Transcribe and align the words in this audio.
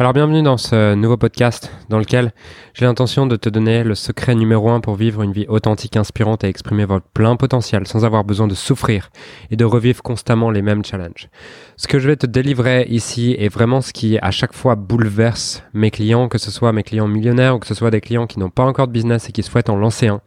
Alors 0.00 0.14
bienvenue 0.14 0.40
dans 0.40 0.56
ce 0.56 0.94
nouveau 0.94 1.18
podcast 1.18 1.70
dans 1.90 1.98
lequel 1.98 2.32
j'ai 2.72 2.86
l'intention 2.86 3.26
de 3.26 3.36
te 3.36 3.50
donner 3.50 3.84
le 3.84 3.94
secret 3.94 4.34
numéro 4.34 4.70
un 4.70 4.80
pour 4.80 4.94
vivre 4.94 5.20
une 5.20 5.32
vie 5.32 5.44
authentique, 5.46 5.94
inspirante 5.94 6.42
et 6.42 6.48
exprimer 6.48 6.86
votre 6.86 7.04
plein 7.04 7.36
potentiel 7.36 7.86
sans 7.86 8.06
avoir 8.06 8.24
besoin 8.24 8.48
de 8.48 8.54
souffrir 8.54 9.10
et 9.50 9.56
de 9.56 9.64
revivre 9.66 10.02
constamment 10.02 10.50
les 10.50 10.62
mêmes 10.62 10.82
challenges. 10.82 11.28
Ce 11.76 11.86
que 11.86 11.98
je 11.98 12.08
vais 12.08 12.16
te 12.16 12.24
délivrer 12.24 12.86
ici 12.88 13.36
est 13.38 13.50
vraiment 13.50 13.82
ce 13.82 13.92
qui 13.92 14.18
à 14.22 14.30
chaque 14.30 14.54
fois 14.54 14.74
bouleverse 14.74 15.62
mes 15.74 15.90
clients, 15.90 16.28
que 16.28 16.38
ce 16.38 16.50
soit 16.50 16.72
mes 16.72 16.82
clients 16.82 17.06
millionnaires 17.06 17.56
ou 17.56 17.58
que 17.58 17.66
ce 17.66 17.74
soit 17.74 17.90
des 17.90 18.00
clients 18.00 18.26
qui 18.26 18.38
n'ont 18.38 18.48
pas 18.48 18.64
encore 18.64 18.86
de 18.86 18.92
business 18.92 19.28
et 19.28 19.32
qui 19.32 19.42
souhaitent 19.42 19.68
en 19.68 19.76
lancer 19.76 20.06
un. 20.06 20.22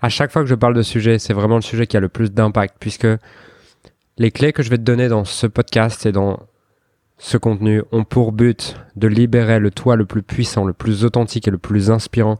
À 0.00 0.08
chaque 0.08 0.32
fois 0.32 0.40
que 0.40 0.48
je 0.48 0.54
parle 0.54 0.72
de 0.72 0.80
sujet, 0.80 1.18
c'est 1.18 1.34
vraiment 1.34 1.56
le 1.56 1.60
sujet 1.60 1.86
qui 1.86 1.98
a 1.98 2.00
le 2.00 2.08
plus 2.08 2.32
d'impact 2.32 2.76
puisque 2.80 3.08
les 4.16 4.30
clés 4.30 4.54
que 4.54 4.62
je 4.62 4.70
vais 4.70 4.78
te 4.78 4.84
donner 4.84 5.08
dans 5.08 5.26
ce 5.26 5.46
podcast 5.46 6.06
et 6.06 6.12
dans 6.12 6.38
ce 7.20 7.36
contenu 7.36 7.82
ont 7.92 8.04
pour 8.04 8.32
but 8.32 8.76
de 8.96 9.06
libérer 9.06 9.58
le 9.58 9.70
toi 9.70 9.94
le 9.94 10.06
plus 10.06 10.22
puissant, 10.22 10.64
le 10.64 10.72
plus 10.72 11.04
authentique 11.04 11.46
et 11.46 11.50
le 11.50 11.58
plus 11.58 11.90
inspirant 11.90 12.38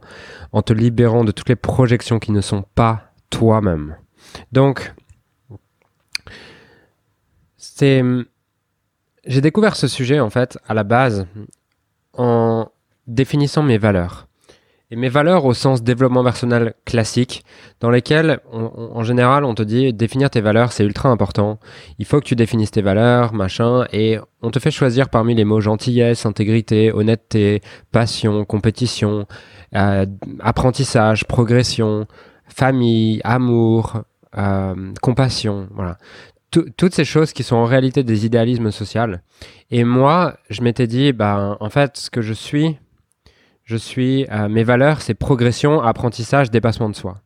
en 0.51 0.63
te 0.63 0.73
libérant 0.73 1.23
de 1.23 1.31
toutes 1.31 1.49
les 1.49 1.55
projections 1.55 2.17
qui 2.17 2.31
ne 2.31 2.41
sont 2.41 2.65
pas 2.73 3.13
toi-même. 3.29 3.95
Donc, 4.51 4.93
c'est... 7.57 8.03
J'ai 9.27 9.41
découvert 9.41 9.75
ce 9.75 9.87
sujet 9.87 10.19
en 10.19 10.31
fait 10.31 10.57
à 10.67 10.73
la 10.73 10.83
base 10.83 11.27
en 12.13 12.67
définissant 13.05 13.61
mes 13.61 13.77
valeurs 13.77 14.27
et 14.91 14.97
mes 14.97 15.07
valeurs 15.07 15.45
au 15.45 15.53
sens 15.53 15.83
développement 15.83 16.23
personnel 16.23 16.73
classique, 16.85 17.45
dans 17.79 17.89
lesquelles, 17.89 18.41
en 18.51 19.03
général, 19.03 19.45
on 19.45 19.55
te 19.55 19.63
dit 19.63 19.93
définir 19.93 20.29
tes 20.29 20.41
valeurs, 20.41 20.73
c'est 20.73 20.83
ultra 20.83 21.07
important. 21.07 21.59
Il 21.97 22.05
faut 22.05 22.19
que 22.19 22.25
tu 22.25 22.35
définisses 22.35 22.71
tes 22.71 22.81
valeurs, 22.81 23.33
machin, 23.33 23.85
et 23.93 24.19
on 24.41 24.51
te 24.51 24.59
fait 24.59 24.69
choisir 24.69 25.09
parmi 25.09 25.33
les 25.33 25.45
mots 25.45 25.61
gentillesse, 25.61 26.25
intégrité, 26.25 26.91
honnêteté, 26.91 27.61
passion, 27.93 28.43
compétition, 28.43 29.27
euh, 29.75 30.05
apprentissage, 30.41 31.25
progression, 31.25 32.05
famille, 32.49 33.21
amour, 33.23 34.01
euh, 34.37 34.91
compassion, 35.01 35.69
voilà. 35.73 35.97
toutes 36.51 36.93
ces 36.93 37.05
choses 37.05 37.31
qui 37.31 37.43
sont 37.43 37.55
en 37.55 37.65
réalité 37.65 38.03
des 38.03 38.25
idéalismes 38.25 38.71
sociaux. 38.71 39.15
Et 39.69 39.85
moi, 39.85 40.35
je 40.49 40.61
m'étais 40.63 40.87
dit, 40.87 41.13
bah, 41.13 41.55
en 41.61 41.69
fait, 41.69 41.95
ce 41.95 42.09
que 42.09 42.21
je 42.21 42.33
suis, 42.33 42.77
je 43.63 43.77
suis, 43.77 44.25
euh, 44.31 44.49
mes 44.49 44.63
valeurs, 44.63 45.01
c'est 45.01 45.13
progression, 45.13 45.81
apprentissage, 45.81 46.51
dépassement 46.51 46.89
de 46.89 46.95
soi. 46.95 47.17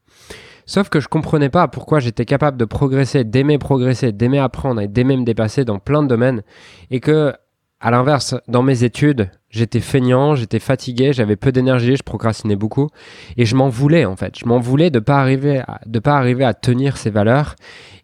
Sauf 0.65 0.89
que 0.89 0.99
je 0.99 1.07
comprenais 1.07 1.49
pas 1.49 1.67
pourquoi 1.67 1.99
j'étais 1.99 2.25
capable 2.25 2.57
de 2.57 2.65
progresser, 2.65 3.23
d'aimer 3.23 3.59
progresser, 3.59 4.11
d'aimer 4.11 4.39
apprendre 4.39 4.81
et 4.81 4.87
d'aimer 4.87 5.15
me 5.15 5.23
dépasser 5.23 5.63
dans 5.63 5.77
plein 5.77 6.01
de 6.01 6.07
domaines 6.07 6.41
et 6.89 6.99
que, 6.99 7.33
à 7.79 7.91
l'inverse, 7.91 8.35
dans 8.47 8.63
mes 8.63 8.83
études, 8.83 9.29
j'étais 9.51 9.79
feignant, 9.79 10.33
j'étais 10.33 10.57
fatigué, 10.59 11.13
j'avais 11.13 11.35
peu 11.35 11.51
d'énergie, 11.51 11.95
je 11.95 12.03
procrastinais 12.03 12.55
beaucoup 12.55 12.89
et 13.37 13.45
je 13.45 13.55
m'en 13.55 13.69
voulais 13.69 14.05
en 14.05 14.15
fait. 14.15 14.39
Je 14.39 14.47
m'en 14.47 14.59
voulais 14.59 14.89
de 14.89 14.99
pas 14.99 15.19
arriver 15.19 15.59
à, 15.59 15.81
de 15.85 15.99
pas 15.99 16.17
arriver 16.17 16.43
à 16.43 16.55
tenir 16.55 16.97
ces 16.97 17.11
valeurs 17.11 17.55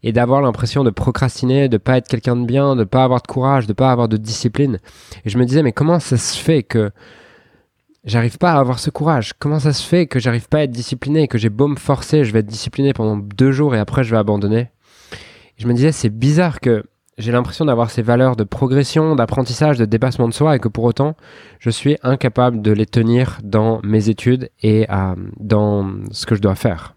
et 0.04 0.12
d'avoir 0.12 0.42
l'impression 0.42 0.84
de 0.84 0.92
procrastiner, 0.92 1.68
de 1.68 1.78
pas 1.78 1.98
être 1.98 2.08
quelqu'un 2.08 2.36
de 2.36 2.46
bien, 2.46 2.76
de 2.76 2.84
pas 2.84 3.04
avoir 3.04 3.24
de 3.24 3.28
courage, 3.28 3.66
de 3.66 3.74
pas 3.74 3.92
avoir 3.92 4.08
de 4.08 4.18
discipline. 4.18 4.78
Et 5.26 5.32
je 5.32 5.38
me 5.40 5.46
disais 5.46 5.64
mais 5.64 5.74
comment 5.74 6.00
ça 6.00 6.18
se 6.18 6.38
fait 6.38 6.62
que 6.62 6.92
j'arrive 8.04 8.38
pas 8.38 8.54
à 8.54 8.60
avoir 8.60 8.80
ce 8.80 8.90
courage. 8.90 9.34
Comment 9.40 9.60
ça 9.60 9.74
se 9.74 9.86
fait 9.88 10.08
que 10.08 10.20
j'arrive 10.20 10.48
pas 10.48 10.60
à 10.60 10.64
être 10.64 10.72
discipliné, 10.72 11.28
que 11.28 11.38
j'ai 11.38 11.50
beau 11.50 11.68
me 11.68 11.76
forcer, 11.76 12.24
je 12.24 12.34
vais 12.34 12.40
être 12.40 12.48
discipliné 12.48 12.94
pendant 12.94 13.18
deux 13.18 13.52
jours 13.52 13.76
et 13.76 13.80
après 13.80 14.04
je 14.04 14.12
vais 14.12 14.18
abandonner? 14.18 14.70
Je 15.58 15.68
me 15.68 15.74
disais, 15.74 15.92
c'est 15.92 16.10
bizarre 16.10 16.60
que 16.60 16.84
j'ai 17.18 17.32
l'impression 17.32 17.66
d'avoir 17.66 17.92
ces 17.92 18.02
valeurs 18.02 18.36
de 18.36 18.44
progression, 18.44 19.16
d'apprentissage, 19.16 19.78
de 19.78 19.86
dépassement 19.86 20.28
de 20.28 20.34
soi 20.34 20.56
et 20.56 20.60
que 20.60 20.68
pour 20.68 20.86
autant, 20.86 21.16
je 21.60 21.70
suis 21.70 21.98
incapable 22.02 22.62
de 22.62 22.72
les 22.72 22.86
tenir 22.86 23.40
dans 23.44 23.80
mes 23.84 24.10
études 24.10 24.50
et 24.64 24.88
euh, 24.90 25.16
dans 25.40 25.94
ce 26.12 26.26
que 26.26 26.36
je 26.36 26.42
dois 26.42 26.56
faire. 26.56 26.96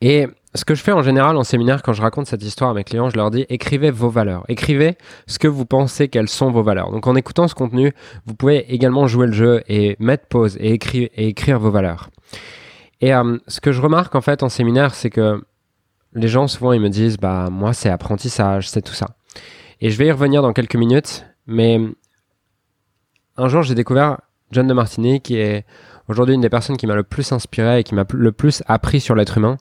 Et 0.00 0.26
ce 0.56 0.64
que 0.64 0.74
je 0.74 0.82
fais 0.82 0.92
en 0.92 1.02
général 1.02 1.36
en 1.36 1.44
séminaire 1.44 1.82
quand 1.82 1.92
je 1.92 2.02
raconte 2.02 2.26
cette 2.26 2.42
histoire 2.42 2.70
à 2.70 2.74
mes 2.74 2.84
clients, 2.84 3.10
je 3.10 3.16
leur 3.16 3.30
dis 3.30 3.46
écrivez 3.48 3.90
vos 3.90 4.08
valeurs, 4.08 4.44
écrivez 4.48 4.96
ce 5.26 5.38
que 5.38 5.48
vous 5.48 5.66
pensez 5.66 6.08
qu'elles 6.08 6.28
sont 6.28 6.50
vos 6.50 6.62
valeurs. 6.62 6.90
Donc 6.90 7.06
en 7.06 7.14
écoutant 7.14 7.48
ce 7.48 7.54
contenu, 7.54 7.92
vous 8.26 8.34
pouvez 8.34 8.72
également 8.72 9.06
jouer 9.06 9.26
le 9.26 9.32
jeu 9.32 9.62
et 9.68 9.96
mettre 9.98 10.26
pause 10.26 10.56
et 10.58 10.72
écrire, 10.72 11.60
vos 11.60 11.70
valeurs. 11.70 12.10
Et 13.00 13.14
euh, 13.14 13.38
ce 13.46 13.60
que 13.60 13.72
je 13.72 13.80
remarque 13.80 14.14
en 14.14 14.20
fait 14.20 14.42
en 14.42 14.48
séminaire, 14.48 14.94
c'est 14.94 15.10
que 15.10 15.42
les 16.14 16.28
gens 16.28 16.48
souvent 16.48 16.72
ils 16.72 16.80
me 16.80 16.88
disent 16.88 17.18
bah 17.18 17.48
moi 17.50 17.72
c'est 17.72 17.90
apprentissage, 17.90 18.68
c'est 18.68 18.82
tout 18.82 18.94
ça. 18.94 19.16
Et 19.80 19.90
je 19.90 19.98
vais 19.98 20.06
y 20.06 20.12
revenir 20.12 20.42
dans 20.42 20.52
quelques 20.52 20.76
minutes, 20.76 21.26
mais 21.46 21.78
un 23.36 23.48
jour 23.48 23.62
j'ai 23.62 23.74
découvert 23.74 24.18
John 24.50 24.66
de 24.66 24.74
Martini 24.74 25.20
qui 25.20 25.36
est 25.36 25.66
aujourd'hui 26.08 26.34
une 26.34 26.40
des 26.40 26.48
personnes 26.48 26.76
qui 26.76 26.86
m'a 26.86 26.94
le 26.94 27.02
plus 27.02 27.32
inspiré 27.32 27.80
et 27.80 27.84
qui 27.84 27.94
m'a 27.94 28.04
le 28.10 28.32
plus 28.32 28.62
appris 28.66 29.00
sur 29.00 29.14
l'être 29.14 29.36
humain. 29.38 29.58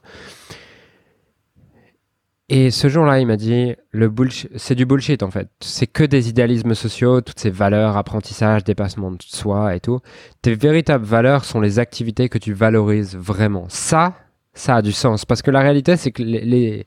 Et 2.48 2.70
ce 2.70 2.90
jour-là, 2.90 3.20
il 3.20 3.26
m'a 3.26 3.38
dit, 3.38 3.74
le 3.92 4.14
c'est 4.56 4.76
du 4.76 4.86
bullshit 4.86 5.24
en 5.24 5.32
fait. 5.32 5.50
C'est 5.62 5.88
que 5.88 6.04
des 6.04 6.30
idéalismes 6.30 6.76
sociaux, 6.76 7.22
toutes 7.22 7.40
ces 7.40 7.50
valeurs, 7.50 7.98
apprentissage, 7.98 8.64
dépassement 8.64 9.12
de 9.12 9.18
soi 9.22 9.76
et 9.76 9.80
tout. 9.80 10.00
Tes 10.44 10.54
véritables 10.54 11.06
valeurs 11.06 11.44
sont 11.44 11.60
les 11.60 11.80
activités 11.80 12.30
que 12.30 12.38
tu 12.38 12.54
valorises 12.54 13.16
vraiment. 13.16 13.66
Ça, 13.70 14.14
ça 14.54 14.76
a 14.76 14.82
du 14.84 14.92
sens. 14.92 15.26
Parce 15.26 15.42
que 15.42 15.50
la 15.50 15.62
réalité, 15.62 15.98
c'est 15.98 16.12
que 16.12 16.22
les, 16.22 16.84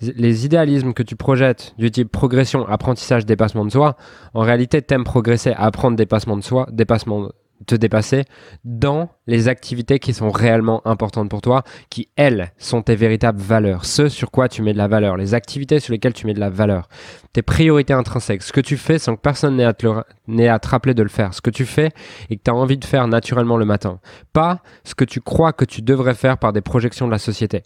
les, 0.00 0.44
idéalismes 0.46 0.92
que 0.92 1.02
tu 1.02 1.16
projettes 1.16 1.74
du 1.76 1.90
type 1.90 2.10
progression, 2.10 2.66
apprentissage, 2.68 3.26
dépassement 3.26 3.64
de 3.64 3.70
soi, 3.70 3.96
en 4.32 4.42
réalité, 4.42 4.80
t'aimes 4.80 5.04
progresser, 5.04 5.52
apprendre 5.56 5.96
dépassement 5.96 6.36
de 6.36 6.42
soi, 6.44 6.68
dépassement 6.70 7.32
te 7.66 7.74
dépasser 7.74 8.24
dans 8.64 9.10
les 9.26 9.48
activités 9.48 9.98
qui 9.98 10.14
sont 10.14 10.30
réellement 10.30 10.86
importantes 10.86 11.28
pour 11.28 11.40
toi, 11.40 11.62
qui 11.88 12.08
elles 12.16 12.52
sont 12.58 12.82
tes 12.82 12.96
véritables 12.96 13.40
valeurs, 13.40 13.84
ce 13.84 14.08
sur 14.08 14.30
quoi 14.30 14.48
tu 14.48 14.62
mets 14.62 14.72
de 14.72 14.78
la 14.78 14.88
valeur, 14.88 15.16
les 15.16 15.34
activités 15.34 15.80
sur 15.80 15.92
lesquelles 15.92 16.14
tu 16.14 16.26
mets 16.26 16.34
de 16.34 16.40
la 16.40 16.50
valeur, 16.50 16.88
tes 17.32 17.42
priorités 17.42 17.92
intrinsèques, 17.92 18.42
ce 18.42 18.52
que 18.52 18.60
tu 18.60 18.76
fais 18.76 18.98
sans 18.98 19.16
que 19.16 19.20
personne 19.20 19.56
n'ait 19.56 19.64
à, 19.64 19.74
te, 19.74 19.86
à 19.86 20.58
te 20.58 20.68
rappeler 20.68 20.94
de 20.94 21.02
le 21.02 21.08
faire, 21.08 21.34
ce 21.34 21.40
que 21.40 21.50
tu 21.50 21.66
fais 21.66 21.90
et 22.30 22.36
que 22.36 22.42
tu 22.42 22.50
as 22.50 22.54
envie 22.54 22.78
de 22.78 22.84
faire 22.84 23.06
naturellement 23.08 23.56
le 23.56 23.64
matin, 23.64 24.00
pas 24.32 24.62
ce 24.84 24.94
que 24.94 25.04
tu 25.04 25.20
crois 25.20 25.52
que 25.52 25.64
tu 25.64 25.82
devrais 25.82 26.14
faire 26.14 26.38
par 26.38 26.52
des 26.52 26.60
projections 26.60 27.06
de 27.06 27.12
la 27.12 27.18
société. 27.18 27.62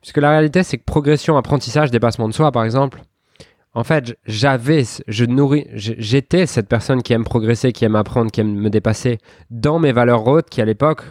Puisque 0.00 0.16
la 0.16 0.30
réalité, 0.30 0.62
c'est 0.62 0.78
que 0.78 0.84
progression, 0.84 1.36
apprentissage, 1.36 1.90
dépassement 1.90 2.28
de 2.28 2.32
soi, 2.32 2.50
par 2.52 2.64
exemple, 2.64 3.02
en 3.72 3.84
fait, 3.84 4.18
j'avais, 4.26 4.82
je 5.06 5.24
nourris, 5.24 5.66
j'étais 5.74 6.46
cette 6.46 6.68
personne 6.68 7.02
qui 7.02 7.12
aime 7.12 7.24
progresser, 7.24 7.72
qui 7.72 7.84
aime 7.84 7.94
apprendre, 7.94 8.30
qui 8.30 8.40
aime 8.40 8.54
me 8.54 8.68
dépasser 8.68 9.18
dans 9.50 9.78
mes 9.78 9.92
valeurs 9.92 10.26
hautes 10.26 10.50
qui 10.50 10.60
à 10.60 10.64
l'époque 10.64 11.02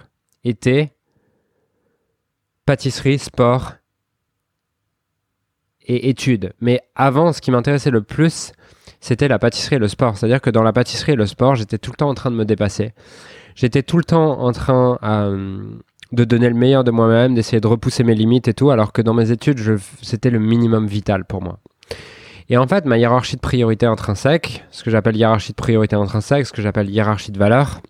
étaient 0.44 0.92
pâtisserie, 2.66 3.18
sport 3.18 3.74
et 5.88 6.10
études. 6.10 6.54
Mais 6.60 6.82
avant, 6.96 7.32
ce 7.32 7.40
qui 7.40 7.50
m'intéressait 7.50 7.92
le 7.92 8.04
plus, 8.04 8.52
c'était 9.00 9.30
la 9.30 9.40
pâtisserie 9.40 9.78
et 9.78 9.80
le 9.80 9.88
sport. 9.88 10.18
C'est-à-dire 10.18 10.42
que 10.42 10.50
dans 10.50 10.62
la 10.64 10.74
pâtisserie 10.74 11.14
et 11.14 11.16
le 11.16 11.26
sport, 11.26 11.56
j'étais 11.56 11.78
tout 11.78 11.92
le 11.92 11.96
temps 11.96 12.10
en 12.10 12.14
train 12.14 12.30
de 12.30 12.36
me 12.36 12.46
dépasser. 12.46 12.92
J'étais 13.56 13.84
tout 13.84 13.98
le 13.98 14.04
temps 14.04 14.42
en 14.42 14.52
train 14.52 15.00
euh, 15.02 15.64
de 16.12 16.24
donner 16.26 16.50
le 16.50 16.56
meilleur 16.56 16.84
de 16.84 16.92
moi-même, 16.92 17.36
d'essayer 17.36 17.62
de 17.62 17.68
repousser 17.68 18.04
mes 18.04 18.16
limites 18.16 18.50
et 18.50 18.54
tout, 18.54 18.70
alors 18.70 18.92
que 18.92 19.02
dans 19.02 19.14
mes 19.14 19.32
études, 19.32 19.60
c'était 20.02 20.30
le 20.30 20.40
minimum 20.40 20.88
vital 20.88 21.24
pour 21.24 21.42
moi. 21.42 21.60
Et 22.50 22.58
en 22.58 22.68
fait, 22.68 22.86
ma 22.86 22.98
hiérarchie 22.98 23.36
de 23.36 23.42
priorité 23.42 23.86
intrinsèque, 23.86 24.66
ce 24.72 24.84
que 24.84 24.90
j'appelle 24.90 25.16
hiérarchie 25.16 25.52
de 25.52 25.56
priorité 25.56 25.96
intrinsèque, 25.96 26.48
ce 26.48 26.52
que 26.52 26.62
j'appelle 26.62 26.90
hiérarchie 26.90 27.32
de 27.32 27.38
valeur, 27.38 27.82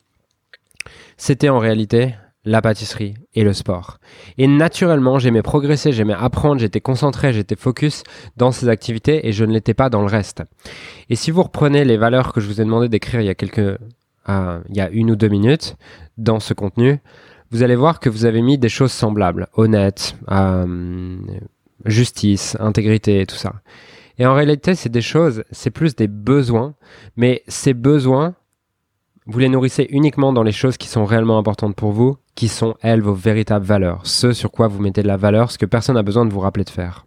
c'était 1.18 1.50
en 1.50 1.60
réalité 1.60 2.16
la 2.46 2.62
pâtisserie 2.62 3.16
et 3.36 3.44
le 3.44 3.54
sport. 3.54 4.00
Et 4.38 4.48
naturellement, 4.48 5.20
j'aimais 5.20 5.42
progresser, 5.42 5.92
j'aimais 5.92 6.16
apprendre, 6.18 6.60
j'étais 6.60 6.82
concentré, 6.82 7.34
j'étais 7.34 7.56
focus 7.56 8.04
dans 8.38 8.52
ces 8.52 8.70
activités 8.70 9.28
et 9.28 9.32
je 9.32 9.46
ne 9.46 9.54
l'étais 9.54 9.74
pas 9.74 9.90
dans 9.90 10.02
le 10.02 10.08
reste. 10.08 10.44
Et 11.10 11.16
si 11.16 11.32
vous 11.32 11.44
reprenez 11.44 11.86
les 11.86 11.98
valeurs 11.98 12.34
que 12.34 12.42
je 12.42 12.48
vous 12.48 12.62
ai 12.62 12.66
demandé 12.66 12.90
d'écrire 12.90 13.22
il 13.22 13.28
y 13.28 13.30
a 13.30 13.36
quelques, 13.36 13.60
euh, 14.30 14.60
il 14.70 14.76
y 14.76 14.82
a 14.82 14.90
une 14.90 15.12
ou 15.12 15.16
deux 15.16 15.28
minutes 15.28 15.76
dans 16.18 16.40
ce 16.40 16.54
contenu, 16.54 17.00
vous 17.52 17.64
allez 17.64 17.76
voir 17.76 18.00
que 18.00 18.10
vous 18.10 18.26
avez 18.26 18.42
mis 18.42 18.58
des 18.58 18.70
choses 18.70 18.92
semblables, 18.92 19.48
honnête, 19.54 20.16
euh, 20.32 21.18
justice, 21.86 22.56
intégrité, 22.60 23.26
tout 23.26 23.36
ça. 23.36 23.56
Et 24.20 24.26
en 24.26 24.34
réalité, 24.34 24.76
c'est 24.76 24.90
des 24.90 25.02
choses, 25.02 25.44
c'est 25.50 25.72
plus 25.72 25.96
des 25.96 26.10
besoins, 26.10 26.76
mais 27.16 27.42
ces 27.48 27.74
besoins, 27.74 28.36
vous 29.26 29.40
les 29.40 29.48
nourrissez 29.48 29.88
uniquement 29.92 30.34
dans 30.34 30.44
les 30.44 30.52
choses 30.52 30.78
qui 30.78 30.90
sont 30.90 31.06
réellement 31.06 31.38
importantes 31.38 31.76
pour 31.76 31.94
vous, 31.94 32.18
qui 32.36 32.50
sont, 32.50 32.76
elles, 32.82 33.02
vos 33.02 33.14
véritables 33.14 33.66
valeurs, 33.66 34.06
ce 34.06 34.34
sur 34.34 34.52
quoi 34.52 34.68
vous 34.68 34.82
mettez 34.82 35.04
de 35.04 35.08
la 35.08 35.16
valeur, 35.16 35.52
ce 35.52 35.58
que 35.58 35.66
personne 35.66 35.96
n'a 35.96 36.04
besoin 36.04 36.26
de 36.26 36.34
vous 36.34 36.42
rappeler 36.42 36.66
de 36.66 36.70
faire. 36.70 37.06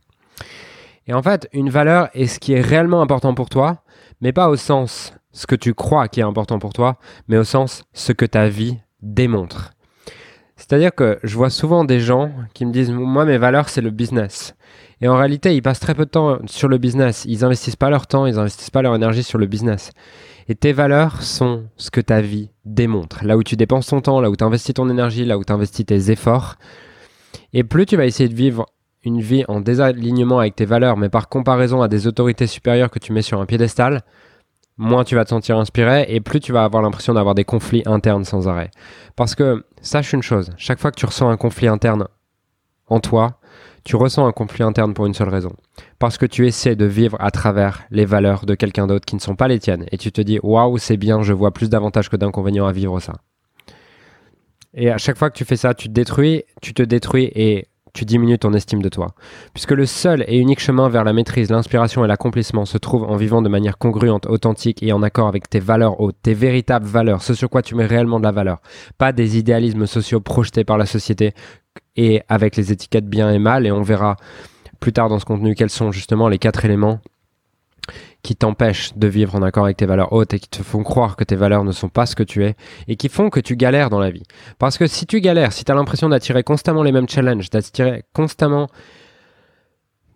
Et 1.06 1.12
en 1.12 1.22
fait, 1.22 1.48
une 1.52 1.68
valeur 1.68 2.08
est 2.14 2.26
ce 2.26 2.40
qui 2.40 2.54
est 2.54 2.60
réellement 2.60 3.02
important 3.02 3.34
pour 3.34 3.50
toi, 3.50 3.82
mais 4.22 4.32
pas 4.32 4.48
au 4.48 4.56
sens 4.56 5.12
ce 5.32 5.46
que 5.46 5.56
tu 5.56 5.74
crois 5.74 6.08
qui 6.08 6.20
est 6.20 6.24
important 6.24 6.58
pour 6.58 6.72
toi, 6.72 6.96
mais 7.28 7.36
au 7.36 7.44
sens 7.44 7.84
ce 7.92 8.12
que 8.12 8.24
ta 8.24 8.48
vie 8.48 8.78
démontre. 9.02 9.72
C'est-à-dire 10.62 10.94
que 10.94 11.18
je 11.24 11.36
vois 11.36 11.50
souvent 11.50 11.84
des 11.84 11.98
gens 11.98 12.30
qui 12.54 12.64
me 12.64 12.72
disent 12.72 12.92
Moi, 12.92 13.24
mes 13.24 13.36
valeurs, 13.36 13.68
c'est 13.68 13.80
le 13.80 13.90
business. 13.90 14.54
Et 15.00 15.08
en 15.08 15.16
réalité, 15.16 15.56
ils 15.56 15.60
passent 15.60 15.80
très 15.80 15.96
peu 15.96 16.04
de 16.04 16.10
temps 16.10 16.38
sur 16.46 16.68
le 16.68 16.78
business. 16.78 17.24
Ils 17.26 17.44
investissent 17.44 17.74
pas 17.74 17.90
leur 17.90 18.06
temps, 18.06 18.26
ils 18.26 18.38
investissent 18.38 18.70
pas 18.70 18.80
leur 18.80 18.94
énergie 18.94 19.24
sur 19.24 19.38
le 19.38 19.46
business. 19.46 19.90
Et 20.48 20.54
tes 20.54 20.72
valeurs 20.72 21.20
sont 21.22 21.64
ce 21.76 21.90
que 21.90 22.00
ta 22.00 22.20
vie 22.20 22.50
démontre. 22.64 23.24
Là 23.24 23.36
où 23.36 23.42
tu 23.42 23.56
dépenses 23.56 23.88
ton 23.88 24.00
temps, 24.00 24.20
là 24.20 24.30
où 24.30 24.36
tu 24.36 24.44
investis 24.44 24.72
ton 24.72 24.88
énergie, 24.88 25.24
là 25.24 25.36
où 25.36 25.42
tu 25.42 25.52
investis 25.52 25.84
tes 25.84 26.12
efforts. 26.12 26.54
Et 27.52 27.64
plus 27.64 27.84
tu 27.84 27.96
vas 27.96 28.06
essayer 28.06 28.28
de 28.28 28.34
vivre 28.34 28.66
une 29.02 29.20
vie 29.20 29.44
en 29.48 29.60
désalignement 29.60 30.38
avec 30.38 30.54
tes 30.54 30.64
valeurs, 30.64 30.96
mais 30.96 31.08
par 31.08 31.28
comparaison 31.28 31.82
à 31.82 31.88
des 31.88 32.06
autorités 32.06 32.46
supérieures 32.46 32.90
que 32.90 33.00
tu 33.00 33.12
mets 33.12 33.22
sur 33.22 33.40
un 33.40 33.46
piédestal, 33.46 34.02
moins 34.82 35.04
tu 35.04 35.14
vas 35.14 35.24
te 35.24 35.30
sentir 35.30 35.56
inspiré 35.56 36.04
et 36.08 36.20
plus 36.20 36.40
tu 36.40 36.52
vas 36.52 36.64
avoir 36.64 36.82
l'impression 36.82 37.14
d'avoir 37.14 37.34
des 37.34 37.44
conflits 37.44 37.82
internes 37.86 38.24
sans 38.24 38.48
arrêt. 38.48 38.70
Parce 39.16 39.34
que 39.34 39.64
sache 39.80 40.12
une 40.12 40.22
chose, 40.22 40.50
chaque 40.56 40.80
fois 40.80 40.90
que 40.90 40.98
tu 40.98 41.06
ressens 41.06 41.28
un 41.28 41.36
conflit 41.36 41.68
interne 41.68 42.08
en 42.88 43.00
toi, 43.00 43.38
tu 43.84 43.96
ressens 43.96 44.26
un 44.26 44.32
conflit 44.32 44.62
interne 44.62 44.94
pour 44.94 45.06
une 45.06 45.14
seule 45.14 45.28
raison. 45.28 45.52
Parce 45.98 46.18
que 46.18 46.26
tu 46.26 46.46
essaies 46.46 46.76
de 46.76 46.84
vivre 46.84 47.16
à 47.20 47.30
travers 47.30 47.84
les 47.90 48.04
valeurs 48.04 48.44
de 48.44 48.54
quelqu'un 48.54 48.86
d'autre 48.86 49.06
qui 49.06 49.16
ne 49.16 49.20
sont 49.20 49.34
pas 49.34 49.48
les 49.48 49.58
tiennes. 49.58 49.86
Et 49.90 49.98
tu 49.98 50.12
te 50.12 50.20
dis, 50.20 50.38
waouh, 50.42 50.78
c'est 50.78 50.96
bien, 50.96 51.22
je 51.22 51.32
vois 51.32 51.52
plus 51.52 51.70
d'avantages 51.70 52.08
que 52.08 52.16
d'inconvénients 52.16 52.66
à 52.66 52.72
vivre 52.72 53.00
ça. 53.00 53.14
Et 54.74 54.90
à 54.90 54.98
chaque 54.98 55.16
fois 55.16 55.30
que 55.30 55.36
tu 55.36 55.44
fais 55.44 55.56
ça, 55.56 55.74
tu 55.74 55.88
te 55.88 55.92
détruis, 55.92 56.44
tu 56.60 56.74
te 56.74 56.82
détruis 56.82 57.30
et 57.34 57.68
tu 57.92 58.04
diminues 58.04 58.38
ton 58.38 58.52
estime 58.54 58.82
de 58.82 58.88
toi. 58.88 59.08
Puisque 59.52 59.72
le 59.72 59.86
seul 59.86 60.24
et 60.26 60.38
unique 60.38 60.60
chemin 60.60 60.88
vers 60.88 61.04
la 61.04 61.12
maîtrise, 61.12 61.50
l'inspiration 61.50 62.04
et 62.04 62.08
l'accomplissement 62.08 62.64
se 62.64 62.78
trouve 62.78 63.04
en 63.04 63.16
vivant 63.16 63.42
de 63.42 63.48
manière 63.48 63.78
congruente, 63.78 64.26
authentique 64.26 64.82
et 64.82 64.92
en 64.92 65.02
accord 65.02 65.28
avec 65.28 65.50
tes 65.50 65.60
valeurs 65.60 66.00
hautes, 66.00 66.16
tes 66.22 66.34
véritables 66.34 66.86
valeurs, 66.86 67.22
ce 67.22 67.34
sur 67.34 67.50
quoi 67.50 67.62
tu 67.62 67.74
mets 67.74 67.86
réellement 67.86 68.18
de 68.18 68.24
la 68.24 68.32
valeur. 68.32 68.60
Pas 68.98 69.12
des 69.12 69.38
idéalismes 69.38 69.86
sociaux 69.86 70.20
projetés 70.20 70.64
par 70.64 70.78
la 70.78 70.86
société 70.86 71.34
et 71.96 72.22
avec 72.28 72.56
les 72.56 72.72
étiquettes 72.72 73.06
bien 73.06 73.30
et 73.30 73.38
mal. 73.38 73.66
Et 73.66 73.72
on 73.72 73.82
verra 73.82 74.16
plus 74.80 74.92
tard 74.92 75.08
dans 75.08 75.18
ce 75.18 75.24
contenu 75.24 75.54
quels 75.54 75.70
sont 75.70 75.92
justement 75.92 76.28
les 76.28 76.38
quatre 76.38 76.64
éléments 76.64 77.00
qui 78.22 78.36
t'empêchent 78.36 78.94
de 78.96 79.08
vivre 79.08 79.34
en 79.34 79.42
accord 79.42 79.64
avec 79.64 79.76
tes 79.76 79.86
valeurs 79.86 80.12
hautes 80.12 80.34
et 80.34 80.38
qui 80.38 80.48
te 80.48 80.62
font 80.62 80.82
croire 80.82 81.16
que 81.16 81.24
tes 81.24 81.34
valeurs 81.34 81.64
ne 81.64 81.72
sont 81.72 81.88
pas 81.88 82.06
ce 82.06 82.14
que 82.14 82.22
tu 82.22 82.44
es 82.44 82.54
et 82.86 82.96
qui 82.96 83.08
font 83.08 83.30
que 83.30 83.40
tu 83.40 83.56
galères 83.56 83.90
dans 83.90 83.98
la 83.98 84.10
vie. 84.10 84.22
Parce 84.58 84.78
que 84.78 84.86
si 84.86 85.06
tu 85.06 85.20
galères, 85.20 85.52
si 85.52 85.64
tu 85.64 85.72
as 85.72 85.74
l'impression 85.74 86.08
d'attirer 86.08 86.44
constamment 86.44 86.82
les 86.82 86.92
mêmes 86.92 87.08
challenges, 87.08 87.50
d'attirer 87.50 88.04
constamment 88.12 88.68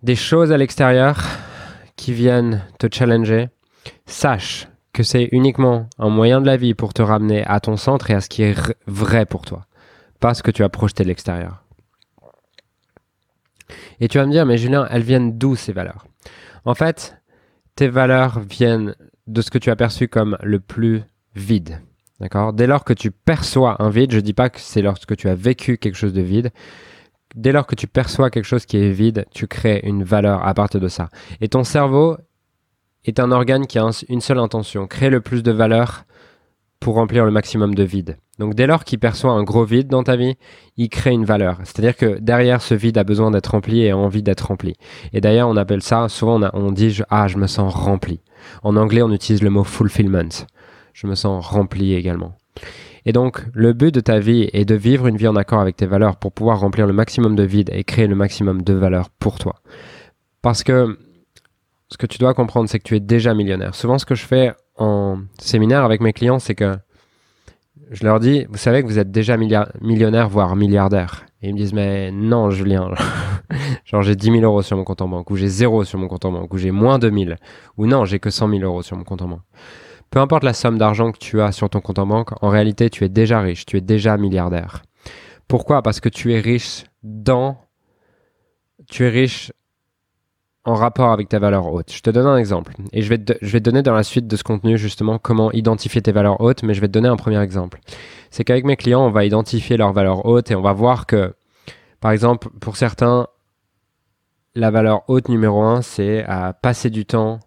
des 0.02 0.14
choses 0.14 0.52
à 0.52 0.56
l'extérieur 0.56 1.20
qui 1.96 2.12
viennent 2.12 2.62
te 2.78 2.86
challenger, 2.92 3.48
sache 4.06 4.68
que 4.92 5.02
c'est 5.02 5.28
uniquement 5.32 5.88
un 5.98 6.08
moyen 6.08 6.40
de 6.40 6.46
la 6.46 6.56
vie 6.56 6.74
pour 6.74 6.94
te 6.94 7.02
ramener 7.02 7.44
à 7.44 7.60
ton 7.60 7.76
centre 7.76 8.10
et 8.10 8.14
à 8.14 8.20
ce 8.20 8.28
qui 8.28 8.42
est 8.42 8.56
vrai 8.86 9.26
pour 9.26 9.42
toi, 9.42 9.66
pas 10.20 10.32
ce 10.32 10.42
que 10.42 10.50
tu 10.50 10.62
as 10.62 10.68
projeté 10.68 11.02
de 11.02 11.08
l'extérieur. 11.08 11.64
Et 13.98 14.08
tu 14.08 14.18
vas 14.18 14.26
me 14.26 14.30
dire, 14.30 14.46
mais 14.46 14.58
Julien, 14.58 14.86
elles 14.90 15.02
viennent 15.02 15.36
d'où 15.36 15.56
ces 15.56 15.72
valeurs? 15.72 16.06
En 16.64 16.74
fait, 16.74 17.16
tes 17.76 17.88
valeurs 17.88 18.40
viennent 18.40 18.94
de 19.26 19.42
ce 19.42 19.50
que 19.50 19.58
tu 19.58 19.70
as 19.70 19.76
perçu 19.76 20.08
comme 20.08 20.36
le 20.42 20.58
plus 20.58 21.02
vide. 21.34 21.80
D'accord? 22.20 22.52
Dès 22.52 22.66
lors 22.66 22.84
que 22.84 22.94
tu 22.94 23.10
perçois 23.10 23.80
un 23.82 23.90
vide, 23.90 24.10
je 24.10 24.16
ne 24.16 24.22
dis 24.22 24.32
pas 24.32 24.48
que 24.48 24.60
c'est 24.60 24.82
lorsque 24.82 25.14
tu 25.16 25.28
as 25.28 25.34
vécu 25.34 25.76
quelque 25.76 25.96
chose 25.96 26.14
de 26.14 26.22
vide. 26.22 26.50
Dès 27.34 27.52
lors 27.52 27.66
que 27.66 27.74
tu 27.74 27.86
perçois 27.86 28.30
quelque 28.30 28.46
chose 28.46 28.64
qui 28.64 28.78
est 28.78 28.90
vide, 28.90 29.26
tu 29.32 29.46
crées 29.46 29.80
une 29.84 30.02
valeur 30.02 30.46
à 30.46 30.54
partir 30.54 30.80
de 30.80 30.88
ça. 30.88 31.10
Et 31.42 31.48
ton 31.48 31.64
cerveau 31.64 32.16
est 33.04 33.20
un 33.20 33.30
organe 33.30 33.66
qui 33.66 33.78
a 33.78 33.88
une 34.08 34.20
seule 34.22 34.38
intention, 34.38 34.86
créer 34.86 35.10
le 35.10 35.20
plus 35.20 35.42
de 35.42 35.52
valeur 35.52 36.06
pour 36.86 36.94
remplir 36.94 37.24
le 37.24 37.32
maximum 37.32 37.74
de 37.74 37.82
vide. 37.82 38.16
Donc 38.38 38.54
dès 38.54 38.68
lors 38.68 38.84
qu'il 38.84 39.00
perçoit 39.00 39.32
un 39.32 39.42
gros 39.42 39.64
vide 39.64 39.88
dans 39.88 40.04
ta 40.04 40.14
vie, 40.14 40.36
il 40.76 40.88
crée 40.88 41.10
une 41.10 41.24
valeur. 41.24 41.58
C'est-à-dire 41.64 41.96
que 41.96 42.20
derrière 42.20 42.62
ce 42.62 42.74
vide 42.76 42.96
a 42.96 43.02
besoin 43.02 43.32
d'être 43.32 43.48
rempli 43.48 43.80
et 43.80 43.90
a 43.90 43.96
envie 43.96 44.22
d'être 44.22 44.42
rempli. 44.42 44.74
Et 45.12 45.20
d'ailleurs 45.20 45.48
on 45.48 45.56
appelle 45.56 45.82
ça, 45.82 46.08
souvent 46.08 46.40
on, 46.52 46.70
dit 46.70 47.00
ah 47.10 47.26
je 47.26 47.38
me 47.38 47.48
sens 47.48 47.74
rempli. 47.74 48.20
En 48.62 48.76
anglais 48.76 49.02
on 49.02 49.10
utilise 49.10 49.42
le 49.42 49.50
mot 49.50 49.64
fulfillment. 49.64 50.46
Je 50.92 51.08
me 51.08 51.16
sens 51.16 51.44
rempli 51.44 51.92
également. 51.92 52.36
Et 53.04 53.12
donc 53.12 53.44
le 53.52 53.72
but 53.72 53.92
de 53.92 53.98
ta 53.98 54.20
vie 54.20 54.48
est 54.52 54.64
de 54.64 54.76
vivre 54.76 55.08
une 55.08 55.16
vie 55.16 55.26
en 55.26 55.34
accord 55.34 55.58
avec 55.58 55.74
tes 55.74 55.86
valeurs 55.86 56.18
pour 56.18 56.30
pouvoir 56.30 56.60
remplir 56.60 56.86
le 56.86 56.92
maximum 56.92 57.34
de 57.34 57.42
vide 57.42 57.70
et 57.72 57.82
créer 57.82 58.06
le 58.06 58.14
maximum 58.14 58.62
de 58.62 58.74
valeur 58.74 59.10
pour 59.10 59.40
toi. 59.40 59.56
Parce 60.40 60.62
que 60.62 60.96
ce 61.88 61.96
que 61.96 62.06
tu 62.06 62.18
dois 62.18 62.34
comprendre 62.34 62.68
c'est 62.68 62.78
que 62.78 62.84
tu 62.84 62.96
es 62.96 63.00
déjà 63.00 63.34
millionnaire. 63.34 63.74
Souvent 63.74 63.98
ce 63.98 64.06
que 64.06 64.14
je 64.14 64.24
fais 64.24 64.52
en 64.76 65.18
séminaire 65.38 65.84
avec 65.84 66.00
mes 66.00 66.12
clients 66.12 66.38
c'est 66.38 66.54
que 66.54 66.76
je 67.90 68.04
leur 68.04 68.20
dis, 68.20 68.46
vous 68.48 68.56
savez 68.56 68.82
que 68.82 68.88
vous 68.88 68.98
êtes 68.98 69.10
déjà 69.10 69.36
millionnaire, 69.36 70.28
voire 70.28 70.56
milliardaire. 70.56 71.26
Et 71.42 71.48
ils 71.48 71.54
me 71.54 71.58
disent, 71.58 71.72
mais 71.72 72.10
non, 72.10 72.50
Julien. 72.50 72.90
Genre, 73.84 74.02
j'ai 74.02 74.16
10 74.16 74.32
000 74.32 74.38
euros 74.40 74.62
sur 74.62 74.76
mon 74.76 74.84
compte 74.84 75.02
en 75.02 75.08
banque, 75.08 75.30
ou 75.30 75.36
j'ai 75.36 75.46
0 75.46 75.84
sur 75.84 75.98
mon 75.98 76.08
compte 76.08 76.24
en 76.24 76.32
banque, 76.32 76.52
ou 76.52 76.58
j'ai 76.58 76.72
moins 76.72 76.98
de 76.98 77.10
1000, 77.10 77.36
ou 77.76 77.86
non, 77.86 78.04
j'ai 78.04 78.18
que 78.18 78.30
100 78.30 78.48
000 78.48 78.62
euros 78.62 78.82
sur 78.82 78.96
mon 78.96 79.04
compte 79.04 79.22
en 79.22 79.28
banque. 79.28 79.42
Peu 80.10 80.18
importe 80.18 80.44
la 80.44 80.52
somme 80.52 80.78
d'argent 80.78 81.12
que 81.12 81.18
tu 81.18 81.40
as 81.40 81.52
sur 81.52 81.68
ton 81.70 81.80
compte 81.80 81.98
en 81.98 82.06
banque, 82.06 82.30
en 82.42 82.48
réalité, 82.48 82.90
tu 82.90 83.04
es 83.04 83.08
déjà 83.08 83.40
riche, 83.40 83.66
tu 83.66 83.76
es 83.76 83.80
déjà 83.80 84.16
milliardaire. 84.16 84.82
Pourquoi? 85.46 85.82
Parce 85.82 86.00
que 86.00 86.08
tu 86.08 86.32
es 86.32 86.40
riche 86.40 86.84
dans. 87.02 87.58
Tu 88.88 89.04
es 89.04 89.08
riche 89.08 89.52
en 90.66 90.74
rapport 90.74 91.12
avec 91.12 91.28
ta 91.28 91.38
valeur 91.38 91.72
haute. 91.72 91.92
Je 91.92 92.00
te 92.00 92.10
donne 92.10 92.26
un 92.26 92.36
exemple 92.36 92.74
et 92.92 93.00
je 93.00 93.08
vais, 93.08 93.18
te, 93.18 93.32
je 93.40 93.52
vais 93.52 93.60
donner 93.60 93.82
dans 93.82 93.94
la 93.94 94.02
suite 94.02 94.26
de 94.26 94.36
ce 94.36 94.42
contenu 94.42 94.76
justement 94.76 95.18
comment 95.18 95.52
identifier 95.52 96.02
tes 96.02 96.10
valeurs 96.10 96.40
hautes, 96.40 96.64
mais 96.64 96.74
je 96.74 96.80
vais 96.80 96.88
te 96.88 96.92
donner 96.92 97.08
un 97.08 97.16
premier 97.16 97.40
exemple. 97.40 97.78
C'est 98.30 98.42
qu'avec 98.42 98.64
mes 98.64 98.76
clients, 98.76 99.06
on 99.06 99.10
va 99.10 99.24
identifier 99.24 99.76
leurs 99.76 99.92
valeurs 99.92 100.26
hautes 100.26 100.50
et 100.50 100.56
on 100.56 100.62
va 100.62 100.72
voir 100.72 101.06
que, 101.06 101.34
par 102.00 102.10
exemple, 102.10 102.48
pour 102.60 102.76
certains, 102.76 103.28
la 104.56 104.72
valeur 104.72 105.04
haute 105.06 105.28
numéro 105.28 105.62
un, 105.62 105.82
c'est 105.82 106.24
à 106.24 106.52
passer 106.52 106.90
du 106.90 107.06
temps 107.06 107.38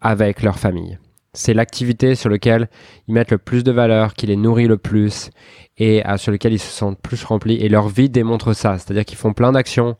avec 0.00 0.42
leur 0.42 0.58
famille. 0.58 0.98
C'est 1.34 1.52
l'activité 1.54 2.14
sur 2.14 2.30
laquelle 2.30 2.70
ils 3.06 3.14
mettent 3.14 3.30
le 3.30 3.38
plus 3.38 3.64
de 3.64 3.70
valeur, 3.70 4.14
qui 4.14 4.26
les 4.26 4.36
nourrit 4.36 4.66
le 4.66 4.78
plus 4.78 5.30
et 5.76 6.02
sur 6.16 6.32
laquelle 6.32 6.54
ils 6.54 6.58
se 6.58 6.72
sentent 6.72 7.00
plus 7.00 7.22
remplis. 7.22 7.56
Et 7.56 7.68
leur 7.68 7.88
vie 7.88 8.08
démontre 8.08 8.54
ça. 8.54 8.78
C'est-à-dire 8.78 9.04
qu'ils 9.04 9.18
font 9.18 9.34
plein 9.34 9.52
d'actions, 9.52 9.96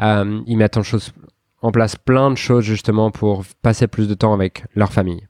euh, 0.00 0.40
ils 0.46 0.56
mettent 0.56 0.78
en, 0.78 0.82
chose, 0.82 1.12
en 1.62 1.72
place 1.72 1.96
plein 1.96 2.30
de 2.30 2.36
choses 2.36 2.64
justement 2.64 3.10
pour 3.10 3.44
passer 3.62 3.86
plus 3.86 4.08
de 4.08 4.14
temps 4.14 4.32
avec 4.32 4.64
leur 4.74 4.92
famille. 4.92 5.26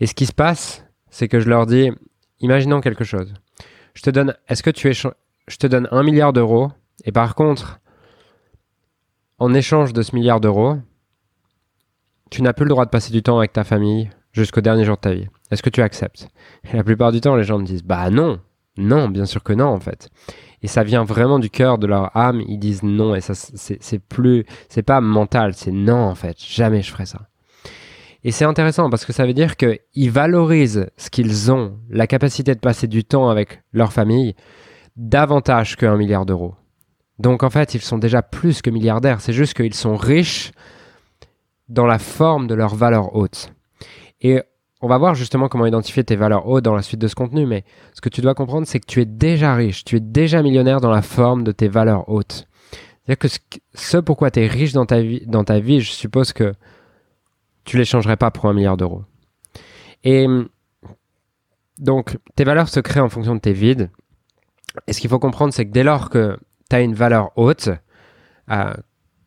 Et 0.00 0.06
ce 0.06 0.14
qui 0.14 0.26
se 0.26 0.32
passe, 0.32 0.84
c'est 1.10 1.28
que 1.28 1.40
je 1.40 1.48
leur 1.48 1.66
dis, 1.66 1.90
imaginons 2.40 2.80
quelque 2.80 3.04
chose. 3.04 3.34
Je 3.94 4.02
te 4.02 4.10
donne, 4.10 4.34
est-ce 4.48 4.62
que 4.62 4.70
tu 4.70 4.88
es, 4.88 4.92
je 4.92 5.56
te 5.58 5.66
donne 5.66 5.88
un 5.90 6.02
milliard 6.02 6.32
d'euros 6.32 6.70
et 7.04 7.12
par 7.12 7.34
contre, 7.34 7.80
en 9.38 9.54
échange 9.54 9.92
de 9.92 10.02
ce 10.02 10.14
milliard 10.14 10.40
d'euros, 10.40 10.76
tu 12.30 12.42
n'as 12.42 12.52
plus 12.52 12.64
le 12.64 12.70
droit 12.70 12.84
de 12.84 12.90
passer 12.90 13.12
du 13.12 13.22
temps 13.22 13.38
avec 13.38 13.52
ta 13.52 13.64
famille 13.64 14.10
jusqu'au 14.32 14.60
dernier 14.60 14.84
jour 14.84 14.96
de 14.96 15.00
ta 15.00 15.14
vie. 15.14 15.26
Est-ce 15.50 15.62
que 15.62 15.70
tu 15.70 15.82
acceptes? 15.82 16.28
Et 16.64 16.76
la 16.76 16.84
plupart 16.84 17.10
du 17.10 17.20
temps, 17.20 17.36
les 17.36 17.44
gens 17.44 17.58
me 17.58 17.64
disent, 17.64 17.82
bah 17.82 18.10
non, 18.10 18.40
non, 18.76 19.08
bien 19.08 19.26
sûr 19.26 19.42
que 19.42 19.52
non 19.52 19.68
en 19.68 19.80
fait 19.80 20.10
et 20.62 20.68
ça 20.68 20.82
vient 20.84 21.04
vraiment 21.04 21.38
du 21.38 21.50
cœur 21.50 21.78
de 21.78 21.86
leur 21.86 22.16
âme, 22.16 22.42
ils 22.46 22.58
disent 22.58 22.82
non 22.82 23.14
et 23.14 23.20
ça 23.20 23.34
c'est 23.34 23.98
plus 23.98 24.44
c'est 24.68 24.82
pas 24.82 25.00
mental, 25.00 25.54
c'est 25.54 25.72
non 25.72 26.04
en 26.04 26.14
fait, 26.14 26.36
jamais 26.38 26.82
je 26.82 26.90
ferai 26.90 27.06
ça. 27.06 27.28
Et 28.22 28.32
c'est 28.32 28.44
intéressant 28.44 28.90
parce 28.90 29.06
que 29.06 29.14
ça 29.14 29.24
veut 29.24 29.32
dire 29.32 29.56
qu'ils 29.56 30.10
valorisent 30.10 30.90
ce 30.98 31.08
qu'ils 31.08 31.50
ont, 31.50 31.78
la 31.88 32.06
capacité 32.06 32.54
de 32.54 32.60
passer 32.60 32.86
du 32.86 33.02
temps 33.02 33.30
avec 33.30 33.62
leur 33.72 33.94
famille, 33.94 34.34
davantage 34.96 35.76
qu'un 35.76 35.96
milliard 35.96 36.26
d'euros. 36.26 36.54
Donc 37.18 37.42
en 37.42 37.48
fait, 37.48 37.74
ils 37.74 37.80
sont 37.80 37.96
déjà 37.96 38.20
plus 38.20 38.60
que 38.60 38.68
milliardaires, 38.68 39.22
c'est 39.22 39.32
juste 39.32 39.54
qu'ils 39.54 39.74
sont 39.74 39.96
riches 39.96 40.52
dans 41.70 41.86
la 41.86 41.98
forme 41.98 42.46
de 42.46 42.54
leur 42.54 42.74
valeur 42.74 43.16
haute. 43.16 43.54
Et 44.20 44.42
on 44.80 44.88
va 44.88 44.98
voir 44.98 45.14
justement 45.14 45.48
comment 45.48 45.66
identifier 45.66 46.04
tes 46.04 46.16
valeurs 46.16 46.46
hautes 46.46 46.64
dans 46.64 46.74
la 46.74 46.82
suite 46.82 47.00
de 47.00 47.08
ce 47.08 47.14
contenu, 47.14 47.46
mais 47.46 47.64
ce 47.94 48.00
que 48.00 48.08
tu 48.08 48.20
dois 48.20 48.34
comprendre, 48.34 48.66
c'est 48.66 48.80
que 48.80 48.86
tu 48.86 49.00
es 49.00 49.04
déjà 49.04 49.54
riche, 49.54 49.84
tu 49.84 49.96
es 49.96 50.00
déjà 50.00 50.42
millionnaire 50.42 50.80
dans 50.80 50.90
la 50.90 51.02
forme 51.02 51.44
de 51.44 51.52
tes 51.52 51.68
valeurs 51.68 52.08
hautes. 52.08 52.46
C'est-à-dire 53.04 53.18
que 53.18 53.58
ce, 53.74 53.96
pourquoi 53.98 54.30
tu 54.30 54.40
es 54.40 54.46
riche 54.46 54.72
dans 54.72 54.86
ta, 54.86 55.00
vie, 55.00 55.80
je 55.80 55.90
suppose 55.90 56.32
que 56.32 56.54
tu 57.64 57.76
ne 57.76 57.80
les 57.80 57.84
changerais 57.84 58.16
pas 58.16 58.30
pour 58.30 58.46
un 58.46 58.54
milliard 58.54 58.76
d'euros. 58.76 59.04
Et 60.04 60.26
donc, 61.78 62.16
tes 62.36 62.44
valeurs 62.44 62.68
se 62.68 62.80
créent 62.80 63.00
en 63.00 63.08
fonction 63.08 63.34
de 63.34 63.40
tes 63.40 63.52
vides. 63.52 63.90
Et 64.86 64.92
ce 64.92 65.00
qu'il 65.00 65.10
faut 65.10 65.18
comprendre, 65.18 65.52
c'est 65.52 65.66
que 65.66 65.72
dès 65.72 65.82
lors 65.82 66.08
que 66.08 66.38
tu 66.70 66.76
as 66.76 66.80
une 66.80 66.94
valeur 66.94 67.32
haute, 67.36 67.68
euh, 68.50 68.72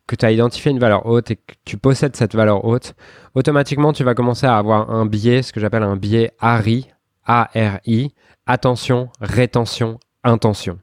que 0.06 0.16
tu 0.16 0.26
as 0.26 0.32
identifié 0.32 0.70
une 0.70 0.78
valeur 0.78 1.06
haute 1.06 1.30
et 1.30 1.36
que 1.36 1.54
tu 1.64 1.78
possèdes 1.78 2.16
cette 2.16 2.34
valeur 2.34 2.64
haute, 2.64 2.94
automatiquement 3.34 3.92
tu 3.92 4.04
vas 4.04 4.14
commencer 4.14 4.46
à 4.46 4.56
avoir 4.58 4.90
un 4.90 5.06
biais, 5.06 5.42
ce 5.42 5.52
que 5.52 5.60
j'appelle 5.60 5.82
un 5.82 5.96
biais 5.96 6.32
ARI, 6.38 6.88
A-R-I, 7.24 8.14
attention, 8.46 9.08
rétention, 9.20 9.98
intention. 10.22 10.78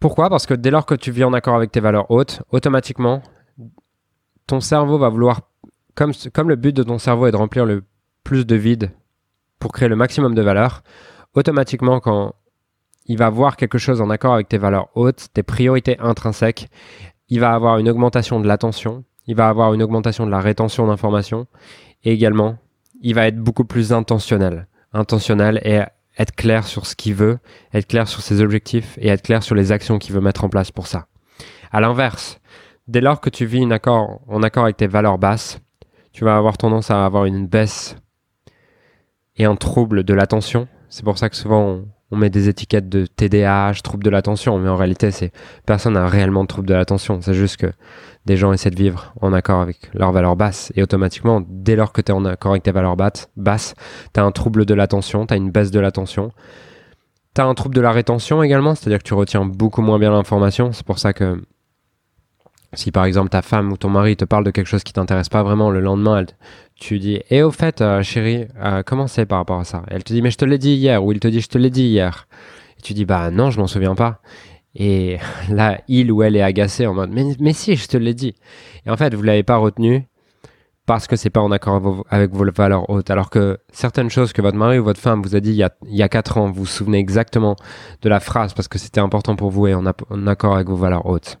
Pourquoi? 0.00 0.30
Parce 0.30 0.46
que 0.46 0.54
dès 0.54 0.70
lors 0.70 0.86
que 0.86 0.94
tu 0.94 1.12
vis 1.12 1.24
en 1.24 1.32
accord 1.32 1.54
avec 1.54 1.70
tes 1.70 1.80
valeurs 1.80 2.10
hautes, 2.10 2.42
automatiquement, 2.50 3.22
ton 4.46 4.60
cerveau 4.60 4.98
va 4.98 5.08
vouloir, 5.08 5.42
comme, 5.94 6.12
comme 6.32 6.48
le 6.48 6.56
but 6.56 6.74
de 6.74 6.82
ton 6.82 6.98
cerveau 6.98 7.26
est 7.26 7.32
de 7.32 7.36
remplir 7.36 7.66
le 7.66 7.84
plus 8.24 8.46
de 8.46 8.56
vide 8.56 8.90
pour 9.58 9.72
créer 9.72 9.88
le 9.88 9.96
maximum 9.96 10.34
de 10.34 10.42
valeur, 10.42 10.82
automatiquement 11.34 12.00
quand 12.00 12.34
il 13.06 13.18
va 13.18 13.28
voir 13.28 13.56
quelque 13.56 13.78
chose 13.78 14.00
en 14.00 14.10
accord 14.10 14.34
avec 14.34 14.48
tes 14.48 14.58
valeurs 14.58 14.88
hautes, 14.94 15.28
tes 15.34 15.42
priorités 15.42 15.98
intrinsèques. 15.98 16.68
Il 17.30 17.40
va 17.40 17.52
avoir 17.52 17.78
une 17.78 17.88
augmentation 17.88 18.40
de 18.40 18.46
l'attention, 18.46 19.04
il 19.26 19.36
va 19.36 19.48
avoir 19.48 19.72
une 19.72 19.82
augmentation 19.82 20.26
de 20.26 20.30
la 20.30 20.40
rétention 20.40 20.86
d'informations 20.88 21.46
et 22.02 22.12
également, 22.12 22.58
il 23.00 23.14
va 23.14 23.28
être 23.28 23.38
beaucoup 23.38 23.64
plus 23.64 23.92
intentionnel. 23.92 24.66
Intentionnel 24.92 25.60
et 25.64 25.80
être 26.18 26.34
clair 26.34 26.66
sur 26.66 26.86
ce 26.86 26.96
qu'il 26.96 27.14
veut, 27.14 27.38
être 27.72 27.86
clair 27.86 28.08
sur 28.08 28.20
ses 28.20 28.42
objectifs 28.42 28.98
et 29.00 29.08
être 29.08 29.22
clair 29.22 29.42
sur 29.42 29.54
les 29.54 29.70
actions 29.72 29.98
qu'il 29.98 30.14
veut 30.14 30.20
mettre 30.20 30.44
en 30.44 30.48
place 30.48 30.72
pour 30.72 30.86
ça. 30.86 31.06
À 31.70 31.80
l'inverse, 31.80 32.40
dès 32.88 33.00
lors 33.00 33.20
que 33.20 33.30
tu 33.30 33.46
vis 33.46 33.64
en 33.64 33.70
accord 33.70 34.64
avec 34.64 34.76
tes 34.76 34.88
valeurs 34.88 35.18
basses, 35.18 35.60
tu 36.12 36.24
vas 36.24 36.36
avoir 36.36 36.58
tendance 36.58 36.90
à 36.90 37.06
avoir 37.06 37.26
une 37.26 37.46
baisse 37.46 37.96
et 39.36 39.44
un 39.44 39.54
trouble 39.54 40.02
de 40.02 40.12
l'attention. 40.12 40.66
C'est 40.88 41.04
pour 41.04 41.16
ça 41.16 41.30
que 41.30 41.36
souvent 41.36 41.62
on, 41.62 41.88
met 42.16 42.30
des 42.30 42.48
étiquettes 42.48 42.88
de 42.88 43.06
TDAH, 43.06 43.82
trouble 43.82 44.04
de 44.04 44.10
l'attention, 44.10 44.58
mais 44.58 44.68
en 44.68 44.76
réalité, 44.76 45.10
c'est 45.10 45.32
personne 45.66 45.94
n'a 45.94 46.08
réellement 46.08 46.42
de 46.42 46.48
trouble 46.48 46.66
de 46.66 46.74
l'attention. 46.74 47.20
C'est 47.20 47.34
juste 47.34 47.56
que 47.56 47.72
des 48.26 48.36
gens 48.36 48.52
essaient 48.52 48.70
de 48.70 48.76
vivre 48.76 49.14
en 49.20 49.32
accord 49.32 49.60
avec 49.60 49.90
leurs 49.94 50.12
valeurs 50.12 50.36
basses 50.36 50.72
et 50.76 50.82
automatiquement, 50.82 51.42
dès 51.48 51.76
lors 51.76 51.92
que 51.92 52.00
tu 52.00 52.12
es 52.12 52.14
en 52.14 52.24
accord 52.24 52.52
avec 52.52 52.64
tes 52.64 52.72
valeurs 52.72 52.96
basses, 52.96 53.74
tu 54.12 54.20
as 54.20 54.24
un 54.24 54.32
trouble 54.32 54.66
de 54.66 54.74
l'attention, 54.74 55.26
tu 55.26 55.34
as 55.34 55.36
une 55.36 55.50
baisse 55.50 55.70
de 55.70 55.80
l'attention. 55.80 56.32
Tu 57.34 57.40
as 57.40 57.46
un 57.46 57.54
trouble 57.54 57.76
de 57.76 57.80
la 57.80 57.92
rétention 57.92 58.42
également, 58.42 58.74
c'est-à-dire 58.74 58.98
que 58.98 59.04
tu 59.04 59.14
retiens 59.14 59.44
beaucoup 59.44 59.82
moins 59.82 59.98
bien 59.98 60.10
l'information. 60.10 60.72
C'est 60.72 60.84
pour 60.84 60.98
ça 60.98 61.12
que 61.12 61.40
si 62.74 62.92
par 62.92 63.04
exemple 63.04 63.30
ta 63.30 63.42
femme 63.42 63.72
ou 63.72 63.76
ton 63.76 63.88
mari 63.88 64.16
te 64.16 64.24
parle 64.24 64.44
de 64.44 64.50
quelque 64.50 64.66
chose 64.66 64.84
qui 64.84 64.92
t'intéresse 64.92 65.28
pas 65.28 65.42
vraiment, 65.42 65.70
le 65.70 65.80
lendemain, 65.80 66.24
tu 66.76 66.98
dis 66.98 67.16
Et 67.16 67.38
eh, 67.38 67.42
au 67.42 67.50
fait, 67.50 67.80
euh, 67.80 68.02
chérie, 68.02 68.46
euh, 68.62 68.82
comment 68.84 69.06
c'est 69.06 69.26
par 69.26 69.38
rapport 69.38 69.58
à 69.58 69.64
ça? 69.64 69.82
Elle 69.88 70.04
te 70.04 70.12
dit 70.12 70.22
Mais 70.22 70.30
je 70.30 70.38
te 70.38 70.44
l'ai 70.44 70.58
dit 70.58 70.74
hier, 70.74 71.04
ou 71.04 71.12
il 71.12 71.20
te 71.20 71.28
dit 71.28 71.40
Je 71.40 71.48
te 71.48 71.58
l'ai 71.58 71.70
dit 71.70 71.84
hier. 71.84 72.26
Et 72.78 72.82
tu 72.82 72.94
dis 72.94 73.04
Bah 73.04 73.30
non, 73.30 73.50
je 73.50 73.58
m'en 73.58 73.66
souviens 73.66 73.94
pas. 73.94 74.20
Et 74.74 75.18
là, 75.50 75.80
il 75.88 76.12
ou 76.12 76.22
elle 76.22 76.36
est 76.36 76.42
agacé 76.42 76.86
en 76.86 76.94
mode 76.94 77.10
mais, 77.10 77.24
mais 77.40 77.52
si, 77.52 77.76
je 77.76 77.88
te 77.88 77.96
l'ai 77.96 78.14
dit. 78.14 78.34
Et 78.86 78.90
en 78.90 78.96
fait, 78.96 79.14
vous 79.14 79.22
l'avez 79.22 79.42
pas 79.42 79.56
retenu 79.56 80.06
parce 80.86 81.06
que 81.06 81.14
c'est 81.16 81.30
pas 81.30 81.40
en 81.40 81.52
accord 81.52 82.04
avec 82.10 82.32
vos 82.32 82.44
valeurs 82.50 82.88
hautes. 82.90 83.10
Alors 83.10 83.30
que 83.30 83.58
certaines 83.72 84.10
choses 84.10 84.32
que 84.32 84.42
votre 84.42 84.56
mari 84.56 84.78
ou 84.78 84.84
votre 84.84 85.00
femme 85.00 85.22
vous 85.22 85.36
a 85.36 85.40
dit 85.40 85.50
il 85.50 85.56
y 85.56 85.62
a, 85.62 85.70
il 85.86 85.96
y 85.96 86.02
a 86.02 86.08
4 86.08 86.38
ans, 86.38 86.46
vous 86.46 86.60
vous 86.60 86.66
souvenez 86.66 86.98
exactement 86.98 87.54
de 88.02 88.08
la 88.08 88.18
phrase 88.18 88.54
parce 88.54 88.68
que 88.68 88.78
c'était 88.78 89.00
important 89.00 89.36
pour 89.36 89.50
vous 89.50 89.66
et 89.68 89.74
en, 89.74 89.84
en 89.86 90.26
accord 90.26 90.54
avec 90.54 90.68
vos 90.68 90.76
valeurs 90.76 91.06
hautes. 91.06 91.38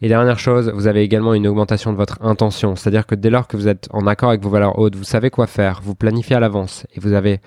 Et 0.00 0.08
dernière 0.08 0.38
chose, 0.38 0.70
vous 0.74 0.86
avez 0.86 1.02
également 1.02 1.34
une 1.34 1.46
augmentation 1.46 1.92
de 1.92 1.96
votre 1.96 2.22
intention. 2.22 2.76
C'est-à-dire 2.76 3.06
que 3.06 3.14
dès 3.14 3.30
lors 3.30 3.46
que 3.46 3.56
vous 3.56 3.68
êtes 3.68 3.88
en 3.90 4.06
accord 4.06 4.30
avec 4.30 4.42
vos 4.42 4.50
valeurs 4.50 4.78
hautes, 4.78 4.96
vous 4.96 5.04
savez 5.04 5.30
quoi 5.30 5.46
faire, 5.46 5.80
vous 5.82 5.94
planifiez 5.94 6.36
à 6.36 6.40
l'avance 6.40 6.86
et 6.94 7.00
vous 7.00 7.12
avez 7.12 7.40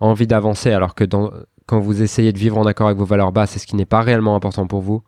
envie 0.00 0.26
d'avancer 0.26 0.70
alors 0.70 0.94
que 0.94 1.04
quand 1.04 1.80
vous 1.80 2.02
essayez 2.02 2.32
de 2.32 2.38
vivre 2.38 2.58
en 2.58 2.66
accord 2.66 2.88
avec 2.88 2.98
vos 2.98 3.04
valeurs 3.04 3.32
basses, 3.32 3.52
c'est 3.52 3.58
ce 3.58 3.66
qui 3.66 3.74
n'est 3.74 3.86
pas 3.86 4.02
réellement 4.02 4.36
important 4.36 4.66
pour 4.66 4.80
vous. 4.80 5.02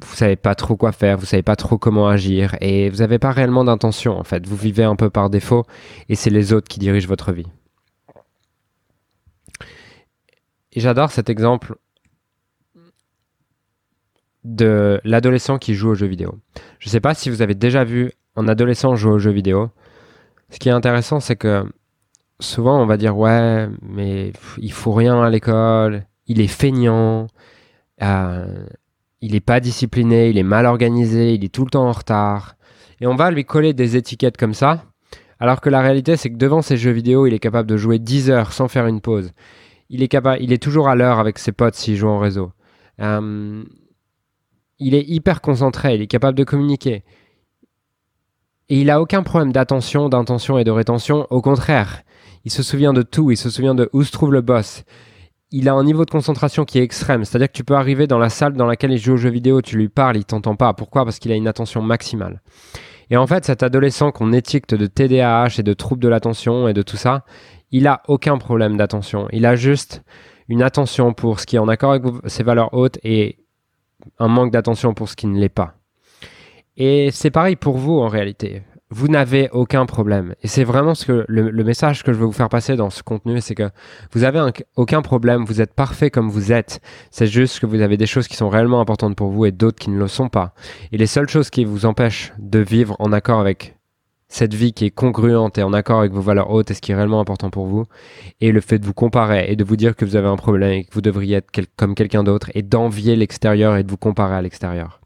Vous 0.00 0.14
savez 0.14 0.36
pas 0.36 0.54
trop 0.54 0.76
quoi 0.76 0.92
faire, 0.92 1.18
vous 1.18 1.26
savez 1.26 1.42
pas 1.42 1.56
trop 1.56 1.78
comment 1.78 2.06
agir 2.06 2.54
et 2.60 2.88
vous 2.90 2.98
n'avez 2.98 3.18
pas 3.18 3.32
réellement 3.32 3.64
d'intention 3.64 4.16
en 4.16 4.24
fait. 4.24 4.46
Vous 4.46 4.56
vivez 4.56 4.84
un 4.84 4.94
peu 4.94 5.10
par 5.10 5.30
défaut 5.30 5.64
et 6.08 6.14
c'est 6.14 6.30
les 6.30 6.52
autres 6.52 6.68
qui 6.68 6.78
dirigent 6.78 7.08
votre 7.08 7.32
vie. 7.32 7.48
Et 10.72 10.80
j'adore 10.80 11.10
cet 11.10 11.28
exemple 11.30 11.74
de 14.44 15.00
l'adolescent 15.04 15.58
qui 15.58 15.74
joue 15.74 15.90
aux 15.90 15.94
jeux 15.94 16.06
vidéo. 16.06 16.38
Je 16.78 16.88
ne 16.88 16.90
sais 16.90 17.00
pas 17.00 17.14
si 17.14 17.30
vous 17.30 17.42
avez 17.42 17.54
déjà 17.54 17.84
vu 17.84 18.12
un 18.36 18.48
adolescent 18.48 18.94
jouer 18.94 19.12
aux 19.12 19.18
jeux 19.18 19.30
vidéo. 19.30 19.70
Ce 20.50 20.58
qui 20.58 20.68
est 20.68 20.72
intéressant, 20.72 21.20
c'est 21.20 21.36
que 21.36 21.64
souvent 22.40 22.80
on 22.80 22.86
va 22.86 22.96
dire 22.96 23.16
ouais, 23.16 23.68
mais 23.82 24.32
il 24.58 24.72
faut 24.72 24.92
rien 24.92 25.22
à 25.22 25.30
l'école, 25.30 26.06
il 26.26 26.40
est 26.40 26.46
feignant, 26.46 27.26
euh, 28.02 28.64
il 29.20 29.32
n'est 29.32 29.40
pas 29.40 29.60
discipliné, 29.60 30.30
il 30.30 30.38
est 30.38 30.44
mal 30.44 30.66
organisé, 30.66 31.34
il 31.34 31.44
est 31.44 31.52
tout 31.52 31.64
le 31.64 31.70
temps 31.70 31.88
en 31.88 31.92
retard. 31.92 32.54
Et 33.00 33.06
on 33.06 33.16
va 33.16 33.30
lui 33.30 33.44
coller 33.44 33.74
des 33.74 33.96
étiquettes 33.96 34.36
comme 34.36 34.54
ça, 34.54 34.84
alors 35.40 35.60
que 35.60 35.70
la 35.70 35.80
réalité 35.80 36.16
c'est 36.16 36.30
que 36.30 36.36
devant 36.36 36.62
ces 36.62 36.76
jeux 36.76 36.92
vidéo, 36.92 37.26
il 37.26 37.34
est 37.34 37.38
capable 37.38 37.68
de 37.68 37.76
jouer 37.76 37.98
10 37.98 38.30
heures 38.30 38.52
sans 38.52 38.68
faire 38.68 38.86
une 38.86 39.00
pause. 39.00 39.32
Il 39.90 40.02
est, 40.02 40.08
capable, 40.08 40.42
il 40.42 40.52
est 40.52 40.62
toujours 40.62 40.88
à 40.88 40.94
l'heure 40.94 41.18
avec 41.18 41.38
ses 41.38 41.52
potes 41.52 41.74
s'il 41.74 41.96
joue 41.96 42.08
en 42.08 42.18
réseau. 42.18 42.52
Euh, 43.00 43.64
il 44.78 44.94
est 44.94 45.04
hyper 45.08 45.40
concentré, 45.40 45.94
il 45.94 46.02
est 46.02 46.06
capable 46.06 46.38
de 46.38 46.44
communiquer. 46.44 47.04
Et 48.68 48.80
il 48.80 48.90
a 48.90 49.00
aucun 49.00 49.22
problème 49.22 49.52
d'attention, 49.52 50.08
d'intention 50.08 50.58
et 50.58 50.64
de 50.64 50.70
rétention. 50.70 51.26
Au 51.30 51.40
contraire, 51.40 52.02
il 52.44 52.50
se 52.50 52.62
souvient 52.62 52.92
de 52.92 53.02
tout, 53.02 53.30
il 53.30 53.36
se 53.36 53.50
souvient 53.50 53.74
de 53.74 53.88
où 53.92 54.02
se 54.02 54.12
trouve 54.12 54.32
le 54.32 54.42
boss. 54.42 54.84
Il 55.50 55.68
a 55.70 55.72
un 55.72 55.84
niveau 55.84 56.04
de 56.04 56.10
concentration 56.10 56.66
qui 56.66 56.78
est 56.78 56.82
extrême. 56.82 57.24
C'est-à-dire 57.24 57.48
que 57.48 57.56
tu 57.56 57.64
peux 57.64 57.76
arriver 57.76 58.06
dans 58.06 58.18
la 58.18 58.28
salle 58.28 58.52
dans 58.52 58.66
laquelle 58.66 58.92
il 58.92 58.98
joue 58.98 59.14
aux 59.14 59.16
jeux 59.16 59.30
vidéo, 59.30 59.62
tu 59.62 59.78
lui 59.78 59.88
parles, 59.88 60.18
il 60.18 60.26
t'entend 60.26 60.54
pas. 60.54 60.74
Pourquoi? 60.74 61.04
Parce 61.04 61.18
qu'il 61.18 61.32
a 61.32 61.34
une 61.34 61.48
attention 61.48 61.80
maximale. 61.80 62.42
Et 63.10 63.16
en 63.16 63.26
fait, 63.26 63.46
cet 63.46 63.62
adolescent 63.62 64.12
qu'on 64.12 64.34
étiquette 64.34 64.74
de 64.74 64.86
TDAH 64.86 65.60
et 65.60 65.62
de 65.62 65.72
troubles 65.72 66.02
de 66.02 66.08
l'attention 66.08 66.68
et 66.68 66.74
de 66.74 66.82
tout 66.82 66.98
ça, 66.98 67.24
il 67.70 67.86
a 67.86 68.02
aucun 68.06 68.36
problème 68.36 68.76
d'attention. 68.76 69.28
Il 69.32 69.46
a 69.46 69.56
juste 69.56 70.02
une 70.48 70.62
attention 70.62 71.14
pour 71.14 71.40
ce 71.40 71.46
qui 71.46 71.56
est 71.56 71.58
en 71.58 71.68
accord 71.68 71.92
avec 71.92 72.04
ses 72.26 72.42
valeurs 72.42 72.74
hautes 72.74 72.98
et 73.02 73.38
un 74.18 74.28
manque 74.28 74.52
d'attention 74.52 74.94
pour 74.94 75.08
ce 75.08 75.16
qui 75.16 75.26
ne 75.26 75.38
l'est 75.38 75.48
pas. 75.48 75.74
Et 76.76 77.10
c'est 77.12 77.30
pareil 77.30 77.56
pour 77.56 77.76
vous 77.76 77.98
en 77.98 78.08
réalité. 78.08 78.62
Vous 78.90 79.08
n'avez 79.08 79.50
aucun 79.50 79.84
problème. 79.84 80.34
Et 80.42 80.48
c'est 80.48 80.64
vraiment 80.64 80.94
ce 80.94 81.04
que 81.04 81.24
le, 81.28 81.64
message 81.64 82.02
que 82.02 82.12
je 82.12 82.18
veux 82.18 82.24
vous 82.24 82.32
faire 82.32 82.48
passer 82.48 82.74
dans 82.74 82.88
ce 82.88 83.02
contenu, 83.02 83.40
c'est 83.40 83.54
que 83.54 83.68
vous 84.12 84.24
avez 84.24 84.40
aucun 84.76 85.02
problème, 85.02 85.44
vous 85.44 85.60
êtes 85.60 85.74
parfait 85.74 86.10
comme 86.10 86.30
vous 86.30 86.52
êtes. 86.52 86.80
C'est 87.10 87.26
juste 87.26 87.60
que 87.60 87.66
vous 87.66 87.82
avez 87.82 87.98
des 87.98 88.06
choses 88.06 88.28
qui 88.28 88.36
sont 88.36 88.48
réellement 88.48 88.80
importantes 88.80 89.16
pour 89.16 89.30
vous 89.30 89.44
et 89.44 89.52
d'autres 89.52 89.78
qui 89.78 89.90
ne 89.90 89.98
le 89.98 90.08
sont 90.08 90.28
pas. 90.28 90.54
Et 90.92 90.96
les 90.96 91.06
seules 91.06 91.28
choses 91.28 91.50
qui 91.50 91.64
vous 91.66 91.84
empêchent 91.84 92.32
de 92.38 92.60
vivre 92.60 92.96
en 92.98 93.12
accord 93.12 93.40
avec 93.40 93.77
cette 94.28 94.54
vie 94.54 94.72
qui 94.72 94.84
est 94.84 94.90
congruente 94.90 95.58
et 95.58 95.62
en 95.62 95.72
accord 95.72 96.00
avec 96.00 96.12
vos 96.12 96.20
valeurs 96.20 96.50
hautes 96.50 96.70
et 96.70 96.74
ce 96.74 96.80
qui 96.80 96.92
est 96.92 96.94
réellement 96.94 97.20
important 97.20 97.50
pour 97.50 97.66
vous, 97.66 97.86
et 98.40 98.52
le 98.52 98.60
fait 98.60 98.78
de 98.78 98.86
vous 98.86 98.94
comparer 98.94 99.50
et 99.50 99.56
de 99.56 99.64
vous 99.64 99.76
dire 99.76 99.96
que 99.96 100.04
vous 100.04 100.16
avez 100.16 100.28
un 100.28 100.36
problème 100.36 100.72
et 100.72 100.84
que 100.84 100.92
vous 100.92 101.00
devriez 101.00 101.36
être 101.36 101.50
comme 101.76 101.94
quelqu'un 101.94 102.22
d'autre 102.22 102.50
et 102.54 102.62
d'envier 102.62 103.16
l'extérieur 103.16 103.76
et 103.76 103.82
de 103.82 103.90
vous 103.90 103.96
comparer 103.96 104.34
à 104.34 104.42
l'extérieur. 104.42 105.00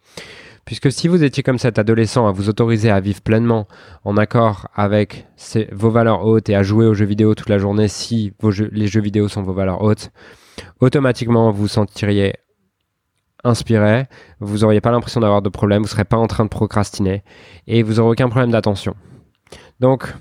Puisque 0.64 0.92
si 0.92 1.08
vous 1.08 1.24
étiez 1.24 1.42
comme 1.42 1.58
cet 1.58 1.78
adolescent 1.78 2.26
à 2.26 2.32
vous 2.32 2.48
autoriser 2.48 2.90
à 2.90 3.00
vivre 3.00 3.20
pleinement 3.20 3.66
en 4.04 4.16
accord 4.16 4.68
avec 4.74 5.26
vos 5.72 5.90
valeurs 5.90 6.24
hautes 6.24 6.48
et 6.50 6.54
à 6.54 6.62
jouer 6.62 6.86
aux 6.86 6.94
jeux 6.94 7.04
vidéo 7.04 7.34
toute 7.34 7.48
la 7.48 7.58
journée 7.58 7.88
si 7.88 8.32
les 8.70 8.86
jeux 8.86 9.00
vidéo 9.00 9.28
sont 9.28 9.42
vos 9.42 9.52
valeurs 9.52 9.82
hautes, 9.82 10.10
automatiquement 10.80 11.50
vous 11.50 11.62
vous 11.62 11.68
sentiriez 11.68 12.34
inspiré, 13.44 14.06
vous 14.38 14.58
n'auriez 14.58 14.80
pas 14.80 14.92
l'impression 14.92 15.20
d'avoir 15.20 15.42
de 15.42 15.48
problème, 15.48 15.82
vous 15.82 15.86
ne 15.86 15.90
serez 15.90 16.04
pas 16.04 16.16
en 16.16 16.28
train 16.28 16.44
de 16.44 16.48
procrastiner 16.48 17.24
et 17.66 17.82
vous 17.82 17.94
n'aurez 17.94 18.12
aucun 18.12 18.28
problème 18.28 18.52
d'attention. 18.52 18.94
Donc, 19.80 20.14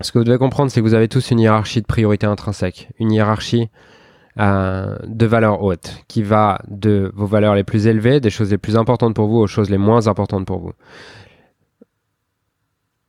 ce 0.00 0.12
que 0.12 0.18
vous 0.18 0.24
devez 0.24 0.38
comprendre, 0.38 0.70
c'est 0.70 0.80
que 0.80 0.86
vous 0.86 0.94
avez 0.94 1.08
tous 1.08 1.30
une 1.30 1.40
hiérarchie 1.40 1.82
de 1.82 1.86
priorité 1.86 2.26
intrinsèque, 2.26 2.88
une 2.98 3.12
hiérarchie 3.12 3.68
euh, 4.38 4.96
de 5.06 5.26
valeurs 5.26 5.62
hautes, 5.62 6.02
qui 6.08 6.22
va 6.22 6.60
de 6.68 7.12
vos 7.14 7.26
valeurs 7.26 7.54
les 7.54 7.64
plus 7.64 7.86
élevées, 7.86 8.20
des 8.20 8.30
choses 8.30 8.50
les 8.50 8.58
plus 8.58 8.76
importantes 8.76 9.14
pour 9.14 9.28
vous, 9.28 9.38
aux 9.38 9.46
choses 9.46 9.70
les 9.70 9.78
moins 9.78 10.06
importantes 10.06 10.46
pour 10.46 10.60
vous. 10.60 10.72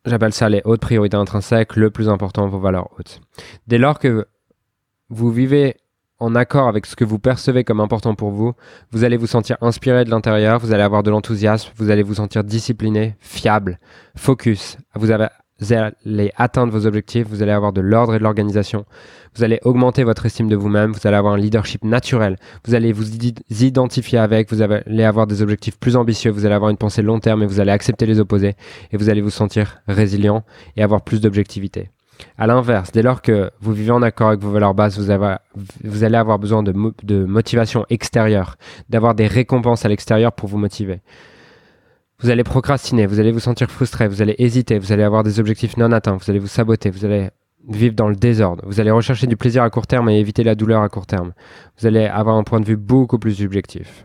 J'appelle 0.05 0.33
ça 0.33 0.49
les 0.49 0.61
hautes 0.65 0.81
priorités 0.81 1.15
intrinsèques, 1.15 1.75
le 1.75 1.91
plus 1.91 2.09
important, 2.09 2.47
vos 2.47 2.59
valeurs 2.59 2.89
hautes. 2.97 3.21
Dès 3.67 3.77
lors 3.77 3.99
que 3.99 4.27
vous 5.09 5.31
vivez 5.31 5.77
en 6.21 6.35
accord 6.35 6.67
avec 6.67 6.85
ce 6.85 6.95
que 6.95 7.03
vous 7.03 7.17
percevez 7.17 7.63
comme 7.63 7.79
important 7.79 8.13
pour 8.13 8.29
vous, 8.29 8.53
vous 8.91 9.03
allez 9.03 9.17
vous 9.17 9.27
sentir 9.27 9.57
inspiré 9.59 10.05
de 10.05 10.11
l'intérieur, 10.11 10.59
vous 10.59 10.71
allez 10.71 10.83
avoir 10.83 11.01
de 11.01 11.09
l'enthousiasme, 11.09 11.71
vous 11.77 11.89
allez 11.89 12.03
vous 12.03 12.13
sentir 12.13 12.43
discipliné, 12.43 13.15
fiable, 13.19 13.79
focus. 14.15 14.77
Vous, 14.93 15.11
allez 15.11 16.31
atteindre 16.37 16.71
vos 16.71 16.85
objectifs, 16.85 17.25
vous 17.27 17.41
allez 17.41 17.51
avoir 17.51 17.73
de 17.73 17.81
l'ordre 17.81 18.13
et 18.13 18.19
de 18.19 18.23
l'organisation, 18.23 18.85
vous 19.35 19.43
allez 19.43 19.59
augmenter 19.63 20.03
votre 20.03 20.27
estime 20.27 20.47
de 20.47 20.55
vous-même, 20.55 20.91
vous 20.91 21.07
allez 21.07 21.17
avoir 21.17 21.33
un 21.33 21.37
leadership 21.37 21.83
naturel, 21.83 22.37
vous 22.65 22.75
allez 22.75 22.93
vous 22.93 23.15
identifier 23.59 24.19
avec, 24.19 24.51
vous 24.53 24.61
allez 24.61 25.03
avoir 25.03 25.25
des 25.25 25.41
objectifs 25.41 25.79
plus 25.79 25.95
ambitieux, 25.95 26.29
vous 26.29 26.45
allez 26.45 26.55
avoir 26.55 26.69
une 26.69 26.77
pensée 26.77 27.01
long 27.01 27.19
terme 27.19 27.41
et 27.41 27.47
vous 27.47 27.59
allez 27.59 27.71
accepter 27.71 28.05
les 28.05 28.19
opposés 28.19 28.53
et 28.91 28.97
vous 28.97 29.09
allez 29.09 29.21
vous 29.21 29.31
sentir 29.31 29.81
résilient 29.87 30.43
et 30.77 30.83
avoir 30.83 31.01
plus 31.01 31.19
d'objectivité. 31.19 31.89
À 32.37 32.47
l'inverse, 32.47 32.91
dès 32.91 33.01
lors 33.01 33.21
que 33.21 33.51
vous 33.59 33.73
vivez 33.73 33.91
en 33.91 34.01
accord 34.01 34.29
avec 34.29 34.41
vos 34.41 34.51
valeurs 34.51 34.73
basses, 34.73 34.97
vous, 34.97 35.11
allez 36.03 36.17
avoir 36.17 36.39
besoin 36.39 36.63
de, 36.63 36.73
de 37.03 37.25
motivation 37.25 37.85
extérieure, 37.89 38.55
d'avoir 38.89 39.15
des 39.15 39.27
récompenses 39.27 39.85
à 39.85 39.89
l'extérieur 39.89 40.31
pour 40.33 40.49
vous 40.49 40.57
motiver. 40.57 41.01
Vous 42.21 42.29
allez 42.29 42.43
procrastiner, 42.43 43.07
vous 43.07 43.19
allez 43.19 43.31
vous 43.31 43.39
sentir 43.39 43.71
frustré, 43.71 44.07
vous 44.07 44.21
allez 44.21 44.35
hésiter, 44.37 44.77
vous 44.77 44.91
allez 44.91 45.03
avoir 45.03 45.23
des 45.23 45.39
objectifs 45.39 45.75
non 45.77 45.91
atteints, 45.91 46.17
vous 46.17 46.29
allez 46.29 46.39
vous 46.39 46.47
saboter, 46.47 46.91
vous 46.91 47.05
allez 47.05 47.29
vivre 47.67 47.95
dans 47.95 48.09
le 48.09 48.15
désordre, 48.15 48.63
vous 48.67 48.79
allez 48.79 48.91
rechercher 48.91 49.27
du 49.27 49.37
plaisir 49.37 49.63
à 49.63 49.69
court 49.69 49.87
terme 49.87 50.09
et 50.09 50.19
éviter 50.19 50.43
la 50.43 50.55
douleur 50.55 50.81
à 50.83 50.89
court 50.89 51.07
terme. 51.07 51.33
Vous 51.79 51.87
allez 51.87 52.05
avoir 52.05 52.35
un 52.35 52.43
point 52.43 52.59
de 52.59 52.65
vue 52.65 52.77
beaucoup 52.77 53.17
plus 53.17 53.35
subjectif. 53.35 54.03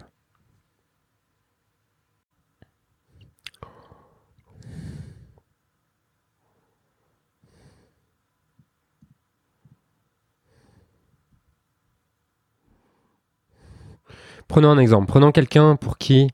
Prenons 14.48 14.70
un 14.70 14.78
exemple. 14.78 15.06
Prenons 15.06 15.32
quelqu'un 15.32 15.76
pour 15.76 15.98
qui 15.98 16.28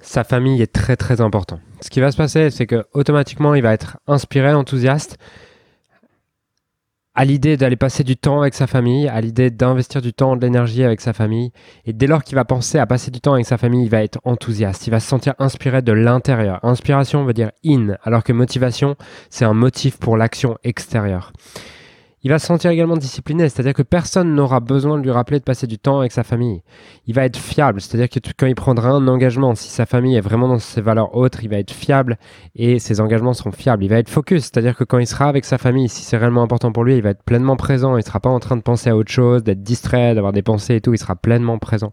sa 0.00 0.24
famille 0.24 0.62
est 0.62 0.72
très 0.72 0.96
très 0.96 1.20
important. 1.20 1.60
Ce 1.80 1.90
qui 1.90 2.00
va 2.00 2.10
se 2.10 2.16
passer, 2.16 2.50
c'est 2.50 2.66
que 2.66 2.86
automatiquement, 2.92 3.54
il 3.54 3.62
va 3.62 3.72
être 3.72 3.98
inspiré, 4.06 4.52
enthousiaste 4.52 5.18
à 7.18 7.24
l'idée 7.24 7.56
d'aller 7.56 7.74
passer 7.74 8.04
du 8.04 8.16
temps 8.16 8.42
avec 8.42 8.54
sa 8.54 8.68
famille, 8.68 9.08
à 9.08 9.20
l'idée 9.20 9.50
d'investir 9.50 10.00
du 10.00 10.12
temps, 10.12 10.36
de 10.36 10.40
l'énergie 10.40 10.84
avec 10.84 11.00
sa 11.00 11.12
famille. 11.12 11.50
Et 11.84 11.92
dès 11.92 12.06
lors 12.06 12.22
qu'il 12.22 12.36
va 12.36 12.44
penser 12.44 12.78
à 12.78 12.86
passer 12.86 13.10
du 13.10 13.20
temps 13.20 13.32
avec 13.32 13.44
sa 13.44 13.58
famille, 13.58 13.82
il 13.82 13.90
va 13.90 14.04
être 14.04 14.20
enthousiaste, 14.22 14.86
il 14.86 14.90
va 14.90 15.00
se 15.00 15.08
sentir 15.08 15.34
inspiré 15.40 15.82
de 15.82 15.90
l'intérieur. 15.90 16.60
Inspiration 16.62 17.24
veut 17.24 17.32
dire 17.32 17.50
in, 17.66 17.96
alors 18.04 18.22
que 18.22 18.32
motivation, 18.32 18.94
c'est 19.30 19.44
un 19.44 19.52
motif 19.52 19.98
pour 19.98 20.16
l'action 20.16 20.58
extérieure 20.62 21.32
il 22.24 22.30
va 22.30 22.38
se 22.40 22.46
sentir 22.46 22.70
également 22.70 22.96
discipliné, 22.96 23.48
c'est-à-dire 23.48 23.74
que 23.74 23.82
personne 23.82 24.34
n'aura 24.34 24.58
besoin 24.58 24.98
de 24.98 25.02
lui 25.04 25.10
rappeler 25.10 25.38
de 25.38 25.44
passer 25.44 25.68
du 25.68 25.78
temps 25.78 26.00
avec 26.00 26.10
sa 26.10 26.24
famille. 26.24 26.62
Il 27.06 27.14
va 27.14 27.24
être 27.24 27.36
fiable, 27.36 27.80
c'est-à-dire 27.80 28.08
que 28.08 28.18
quand 28.36 28.46
il 28.46 28.56
prendra 28.56 28.90
un 28.90 29.06
engagement, 29.06 29.54
si 29.54 29.68
sa 29.68 29.86
famille 29.86 30.16
est 30.16 30.20
vraiment 30.20 30.48
dans 30.48 30.58
ses 30.58 30.80
valeurs 30.80 31.14
hautes, 31.14 31.38
il 31.42 31.48
va 31.48 31.58
être 31.58 31.70
fiable 31.70 32.18
et 32.56 32.80
ses 32.80 33.00
engagements 33.00 33.34
seront 33.34 33.52
fiables. 33.52 33.84
Il 33.84 33.88
va 33.88 33.98
être 33.98 34.08
focus, 34.08 34.44
c'est-à-dire 34.44 34.76
que 34.76 34.82
quand 34.82 34.98
il 34.98 35.06
sera 35.06 35.28
avec 35.28 35.44
sa 35.44 35.58
famille, 35.58 35.88
si 35.88 36.02
c'est 36.02 36.16
réellement 36.16 36.42
important 36.42 36.72
pour 36.72 36.82
lui, 36.82 36.96
il 36.96 37.02
va 37.02 37.10
être 37.10 37.22
pleinement 37.22 37.56
présent, 37.56 37.92
il 37.92 38.00
ne 38.00 38.04
sera 38.04 38.18
pas 38.18 38.30
en 38.30 38.40
train 38.40 38.56
de 38.56 38.62
penser 38.62 38.90
à 38.90 38.96
autre 38.96 39.12
chose, 39.12 39.44
d'être 39.44 39.62
distrait, 39.62 40.16
d'avoir 40.16 40.32
des 40.32 40.42
pensées 40.42 40.74
et 40.74 40.80
tout, 40.80 40.94
il 40.94 40.98
sera 40.98 41.14
pleinement 41.14 41.58
présent. 41.58 41.92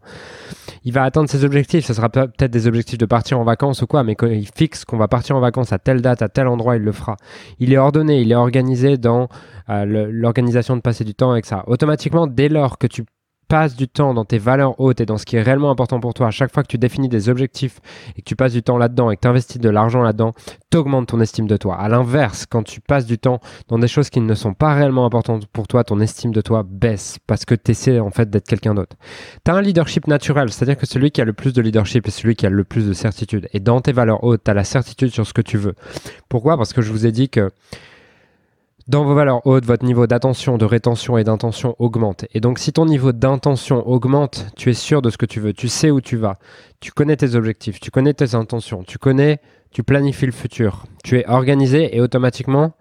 Il 0.84 0.94
va 0.94 1.04
atteindre 1.04 1.30
ses 1.30 1.46
objectifs, 1.46 1.86
ce 1.86 1.94
sera 1.94 2.10
peut-être 2.10 2.52
des 2.52 2.68
objectifs 2.68 2.98
de 2.98 3.06
partir 3.06 3.40
en 3.40 3.44
vacances 3.44 3.84
ou 3.84 3.88
quoi, 3.88 4.04
mais 4.04 4.16
quand 4.16 4.28
il 4.28 4.48
fixe 4.48 4.86
qu'on 4.86 4.98
va 4.98 5.08
partir 5.08 5.36
en 5.36 5.40
vacances 5.40 5.72
à 5.72 5.78
telle 5.78 6.02
date, 6.02 6.24
à 6.24 6.30
tel 6.30 6.48
endroit, 6.48 6.78
il 6.78 6.84
le 6.84 6.92
fera. 6.92 7.16
Il 7.60 7.74
est 7.74 7.78
ordonné, 7.78 8.22
il 8.22 8.32
est 8.32 8.36
organisé 8.36 8.98
dans 8.98 9.28
euh, 9.70 10.10
l'organisation 10.20 10.76
de 10.76 10.82
passer 10.82 11.04
du 11.04 11.14
temps 11.14 11.32
avec 11.32 11.46
ça. 11.46 11.64
Automatiquement, 11.68 12.28
dès 12.28 12.50
lors 12.50 12.78
que 12.78 12.88
tu 12.88 13.06
passes 13.48 13.76
du 13.76 13.88
temps 13.88 14.14
dans 14.14 14.26
tes 14.26 14.38
valeurs 14.38 14.80
hautes 14.80 15.02
et 15.02 15.06
dans 15.06 15.18
ce 15.18 15.26
qui 15.26 15.36
est 15.36 15.42
réellement 15.42 15.70
important 15.70 16.00
pour 16.00 16.14
toi, 16.14 16.28
à 16.28 16.32
chaque 16.32 16.52
fois 16.52 16.64
que 16.64 16.68
tu 16.68 16.78
définis 16.78 17.10
des 17.10 17.30
objectifs 17.30 17.80
et 18.16 18.22
que 18.22 18.26
tu 18.26 18.36
passes 18.36 18.54
du 18.54 18.64
temps 18.64 18.78
là-dedans 18.78 19.12
et 19.12 19.16
que 19.16 19.22
tu 19.22 19.28
investis 19.28 19.60
de 19.60 19.70
l'argent 19.70 20.02
là-dedans, 20.02 20.34
t'augmentes 20.70 21.10
ton 21.10 21.22
estime 21.22 21.48
de 21.48 21.58
toi. 21.58 21.76
À 21.76 21.88
l'inverse, 21.88 22.46
quand 22.50 22.64
tu 22.64 22.82
passes 22.82 23.06
du 23.06 23.18
temps 23.18 23.40
dans 23.68 23.78
des 23.78 23.88
choses 23.88 24.10
qui 24.10 24.20
ne 24.20 24.34
sont 24.34 24.54
pas 24.54 24.74
réellement 24.74 25.06
importantes 25.06 25.46
pour 25.48 25.68
toi, 25.68 25.84
ton 25.84 26.00
estime 26.00 26.32
de 26.32 26.42
toi 26.42 26.64
baisse 26.68 27.18
parce 27.28 27.46
que 27.46 27.56
tu 27.56 27.72
essaies 27.72 28.00
en 28.00 28.10
fait 28.10 28.30
d'être 28.30 28.48
quelqu'un 28.48 28.74
d'autre. 28.74 28.96
Tu 29.46 29.52
as 29.52 29.56
un 29.56 29.62
leadership 29.62 30.08
naturel, 30.08 30.52
c'est-à-dire 30.52 30.78
que 30.78 30.88
celui 30.88 31.12
qui 31.12 31.22
a 31.22 31.26
le 31.26 31.34
plus 31.34 31.54
de 31.54 31.62
leadership 31.62 32.08
est 32.08 32.12
celui 32.12 32.36
qui 32.36 32.46
a 32.46 32.50
le 32.50 32.64
plus 32.64 32.88
de 32.88 32.94
certitude. 32.94 33.48
Et 33.54 33.60
dans 33.60 33.80
tes 33.82 33.92
valeurs 33.92 34.24
hautes, 34.24 34.44
tu 34.44 34.52
as 34.52 34.54
la 34.54 34.64
certitude 34.64 35.10
sur 35.10 35.26
ce 35.28 35.34
que 35.34 35.42
tu 35.42 35.58
veux. 35.58 35.76
Pourquoi? 36.30 36.58
Parce 36.58 36.74
que 36.74 36.82
je 36.82 36.92
vous 36.92 37.06
ai 37.06 37.12
dit 37.12 37.30
que 37.30 37.52
dans 38.88 39.04
vos 39.04 39.16
valeurs 39.16 39.46
hautes, 39.48 39.66
votre 39.66 39.84
niveau 39.84 40.06
d'attention, 40.06 40.58
de 40.58 40.66
rétention 40.66 41.18
et 41.18 41.24
d'intention 41.24 41.76
augmente. 41.80 42.26
Et 42.34 42.40
donc 42.40 42.60
si 42.60 42.72
ton 42.72 42.86
niveau 42.86 43.12
d'intention 43.12 43.88
augmente, 43.88 44.48
tu 44.56 44.70
es 44.70 44.74
sûr 44.74 45.02
de 45.02 45.10
ce 45.10 45.18
que 45.18 45.26
tu 45.26 45.40
veux, 45.40 45.54
tu 45.54 45.68
sais 45.68 45.90
où 45.90 46.02
tu 46.02 46.18
vas, 46.18 46.38
tu 46.80 46.92
connais 46.92 47.18
tes 47.18 47.36
objectifs, 47.36 47.80
tu 47.80 47.90
connais 47.90 48.14
tes 48.14 48.36
intentions, 48.36 48.84
tu 48.84 49.00
connais, 49.00 49.40
tu 49.72 49.84
planifies 49.84 50.28
le 50.28 50.32
futur, 50.32 50.86
tu 51.04 51.18
es 51.18 51.28
organisé 51.28 51.96
et 51.96 52.02
automatiquement, 52.02 52.74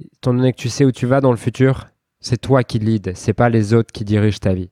étant 0.00 0.34
donné 0.34 0.52
que 0.52 0.58
tu 0.58 0.68
sais 0.68 0.84
où 0.84 0.92
tu 0.92 1.06
vas 1.06 1.20
dans 1.20 1.30
le 1.30 1.38
futur, 1.38 1.86
c'est 2.20 2.40
toi 2.40 2.62
qui 2.62 2.78
lead, 2.78 3.12
c'est 3.14 3.32
pas 3.32 3.48
les 3.48 3.72
autres 3.72 3.92
qui 3.92 4.04
dirigent 4.04 4.40
ta 4.40 4.52
vie. 4.52 4.70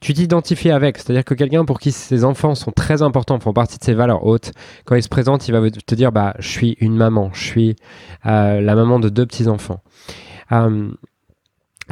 Tu 0.00 0.14
t'identifies 0.14 0.70
avec, 0.70 0.98
c'est-à-dire 0.98 1.24
que 1.24 1.34
quelqu'un 1.34 1.64
pour 1.64 1.78
qui 1.78 1.92
ses 1.92 2.24
enfants 2.24 2.54
sont 2.54 2.72
très 2.72 3.02
importants, 3.02 3.38
font 3.40 3.52
partie 3.52 3.78
de 3.78 3.84
ses 3.84 3.94
valeurs 3.94 4.24
hautes, 4.24 4.52
quand 4.84 4.94
il 4.94 5.02
se 5.02 5.08
présente, 5.08 5.48
il 5.48 5.52
va 5.52 5.70
te 5.70 5.94
dire 5.94 6.12
bah 6.12 6.34
je 6.38 6.48
suis 6.48 6.76
une 6.80 6.96
maman, 6.96 7.30
je 7.32 7.44
suis 7.44 7.76
euh, 8.26 8.60
la 8.60 8.74
maman 8.74 8.98
de 8.98 9.08
deux 9.08 9.26
petits 9.26 9.48
enfants. 9.48 9.82
Euh, 10.52 10.90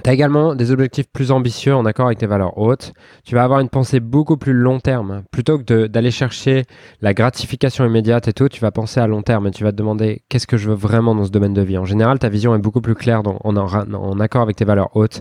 tu 0.02 0.10
as 0.10 0.12
également 0.12 0.56
des 0.56 0.72
objectifs 0.72 1.06
plus 1.06 1.30
ambitieux 1.30 1.74
en 1.74 1.86
accord 1.86 2.06
avec 2.06 2.18
tes 2.18 2.26
valeurs 2.26 2.58
hautes. 2.58 2.92
Tu 3.24 3.36
vas 3.36 3.44
avoir 3.44 3.60
une 3.60 3.68
pensée 3.68 4.00
beaucoup 4.00 4.36
plus 4.36 4.52
long 4.52 4.80
terme. 4.80 5.22
Plutôt 5.30 5.58
que 5.58 5.86
d'aller 5.86 6.10
chercher 6.10 6.64
la 7.00 7.14
gratification 7.14 7.86
immédiate 7.86 8.26
et 8.26 8.32
tout, 8.32 8.48
tu 8.48 8.60
vas 8.60 8.72
penser 8.72 8.98
à 8.98 9.06
long 9.06 9.22
terme 9.22 9.46
et 9.46 9.50
tu 9.52 9.62
vas 9.62 9.70
te 9.70 9.76
demander 9.76 10.22
qu'est-ce 10.28 10.48
que 10.48 10.56
je 10.56 10.68
veux 10.68 10.74
vraiment 10.74 11.14
dans 11.14 11.24
ce 11.24 11.30
domaine 11.30 11.54
de 11.54 11.62
vie? 11.62 11.78
En 11.78 11.84
général, 11.84 12.18
ta 12.18 12.28
vision 12.28 12.56
est 12.56 12.58
beaucoup 12.58 12.80
plus 12.80 12.96
claire 12.96 13.22
en, 13.24 14.20
accord 14.20 14.42
avec 14.42 14.56
tes 14.56 14.64
valeurs 14.64 14.96
hautes. 14.96 15.20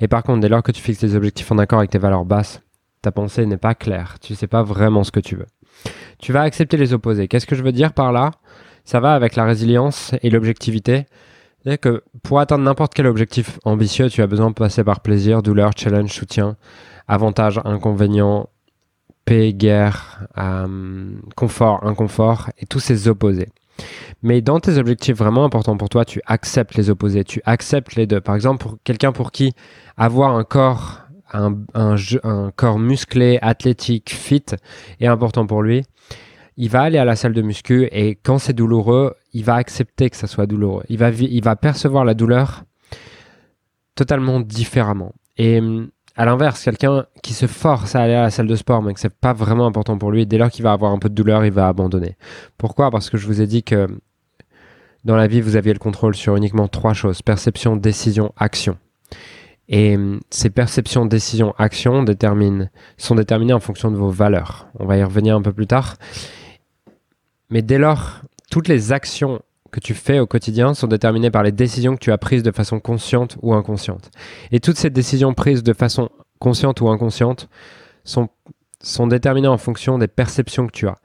Et 0.00 0.08
par 0.08 0.24
contre, 0.24 0.40
dès 0.40 0.48
lors 0.48 0.64
que 0.64 0.72
tu 0.72 0.82
fixes 0.82 0.98
tes 1.00 1.14
objectifs 1.14 1.50
en 1.52 1.58
accord 1.58 1.78
avec 1.78 1.90
tes 1.90 1.98
valeurs 1.98 2.24
basses, 2.24 2.60
ta 3.02 3.12
pensée 3.12 3.46
n'est 3.46 3.56
pas 3.56 3.74
claire. 3.74 4.16
Tu 4.20 4.32
ne 4.32 4.36
sais 4.36 4.48
pas 4.48 4.64
vraiment 4.64 5.04
ce 5.04 5.12
que 5.12 5.20
tu 5.20 5.36
veux. 5.36 5.46
Tu 6.18 6.32
vas 6.32 6.42
accepter 6.42 6.76
les 6.76 6.92
opposés. 6.92 7.28
Qu'est-ce 7.28 7.46
que 7.46 7.54
je 7.54 7.62
veux 7.62 7.72
dire 7.72 7.92
par 7.92 8.10
là? 8.10 8.32
Ça 8.84 8.98
va 8.98 9.14
avec 9.14 9.36
la 9.36 9.44
résilience 9.44 10.12
et 10.22 10.30
l'objectivité 10.30 11.06
que 11.76 12.02
pour 12.22 12.40
atteindre 12.40 12.64
n'importe 12.64 12.94
quel 12.94 13.06
objectif 13.06 13.58
ambitieux, 13.64 14.08
tu 14.08 14.22
as 14.22 14.26
besoin 14.26 14.48
de 14.48 14.54
passer 14.54 14.84
par 14.84 15.00
plaisir, 15.00 15.42
douleur, 15.42 15.72
challenge, 15.76 16.12
soutien, 16.12 16.56
avantages, 17.08 17.60
inconvénients, 17.64 18.48
paix, 19.24 19.52
guerre, 19.52 20.26
euh, 20.38 21.10
confort, 21.36 21.84
inconfort, 21.84 22.48
et 22.58 22.64
tous 22.64 22.80
ces 22.80 23.08
opposés. 23.08 23.48
Mais 24.22 24.40
dans 24.40 24.60
tes 24.60 24.78
objectifs 24.78 25.16
vraiment 25.16 25.44
importants 25.44 25.76
pour 25.76 25.88
toi, 25.88 26.04
tu 26.04 26.22
acceptes 26.26 26.74
les 26.76 26.88
opposés, 26.88 27.24
tu 27.24 27.42
acceptes 27.44 27.94
les 27.94 28.06
deux. 28.06 28.20
Par 28.20 28.34
exemple, 28.34 28.62
pour 28.62 28.78
quelqu'un 28.84 29.12
pour 29.12 29.30
qui 29.30 29.52
avoir 29.96 30.34
un 30.34 30.44
corps, 30.44 31.02
un, 31.32 31.54
un 31.74 32.50
corps 32.56 32.78
musclé, 32.78 33.38
athlétique, 33.42 34.10
fit 34.10 34.46
est 35.00 35.06
important 35.06 35.46
pour 35.46 35.62
lui, 35.62 35.84
il 36.56 36.70
va 36.70 36.82
aller 36.82 36.98
à 36.98 37.04
la 37.04 37.14
salle 37.14 37.34
de 37.34 37.42
muscu 37.42 37.88
et 37.92 38.16
quand 38.16 38.38
c'est 38.38 38.52
douloureux, 38.52 39.14
il 39.32 39.44
va 39.44 39.54
accepter 39.54 40.10
que 40.10 40.16
ça 40.16 40.26
soit 40.26 40.46
douloureux. 40.46 40.84
Il 40.88 40.98
va, 40.98 41.10
il 41.10 41.42
va 41.42 41.56
percevoir 41.56 42.04
la 42.04 42.14
douleur 42.14 42.64
totalement 43.94 44.40
différemment. 44.40 45.12
Et 45.36 45.60
à 46.16 46.24
l'inverse, 46.24 46.64
quelqu'un 46.64 47.06
qui 47.22 47.32
se 47.32 47.46
force 47.46 47.94
à 47.94 48.02
aller 48.02 48.14
à 48.14 48.22
la 48.22 48.30
salle 48.30 48.46
de 48.46 48.56
sport, 48.56 48.82
mais 48.82 48.92
que 48.92 49.00
c'est 49.00 49.14
pas 49.14 49.32
vraiment 49.32 49.66
important 49.66 49.98
pour 49.98 50.10
lui, 50.10 50.26
dès 50.26 50.38
lors 50.38 50.50
qu'il 50.50 50.64
va 50.64 50.72
avoir 50.72 50.92
un 50.92 50.98
peu 50.98 51.08
de 51.08 51.14
douleur, 51.14 51.44
il 51.44 51.52
va 51.52 51.68
abandonner. 51.68 52.16
Pourquoi? 52.56 52.90
Parce 52.90 53.08
que 53.10 53.16
je 53.16 53.26
vous 53.26 53.40
ai 53.40 53.46
dit 53.46 53.62
que 53.62 53.86
dans 55.04 55.16
la 55.16 55.28
vie, 55.28 55.40
vous 55.40 55.56
aviez 55.56 55.72
le 55.72 55.78
contrôle 55.78 56.16
sur 56.16 56.34
uniquement 56.36 56.66
trois 56.68 56.92
choses 56.92 57.22
perception, 57.22 57.76
décision, 57.76 58.32
action. 58.36 58.76
Et 59.68 59.96
ces 60.30 60.50
perceptions, 60.50 61.06
décisions, 61.06 61.54
actions 61.58 62.02
déterminent, 62.02 62.68
sont 62.96 63.14
déterminées 63.14 63.52
en 63.52 63.60
fonction 63.60 63.90
de 63.90 63.96
vos 63.96 64.10
valeurs. 64.10 64.68
On 64.78 64.86
va 64.86 64.96
y 64.96 65.04
revenir 65.04 65.36
un 65.36 65.42
peu 65.42 65.52
plus 65.52 65.66
tard. 65.66 65.96
Mais 67.50 67.62
dès 67.62 67.78
lors, 67.78 68.22
toutes 68.50 68.68
les 68.68 68.92
actions 68.92 69.42
que 69.70 69.80
tu 69.80 69.94
fais 69.94 70.18
au 70.18 70.26
quotidien 70.26 70.74
sont 70.74 70.86
déterminées 70.86 71.30
par 71.30 71.42
les 71.42 71.52
décisions 71.52 71.94
que 71.94 72.00
tu 72.00 72.12
as 72.12 72.18
prises 72.18 72.42
de 72.42 72.50
façon 72.50 72.80
consciente 72.80 73.36
ou 73.42 73.54
inconsciente. 73.54 74.10
Et 74.50 74.60
toutes 74.60 74.78
ces 74.78 74.90
décisions 74.90 75.34
prises 75.34 75.62
de 75.62 75.72
façon 75.72 76.08
consciente 76.38 76.80
ou 76.80 76.88
inconsciente 76.88 77.48
sont, 78.04 78.28
sont 78.82 79.06
déterminées 79.06 79.48
en 79.48 79.58
fonction 79.58 79.98
des 79.98 80.08
perceptions 80.08 80.66
que 80.66 80.72
tu 80.72 80.88
as. 80.88 80.96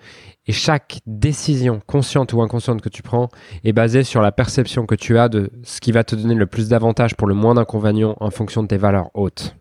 Et 0.46 0.54
chaque 0.54 1.00
décision 1.06 1.82
consciente 1.86 2.34
ou 2.34 2.42
inconsciente 2.42 2.82
que 2.82 2.90
tu 2.90 3.02
prends 3.02 3.30
est 3.64 3.74
basée 3.74 4.04
sur 4.04 4.22
la 4.22 4.32
perception 4.32 4.86
que 4.86 4.96
tu 4.96 5.18
as 5.18 5.30
de 5.30 5.52
ce 5.64 5.82
qui 5.82 5.92
va 5.92 6.04
te 6.04 6.16
donner 6.16 6.36
le 6.36 6.48
plus 6.48 6.70
d'avantages 6.70 7.16
pour 7.16 7.28
le 7.28 7.34
moins 7.34 7.56
d'inconvénients 7.56 8.16
en 8.20 8.30
fonction 8.30 8.64
de 8.64 8.68
tes 8.68 8.78
valeurs 8.78 9.10
hautes. 9.14 9.56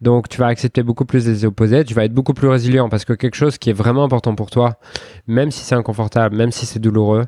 Donc 0.00 0.28
tu 0.28 0.38
vas 0.38 0.46
accepter 0.46 0.82
beaucoup 0.82 1.04
plus 1.04 1.26
les 1.26 1.44
opposés, 1.44 1.84
tu 1.84 1.94
vas 1.94 2.04
être 2.04 2.12
beaucoup 2.12 2.34
plus 2.34 2.48
résilient 2.48 2.88
parce 2.88 3.04
que 3.04 3.12
quelque 3.12 3.36
chose 3.36 3.58
qui 3.58 3.70
est 3.70 3.74
vraiment 3.74 4.04
important 4.04 4.34
pour 4.34 4.50
toi, 4.50 4.78
même 5.26 5.50
si 5.50 5.64
c'est 5.64 5.74
inconfortable, 5.74 6.36
même 6.36 6.52
si 6.52 6.66
c'est 6.66 6.78
douloureux, 6.78 7.24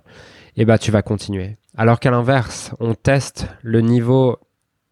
eh 0.56 0.64
ben, 0.64 0.76
tu 0.76 0.90
vas 0.90 1.02
continuer. 1.02 1.56
Alors 1.76 2.00
qu'à 2.00 2.10
l'inverse, 2.10 2.74
on 2.80 2.94
teste 2.94 3.46
le 3.62 3.80
niveau 3.80 4.38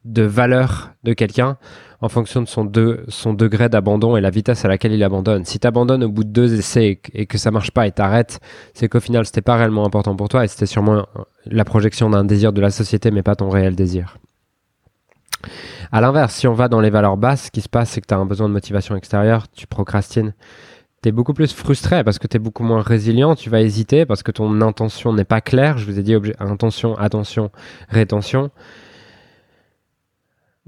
de 0.04 0.22
valeur 0.22 0.92
de 1.02 1.12
quelqu'un 1.12 1.58
en 2.00 2.08
fonction 2.08 2.42
de 2.42 2.46
son, 2.46 2.70
son 3.08 3.34
degré 3.34 3.68
d'abandon 3.68 4.16
et 4.16 4.20
la 4.20 4.30
vitesse 4.30 4.64
à 4.64 4.68
laquelle 4.68 4.92
il 4.92 5.02
abandonne. 5.02 5.44
Si 5.44 5.58
tu 5.58 5.66
abandonnes 5.66 6.04
au 6.04 6.08
bout 6.08 6.24
de 6.24 6.30
deux 6.30 6.54
essais 6.58 7.00
et, 7.12 7.26
que 7.26 7.38
ça 7.38 7.50
marche 7.50 7.70
pas 7.72 7.86
et 7.86 7.92
t'arrêtes, 7.92 8.38
c'est 8.74 8.88
qu'au 8.88 9.00
final 9.00 9.26
c'était 9.26 9.42
pas 9.42 9.56
réellement 9.56 9.84
important 9.84 10.14
pour 10.14 10.28
toi 10.28 10.44
et 10.44 10.48
c'était 10.48 10.66
sûrement 10.66 11.06
la 11.46 11.64
projection 11.64 12.10
d'un 12.10 12.24
désir 12.24 12.52
de 12.52 12.60
la 12.60 12.70
société 12.70 13.10
mais 13.10 13.22
pas 13.22 13.34
ton 13.34 13.48
réel 13.48 13.74
désir. 13.74 14.18
À 15.92 16.00
l'inverse, 16.00 16.34
si 16.34 16.46
on 16.46 16.54
va 16.54 16.68
dans 16.68 16.80
les 16.80 16.90
valeurs 16.90 17.16
basses, 17.16 17.44
ce 17.46 17.50
qui 17.50 17.60
se 17.60 17.68
passe, 17.68 17.90
c'est 17.90 18.00
que 18.00 18.06
tu 18.06 18.14
as 18.14 18.18
un 18.18 18.26
besoin 18.26 18.48
de 18.48 18.52
motivation 18.52 18.96
extérieure, 18.96 19.46
tu 19.52 19.66
procrastines. 19.66 20.34
Tu 21.02 21.10
es 21.10 21.12
beaucoup 21.12 21.34
plus 21.34 21.52
frustré 21.52 22.02
parce 22.04 22.18
que 22.18 22.26
tu 22.26 22.36
es 22.36 22.40
beaucoup 22.40 22.64
moins 22.64 22.82
résilient, 22.82 23.34
tu 23.34 23.50
vas 23.50 23.60
hésiter 23.60 24.06
parce 24.06 24.22
que 24.22 24.32
ton 24.32 24.60
intention 24.60 25.12
n'est 25.12 25.24
pas 25.24 25.40
claire. 25.40 25.78
Je 25.78 25.86
vous 25.86 25.98
ai 25.98 26.02
dit 26.02 26.16
intention, 26.38 26.96
attention, 26.96 27.50
rétention. 27.88 28.50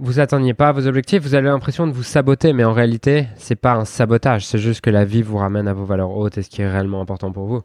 Vous 0.01 0.21
atteignez 0.21 0.55
pas 0.55 0.71
vos 0.71 0.87
objectifs, 0.87 1.25
vous 1.25 1.35
avez 1.35 1.49
l'impression 1.49 1.85
de 1.85 1.93
vous 1.93 2.05
saboter, 2.05 2.53
mais 2.53 2.62
en 2.62 2.73
réalité, 2.73 3.27
c'est 3.35 3.57
pas 3.57 3.75
un 3.75 3.85
sabotage, 3.85 4.47
c'est 4.47 4.59
juste 4.59 4.81
que 4.81 4.91
la 4.91 5.05
vie 5.05 5.23
vous 5.23 5.38
ramène 5.38 5.67
à 5.67 5.73
vos 5.73 5.85
valeurs 5.85 6.12
hautes 6.17 6.38
et 6.38 6.43
ce 6.43 6.51
qui 6.51 6.62
est 6.62 6.71
réellement 6.71 7.01
important 7.01 7.33
pour 7.33 7.47
vous. 7.47 7.62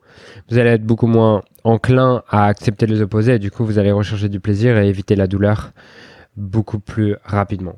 Vous 0.50 0.58
allez 0.58 0.72
être 0.72 0.84
beaucoup 0.84 1.06
moins 1.06 1.44
enclin 1.64 2.24
à 2.28 2.48
accepter 2.48 2.88
les 2.88 3.04
opposés, 3.04 3.36
et 3.36 3.40
du 3.40 3.52
coup, 3.52 3.64
vous 3.64 3.78
allez 3.78 3.92
rechercher 3.92 4.30
du 4.30 4.40
plaisir 4.40 4.80
et 4.80 4.90
éviter 4.90 5.16
la 5.16 5.28
douleur 5.28 5.74
beaucoup 6.36 6.80
plus 6.80 7.16
rapidement. 7.24 7.76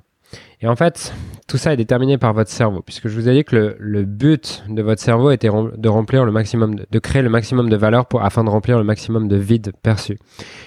Et 0.62 0.68
en 0.68 0.76
fait, 0.76 1.14
tout 1.48 1.58
ça 1.58 1.74
est 1.74 1.78
déterminé 1.78 2.18
par 2.18 2.34
votre 2.34 2.50
cerveau, 2.50 2.82
puisque 2.82 3.08
je 3.08 3.16
vous 3.16 3.30
ai 3.30 3.34
dit 3.34 3.44
que 3.44 3.76
le, 3.78 4.04
but 4.04 4.64
de 4.68 4.82
votre 4.82 5.02
cerveau 5.02 5.32
était 5.32 5.50
de 5.50 5.90
remplir 5.90 6.26
le 6.26 6.32
maximum, 6.32 6.76
de, 6.76 7.00
créer 7.00 7.22
le 7.22 7.30
maximum 7.30 7.70
de 7.70 7.76
valeur 7.76 8.08
pour, 8.08 8.24
afin 8.24 8.44
de 8.44 8.50
remplir 8.50 8.78
le 8.78 8.84
maximum 8.84 9.28
de 9.28 9.36
vide 9.36 9.74
perçu. 9.84 10.18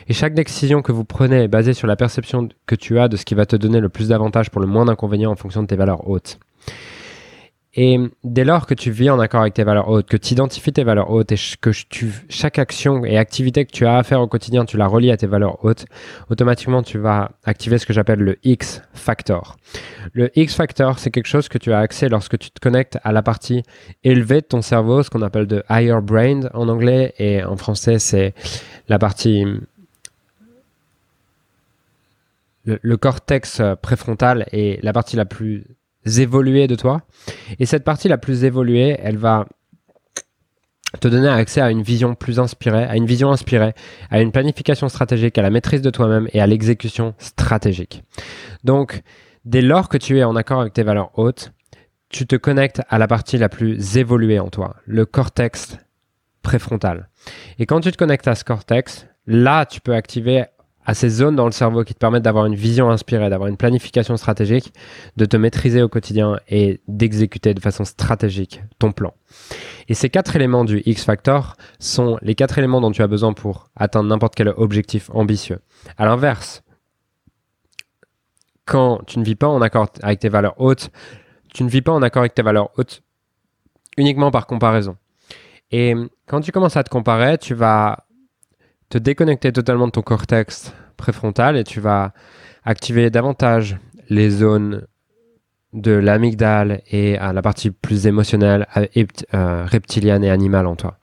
Et 0.07 0.13
chaque 0.13 0.35
décision 0.35 0.83
que 0.83 0.93
vous 0.93 1.05
prenez 1.05 1.45
est 1.45 1.49
basée 1.49 1.75
sur 1.75 1.87
la 1.87 1.97
perception 1.97 2.49
que 2.67 2.75
tu 2.75 2.99
as 2.99 3.09
de 3.09 3.17
ce 3.17 3.25
qui 3.25 3.35
va 3.35 3.47
te 3.47 3.57
donner 3.57 3.81
le 3.81 3.89
plus 3.89 4.09
d'avantages 4.09 4.51
pour 4.51 4.61
le 4.61 4.67
moins 4.67 4.85
d'inconvénients 4.85 5.33
en 5.33 5.37
fonction 5.37 5.63
de 5.63 5.67
tes 5.67 5.77
valeurs 5.77 6.09
hautes. 6.09 6.39
Et 7.75 7.99
dès 8.25 8.45
lors 8.45 8.67
que 8.67 8.75
tu 8.75 8.91
vis 8.91 9.11
en 9.11 9.21
accord 9.21 9.43
avec 9.43 9.55
tes 9.55 9.63
valeurs 9.63 9.89
hautes, 9.89 10.09
que 10.09 10.17
tu 10.17 10.33
identifies 10.33 10.73
tes 10.73 10.85
valeurs 10.85 11.11
hautes 11.11 11.33
et 11.33 11.37
que 11.61 11.71
tu, 11.89 12.11
chaque 12.29 12.59
action 12.59 13.05
et 13.05 13.19
activité 13.19 13.67
que 13.67 13.71
tu 13.71 13.87
as 13.87 13.99
à 13.99 14.03
faire 14.03 14.21
au 14.21 14.27
quotidien, 14.27 14.65
tu 14.65 14.79
la 14.79 14.87
relis 14.87 15.11
à 15.11 15.17
tes 15.17 15.27
valeurs 15.27 15.65
hautes, 15.65 15.85
automatiquement 16.31 16.83
tu 16.83 16.99
vas 16.99 17.33
activer 17.45 17.79
ce 17.79 17.85
que 17.85 17.93
j'appelle 17.93 18.21
le 18.21 18.39
X 18.43 18.83
factor. 18.95 19.57
Le 20.15 20.31
X 20.39 20.55
factor, 20.55 20.99
c'est 20.99 21.11
quelque 21.11 21.27
chose 21.27 21.49
que 21.49 21.59
tu 21.59 21.73
as 21.73 21.79
accès 21.79 22.09
lorsque 22.09 22.39
tu 22.39 22.51
te 22.51 22.59
connectes 22.59 22.99
à 23.05 23.13
la 23.13 23.23
partie 23.23 23.63
élevée 24.03 24.41
de 24.41 24.47
ton 24.47 24.63
cerveau, 24.63 25.03
ce 25.03 25.11
qu'on 25.11 25.23
appelle 25.23 25.47
de 25.47 25.63
higher 25.69 26.01
brain 26.03 26.49
en 26.55 26.69
anglais 26.69 27.15
et 27.19 27.45
en 27.45 27.57
français 27.57 27.99
c'est 27.99 28.35
la 28.89 28.99
partie 28.99 29.45
le, 32.65 32.97
cortex 32.97 33.63
préfrontal 33.81 34.47
est 34.53 34.83
la 34.83 34.93
partie 34.93 35.17
la 35.17 35.25
plus 35.25 35.65
évoluées 36.17 36.67
de 36.67 36.75
toi. 36.75 37.03
Et 37.59 37.67
cette 37.67 37.85
partie 37.85 38.09
la 38.09 38.19
plus 38.19 38.45
évoluée, 38.45 38.97
elle 39.03 39.17
va 39.17 39.47
te 41.01 41.09
donner 41.09 41.29
accès 41.29 41.61
à 41.61 41.71
une 41.71 41.83
vision 41.83 42.15
plus 42.15 42.41
inspirée, 42.41 42.85
à 42.85 42.97
une 42.97 43.07
vision 43.07 43.31
inspirée, 43.31 43.75
à 44.11 44.21
une 44.21 44.33
planification 44.33 44.89
stratégique, 44.89 45.37
à 45.39 45.43
la 45.43 45.51
maîtrise 45.51 45.83
de 45.83 45.91
toi-même 45.91 46.29
et 46.33 46.41
à 46.41 46.47
l'exécution 46.47 47.15
stratégique. 47.19 48.03
Donc, 48.65 49.03
dès 49.45 49.61
lors 49.61 49.89
que 49.89 49.99
tu 49.99 50.19
es 50.19 50.25
en 50.25 50.37
accord 50.37 50.61
avec 50.61 50.73
tes 50.73 50.83
valeurs 50.83 51.11
hautes, 51.19 51.53
tu 52.09 52.27
te 52.27 52.37
connectes 52.37 52.81
à 52.89 52.99
la 52.99 53.07
partie 53.07 53.37
la 53.37 53.51
plus 53.51 53.99
évoluée 53.99 54.39
en 54.39 54.49
toi, 54.49 54.77
le 54.87 55.05
cortex 55.05 55.77
préfrontal. 56.43 57.11
Et 57.59 57.67
quand 57.67 57.81
tu 57.81 57.93
te 57.93 57.99
connectes 57.99 58.29
à 58.29 58.35
ce 58.35 58.45
cortex, 58.45 59.07
là, 59.27 59.67
tu 59.67 59.81
peux 59.83 59.95
activer 59.95 60.47
à 60.89 60.95
ces 60.95 61.11
zones 61.11 61.37
dans 61.37 61.45
le 61.45 61.53
cerveau 61.53 61.85
qui 61.85 61.93
te 61.93 61.99
permettent 61.99 62.23
d'avoir 62.23 62.47
une 62.47 62.55
vision 62.55 62.89
inspirée, 62.89 63.29
d'avoir 63.29 63.51
une 63.51 63.59
planification 63.59 64.17
stratégique, 64.17 64.73
de 65.19 65.27
te 65.27 65.37
maîtriser 65.37 65.83
au 65.83 65.89
quotidien 65.91 66.41
et 66.49 66.81
d'exécuter 66.89 67.53
de 67.53 67.61
façon 67.61 67.85
stratégique 67.85 68.63
ton 68.79 68.93
plan. 68.93 69.13
Et 69.89 69.95
ces 69.95 70.09
quatre 70.09 70.35
éléments 70.35 70.65
du 70.65 70.83
X-Factor 70.87 71.57
sont 71.79 72.17
les 72.23 72.35
quatre 72.35 72.57
éléments 72.57 72.81
dont 72.81 72.91
tu 72.91 73.03
as 73.03 73.07
besoin 73.07 73.35
pour 73.35 73.69
atteindre 73.77 74.09
n'importe 74.09 74.35
quel 74.35 74.49
objectif 74.49 75.11
ambitieux. 75.13 75.59
À 75.99 76.07
l'inverse, 76.07 76.63
quand 78.65 79.03
tu 79.07 79.19
ne 79.19 79.25
vis 79.25 79.37
pas 79.37 79.49
en 79.49 79.61
accord 79.61 79.89
avec 80.03 80.21
tes 80.21 80.31
valeurs 80.31 80.59
hautes, 80.59 80.89
tu 81.53 81.65
ne 81.65 81.69
vis 81.69 81.83
pas 81.83 81.93
en 81.93 82.01
accord 82.01 82.21
avec 82.21 82.33
tes 82.33 82.43
valeurs 82.43 82.71
hautes 82.79 83.03
uniquement 83.99 84.31
par 84.31 84.47
comparaison. 84.47 84.97
Et 85.71 85.95
quand 86.27 86.41
tu 86.41 86.51
commences 86.51 86.79
à 86.79 86.83
te 86.83 86.89
comparer, 86.89 87.37
tu 87.37 87.53
vas 87.53 88.07
te 88.89 88.99
déconnecter 88.99 89.53
totalement 89.53 89.87
de 89.87 89.93
ton 89.93 90.03
cortex 90.03 90.73
préfrontal 90.97 91.57
et 91.57 91.65
tu 91.65 91.81
vas 91.81 92.13
activer 92.65 93.11
davantage 93.11 93.79
les 94.09 94.31
zones 94.31 94.87
de 95.73 95.93
l'amygdale 95.93 96.83
et 96.91 97.19
à 97.19 97.33
la 97.33 97.43
partie 97.43 97.71
plus 97.71 98.07
émotionnelle, 98.07 98.67
euh, 99.35 99.65
reptilienne 99.67 100.25
et 100.25 100.31
animale 100.31 100.67
en 100.67 100.77
toi. 100.77 100.99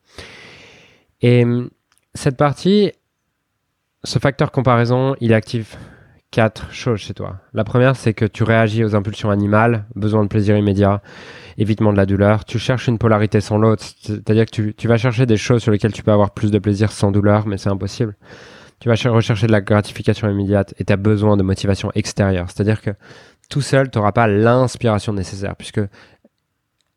Et 1.22 1.46
cette 2.14 2.38
partie, 2.38 2.92
ce 4.04 4.20
facteur 4.20 4.52
comparaison, 4.52 5.16
il 5.22 5.34
active 5.34 5.76
quatre 6.36 6.70
choses 6.74 7.00
chez 7.00 7.14
toi. 7.14 7.38
La 7.54 7.64
première, 7.64 7.96
c'est 7.96 8.14
que 8.14 8.26
tu 8.26 8.44
réagis 8.44 8.84
aux 8.84 8.94
impulsions 8.94 9.30
animales, 9.30 9.86
besoin 9.96 10.22
de 10.22 10.28
plaisir 10.28 10.58
immédiat, 10.58 11.02
évitement 11.58 11.94
de 11.94 11.98
la 11.98 12.06
douleur. 12.06 12.44
Tu 12.44 12.60
cherches 12.60 12.90
une 12.90 12.98
polarité 12.98 13.40
sans 13.40 13.58
l'autre, 13.58 13.86
c'est-à-dire 14.02 14.46
que 14.46 14.72
tu, 14.72 14.88
vas 14.90 14.98
chercher 14.98 15.26
des 15.26 15.38
choses 15.38 15.64
sur 15.64 15.72
lesquelles 15.72 15.94
tu 15.94 16.04
peux 16.04 16.12
avoir 16.12 16.32
plus 16.32 16.52
de 16.52 16.60
plaisir 16.60 16.92
sans 16.92 17.10
douleur, 17.10 17.48
mais 17.48 17.58
c'est 17.58 17.70
impossible. 17.70 18.18
Tu 18.82 18.90
vas 18.90 18.96
rechercher 19.12 19.48
de 19.48 19.54
la 19.54 19.62
gratification 19.62 20.30
immédiate 20.30 20.74
et 20.78 20.84
tu 20.84 20.92
as 20.92 20.98
besoin 20.98 21.38
de 21.38 21.44
motivation 21.44 21.90
extérieure. 21.96 22.48
C'est-à-dire 22.50 22.82
que 22.82 22.92
tout 23.50 23.62
seul, 23.62 23.90
tu 23.90 23.98
n'auras 23.98 24.12
pas 24.12 24.28
l'inspiration 24.28 25.14
nécessaire, 25.14 25.56
puisque 25.56 25.80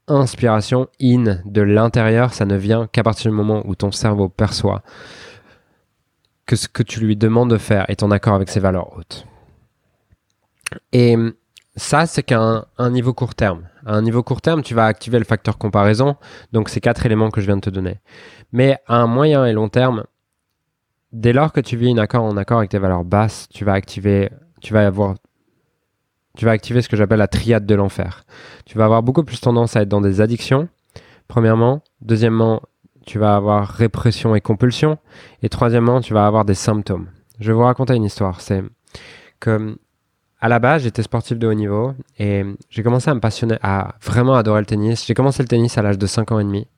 inspiration 0.09 0.89
in 1.01 1.39
de 1.45 1.63
l'intérieur, 1.63 2.35
ça 2.35 2.45
ne 2.45 2.57
vient 2.57 2.89
qu'à 2.89 3.05
partir 3.05 3.31
du 3.31 3.37
moment 3.37 3.63
où 3.67 3.77
ton 3.77 3.93
cerveau 3.93 4.29
perçoit 4.29 4.83
que 6.49 6.57
ce 6.57 6.67
que 6.67 6.83
tu 6.83 7.01
lui 7.01 7.15
demandes 7.15 7.51
de 7.51 7.59
faire 7.59 7.85
est 7.89 8.03
en 8.03 8.11
accord 8.11 8.35
avec 8.35 8.49
ses 8.49 8.59
valeurs 8.59 8.97
hautes. 8.97 9.27
Et 10.93 11.15
ça, 11.77 12.07
c'est 12.07 12.23
qu'à 12.23 12.67
un, 12.79 12.91
niveau 12.91 13.13
court 13.13 13.35
terme. 13.35 13.69
À 13.85 13.95
un 13.95 14.03
niveau 14.03 14.23
court 14.23 14.41
terme, 14.41 14.63
tu 14.63 14.75
vas 14.75 14.87
activer 14.87 15.19
le 15.19 15.27
facteur 15.27 15.59
comparaison, 15.59 16.17
donc 16.53 16.71
ces 16.71 16.81
quatre 16.81 17.05
éléments 17.05 17.31
que 17.31 17.43
je 17.43 17.47
viens 17.47 17.57
de 17.57 17.61
te 17.61 17.71
donner. 17.71 18.01
Mais 18.51 18.79
à 18.87 18.97
un 18.97 19.07
moyen 19.07 19.45
et 19.45 19.53
long 19.53 19.69
terme, 19.69 20.05
dès 21.13 21.35
lors 21.35 21.53
que 21.53 21.61
tu 21.61 21.77
vis 21.77 21.93
un 21.93 21.99
accord 21.99 22.25
en 22.25 22.37
accord 22.39 22.59
avec 22.59 22.71
tes 22.71 22.79
valeurs 22.79 23.05
basses, 23.05 23.47
tu 23.51 23.67
vas 23.67 23.75
activer, 23.75 24.31
tu 24.63 24.73
vas 24.73 24.87
avoir, 24.87 25.17
tu 26.39 26.47
vas 26.47 26.53
activer 26.53 26.81
ce 26.81 26.89
que 26.89 26.97
j'appelle 26.97 27.19
la 27.19 27.29
triade 27.29 27.67
de 27.67 27.75
l'enfer. 27.75 28.25
Tu 28.65 28.79
vas 28.79 28.87
avoir 28.87 29.03
beaucoup 29.03 29.23
plus 29.23 29.41
tendance 29.41 29.77
à 29.77 29.83
être 29.83 29.89
dans 29.89 30.01
des 30.01 30.23
addictions, 30.23 30.69
premièrement. 31.29 31.83
Deuxièmement, 32.01 32.63
tu 33.09 33.19
vas 33.19 33.37
avoir 33.37 33.67
répression 33.67 34.35
et 34.35 34.43
compulsion. 34.43 34.99
Et 35.43 35.49
troisièmement, 35.49 36.03
tu 36.03 36.13
vas 36.13 36.27
avoir 36.27 36.45
des 36.45 36.55
symptômes. 36.55 37.07
Je 37.41 37.49
vais 37.49 37.55
vous 37.55 37.65
raconter 37.65 37.95
une 37.95 38.05
histoire. 38.05 38.43
C'est 38.43 38.63
que 39.41 39.79
à 40.41 40.49
la 40.49 40.59
base, 40.59 40.83
j'étais 40.83 41.03
sportif 41.03 41.39
de 41.39 41.47
haut 41.47 41.55
niveau 41.55 41.95
et 42.19 42.45
j'ai 42.69 42.83
commencé 42.83 43.11
à 43.11 43.15
me 43.15 43.21
passionner, 43.21 43.57
à 43.63 43.95
vraiment 44.03 44.35
adorer 44.35 44.61
le 44.61 44.67
tennis. 44.67 45.07
J'ai 45.07 45.15
commencé 45.15 45.43
le 45.43 45.49
tennis 45.49 45.79
à 45.79 45.83
l'âge 45.83 45.97
de 45.97 46.07
5 46.07 46.31
ans 46.33 46.39
et 46.39 46.45
demi. 46.45 46.69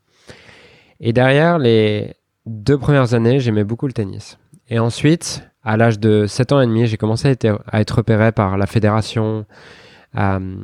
Et 1.01 1.12
derrière 1.12 1.59
les 1.59 2.14
deux 2.47 2.79
premières 2.79 3.12
années, 3.12 3.40
j'aimais 3.40 3.64
beaucoup 3.64 3.88
le 3.88 3.93
tennis. 3.93 4.38
Et 4.69 4.79
ensuite, 4.79 5.43
à 5.64 5.77
l'âge 5.77 5.99
de 5.99 6.27
7 6.27 6.53
ans 6.53 6.61
et 6.61 6.66
demi, 6.66 6.87
j'ai 6.87 6.97
commencé 6.97 7.27
à 7.27 7.81
être, 7.81 7.97
repéré 7.97 8.31
par 8.31 8.57
la 8.57 8.66
fédération 8.66 9.47
euh, 10.16 10.57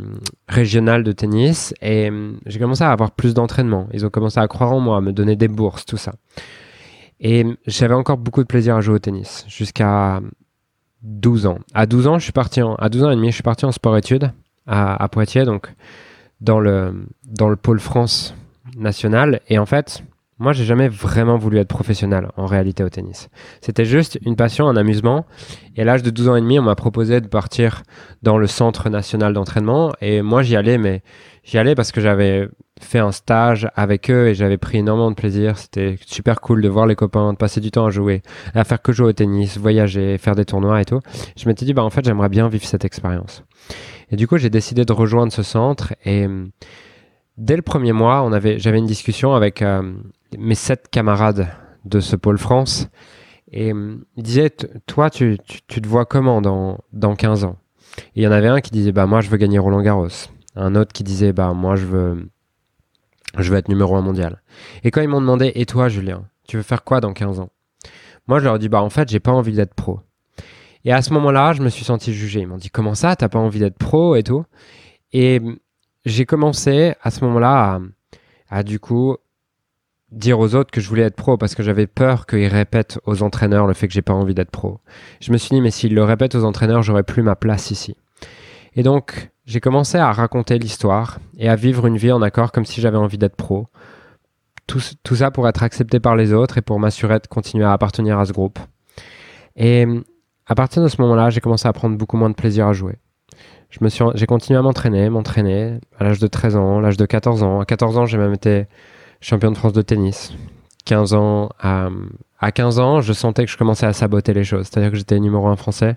régionale 0.48 1.04
de 1.04 1.12
tennis 1.12 1.72
et 1.80 2.10
euh, 2.10 2.32
j'ai 2.46 2.58
commencé 2.58 2.82
à 2.82 2.90
avoir 2.90 3.12
plus 3.12 3.32
d'entraînement. 3.32 3.88
Ils 3.92 4.04
ont 4.04 4.10
commencé 4.10 4.40
à 4.40 4.48
croire 4.48 4.72
en 4.72 4.80
moi, 4.80 4.96
à 4.96 5.00
me 5.00 5.12
donner 5.12 5.36
des 5.36 5.48
bourses, 5.48 5.86
tout 5.86 5.96
ça. 5.96 6.12
Et 7.20 7.46
j'avais 7.66 7.94
encore 7.94 8.18
beaucoup 8.18 8.42
de 8.42 8.48
plaisir 8.48 8.76
à 8.76 8.80
jouer 8.80 8.96
au 8.96 8.98
tennis 8.98 9.44
jusqu'à 9.48 10.20
12 11.02 11.46
ans. 11.46 11.58
À 11.74 11.86
12 11.86 12.06
ans, 12.08 12.18
je 12.18 12.24
suis 12.24 12.32
parti 12.32 12.60
en, 12.60 12.74
à 12.74 12.88
12 12.88 13.04
ans 13.04 13.10
et 13.10 13.16
demi, 13.16 13.28
je 13.28 13.34
suis 13.34 13.42
parti 13.42 13.64
en 13.64 13.72
sport-études 13.72 14.32
à, 14.66 15.08
Poitiers, 15.08 15.44
donc 15.44 15.72
dans 16.40 16.58
le, 16.58 17.06
dans 17.24 17.48
le 17.48 17.56
pôle 17.56 17.78
France 17.78 18.34
national. 18.76 19.40
Et 19.48 19.58
en 19.58 19.66
fait, 19.66 20.02
moi, 20.38 20.52
j'ai 20.52 20.64
jamais 20.64 20.88
vraiment 20.88 21.38
voulu 21.38 21.56
être 21.58 21.68
professionnel 21.68 22.28
en 22.36 22.44
réalité 22.44 22.84
au 22.84 22.90
tennis. 22.90 23.30
C'était 23.62 23.86
juste 23.86 24.18
une 24.22 24.36
passion, 24.36 24.68
un 24.68 24.76
amusement. 24.76 25.24
Et 25.76 25.82
à 25.82 25.84
l'âge 25.84 26.02
de 26.02 26.10
12 26.10 26.28
ans 26.28 26.36
et 26.36 26.42
demi, 26.42 26.58
on 26.58 26.62
m'a 26.62 26.74
proposé 26.74 27.22
de 27.22 27.26
partir 27.26 27.82
dans 28.22 28.36
le 28.36 28.46
centre 28.46 28.90
national 28.90 29.32
d'entraînement. 29.32 29.94
Et 30.02 30.20
moi, 30.20 30.42
j'y 30.42 30.54
allais, 30.54 30.76
mais 30.76 31.02
j'y 31.42 31.56
allais 31.56 31.74
parce 31.74 31.90
que 31.90 32.02
j'avais 32.02 32.48
fait 32.78 32.98
un 32.98 33.12
stage 33.12 33.70
avec 33.76 34.10
eux 34.10 34.28
et 34.28 34.34
j'avais 34.34 34.58
pris 34.58 34.76
énormément 34.76 35.10
de 35.10 35.16
plaisir. 35.16 35.56
C'était 35.56 35.96
super 36.04 36.42
cool 36.42 36.60
de 36.60 36.68
voir 36.68 36.86
les 36.86 36.96
copains, 36.96 37.32
de 37.32 37.38
passer 37.38 37.62
du 37.62 37.70
temps 37.70 37.86
à 37.86 37.90
jouer, 37.90 38.20
à 38.54 38.64
faire 38.64 38.82
que 38.82 38.92
jouer 38.92 39.08
au 39.08 39.12
tennis, 39.14 39.56
voyager, 39.56 40.18
faire 40.18 40.34
des 40.34 40.44
tournois 40.44 40.82
et 40.82 40.84
tout. 40.84 41.00
Je 41.38 41.48
m'étais 41.48 41.64
dit, 41.64 41.72
bah, 41.72 41.82
en 41.82 41.90
fait, 41.90 42.04
j'aimerais 42.04 42.28
bien 42.28 42.48
vivre 42.50 42.66
cette 42.66 42.84
expérience. 42.84 43.42
Et 44.10 44.16
du 44.16 44.28
coup, 44.28 44.36
j'ai 44.36 44.50
décidé 44.50 44.84
de 44.84 44.92
rejoindre 44.92 45.32
ce 45.32 45.42
centre 45.42 45.94
et 46.04 46.26
hum, 46.26 46.50
dès 47.38 47.56
le 47.56 47.62
premier 47.62 47.92
mois, 47.92 48.22
on 48.22 48.32
avait, 48.32 48.58
j'avais 48.58 48.78
une 48.78 48.86
discussion 48.86 49.34
avec 49.34 49.62
euh, 49.62 49.92
mes 50.38 50.54
sept 50.54 50.88
camarades 50.90 51.48
de 51.84 52.00
ce 52.00 52.16
pôle 52.16 52.38
France 52.38 52.88
et 53.52 53.72
hum, 53.72 54.04
ils 54.16 54.22
disaient, 54.22 54.50
toi, 54.86 55.10
tu, 55.10 55.38
tu, 55.46 55.80
te 55.80 55.88
vois 55.88 56.04
comment 56.04 56.40
dans, 56.40 56.78
dans 56.92 57.14
15 57.14 57.44
ans? 57.44 57.56
Et 58.14 58.20
il 58.20 58.22
y 58.22 58.26
en 58.26 58.32
avait 58.32 58.48
un 58.48 58.60
qui 58.60 58.70
disait, 58.70 58.92
bah, 58.92 59.06
moi, 59.06 59.20
je 59.20 59.30
veux 59.30 59.36
gagner 59.36 59.58
Roland 59.58 59.82
Garros. 59.82 60.08
Un 60.56 60.74
autre 60.74 60.92
qui 60.92 61.04
disait, 61.04 61.32
bah, 61.32 61.52
moi, 61.54 61.76
je 61.76 61.86
veux, 61.86 62.28
je 63.38 63.50
veux 63.50 63.58
être 63.58 63.68
numéro 63.68 63.96
un 63.96 64.02
mondial. 64.02 64.42
Et 64.82 64.90
quand 64.90 65.00
ils 65.00 65.08
m'ont 65.08 65.20
demandé, 65.20 65.52
et 65.54 65.66
toi, 65.66 65.88
Julien, 65.88 66.24
tu 66.48 66.56
veux 66.56 66.62
faire 66.62 66.84
quoi 66.84 67.00
dans 67.00 67.12
15 67.12 67.40
ans? 67.40 67.50
Moi, 68.26 68.40
je 68.40 68.44
leur 68.44 68.56
ai 68.56 68.58
dit, 68.58 68.68
bah, 68.68 68.82
en 68.82 68.90
fait, 68.90 69.08
j'ai 69.08 69.20
pas 69.20 69.32
envie 69.32 69.52
d'être 69.52 69.74
pro. 69.74 70.00
Et 70.84 70.92
à 70.92 71.02
ce 71.02 71.12
moment-là, 71.14 71.52
je 71.52 71.62
me 71.62 71.68
suis 71.68 71.84
senti 71.84 72.12
jugé. 72.12 72.40
Ils 72.40 72.46
m'ont 72.46 72.58
dit, 72.58 72.70
comment 72.70 72.94
ça, 72.94 73.16
t'as 73.16 73.28
pas 73.28 73.38
envie 73.38 73.60
d'être 73.60 73.78
pro 73.78 74.16
et 74.16 74.22
tout? 74.22 74.44
Et 75.12 75.40
j'ai 76.04 76.26
commencé 76.26 76.94
à 77.02 77.10
ce 77.10 77.24
moment-là 77.24 77.80
à, 78.48 78.62
du 78.62 78.78
coup, 78.78 79.16
dire 80.12 80.38
aux 80.38 80.54
autres 80.54 80.70
que 80.70 80.80
je 80.80 80.88
voulais 80.88 81.02
être 81.02 81.16
pro 81.16 81.36
parce 81.36 81.54
que 81.54 81.62
j'avais 81.62 81.86
peur 81.86 82.26
qu'ils 82.26 82.46
répètent 82.46 82.98
aux 83.06 83.22
entraîneurs 83.22 83.66
le 83.66 83.74
fait 83.74 83.88
que 83.88 83.94
j'ai 83.94 84.02
pas 84.02 84.14
envie 84.14 84.34
d'être 84.34 84.50
pro. 84.50 84.80
Je 85.20 85.32
me 85.32 85.36
suis 85.36 85.54
dit, 85.54 85.60
mais 85.60 85.70
s'ils 85.70 85.94
le 85.94 86.04
répètent 86.04 86.34
aux 86.34 86.44
entraîneurs, 86.44 86.82
j'aurais 86.82 87.02
plus 87.02 87.22
ma 87.22 87.36
place 87.36 87.70
ici. 87.70 87.96
Et 88.74 88.82
donc, 88.82 89.30
j'ai 89.46 89.60
commencé 89.60 89.98
à 89.98 90.12
raconter 90.12 90.58
l'histoire 90.58 91.18
et 91.38 91.48
à 91.48 91.56
vivre 91.56 91.86
une 91.86 91.96
vie 91.96 92.12
en 92.12 92.22
accord 92.22 92.52
comme 92.52 92.64
si 92.64 92.80
j'avais 92.80 92.98
envie 92.98 93.18
d'être 93.18 93.36
pro. 93.36 93.68
Tout, 94.66 94.80
ça 95.14 95.30
pour 95.30 95.48
être 95.48 95.62
accepté 95.62 96.00
par 96.00 96.16
les 96.16 96.32
autres 96.32 96.58
et 96.58 96.62
pour 96.62 96.80
m'assurer 96.80 97.20
de 97.20 97.26
continuer 97.28 97.64
à 97.64 97.72
appartenir 97.72 98.18
à 98.18 98.26
ce 98.26 98.32
groupe. 98.32 98.58
Et 99.54 99.86
à 100.46 100.54
partir 100.54 100.82
de 100.82 100.88
ce 100.88 101.00
moment-là, 101.02 101.30
j'ai 101.30 101.40
commencé 101.40 101.68
à 101.68 101.72
prendre 101.72 101.96
beaucoup 101.96 102.16
moins 102.16 102.30
de 102.30 102.34
plaisir 102.34 102.66
à 102.66 102.72
jouer. 102.72 102.96
Je 103.70 103.78
me 103.82 103.88
suis, 103.88 104.04
j'ai 104.14 104.26
continué 104.26 104.58
à 104.58 104.62
m'entraîner, 104.62 105.08
m'entraîner 105.08 105.78
à 105.98 106.04
l'âge 106.04 106.18
de 106.18 106.26
13 106.26 106.56
ans, 106.56 106.78
à 106.78 106.80
l'âge 106.80 106.96
de 106.96 107.06
14 107.06 107.42
ans. 107.42 107.60
À 107.60 107.64
14 107.64 107.98
ans, 107.98 108.06
j'ai 108.06 108.18
même 108.18 108.34
été 108.34 108.66
champion 109.26 109.50
de 109.50 109.56
France 109.56 109.72
de 109.72 109.82
tennis. 109.82 110.32
15 110.84 111.14
ans, 111.14 111.50
à, 111.58 111.88
à 112.38 112.52
15 112.52 112.78
ans, 112.78 113.00
je 113.00 113.12
sentais 113.12 113.44
que 113.44 113.50
je 113.50 113.56
commençais 113.56 113.86
à 113.86 113.92
saboter 113.92 114.32
les 114.32 114.44
choses. 114.44 114.68
C'est-à-dire 114.68 114.92
que 114.92 114.96
j'étais 114.96 115.18
numéro 115.18 115.48
un 115.48 115.56
français. 115.56 115.96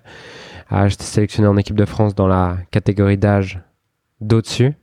Ah, 0.68 0.88
j'étais 0.88 1.04
sélectionné 1.04 1.46
en 1.46 1.56
équipe 1.56 1.76
de 1.76 1.84
France 1.84 2.16
dans 2.16 2.26
la 2.26 2.58
catégorie 2.72 3.18
d'âge 3.18 3.60
d'au-dessus. 4.20 4.74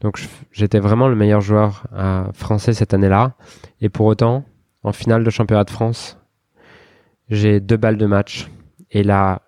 Donc 0.00 0.18
j'étais 0.50 0.78
vraiment 0.78 1.08
le 1.08 1.14
meilleur 1.14 1.42
joueur 1.42 1.84
français 2.32 2.72
cette 2.72 2.94
année-là. 2.94 3.34
Et 3.82 3.90
pour 3.90 4.06
autant, 4.06 4.44
en 4.82 4.92
finale 4.92 5.22
de 5.22 5.28
championnat 5.28 5.64
de 5.64 5.70
France, 5.70 6.18
j'ai 7.28 7.60
deux 7.60 7.76
balles 7.76 7.98
de 7.98 8.06
match. 8.06 8.48
Et 8.92 9.02
là, 9.02 9.42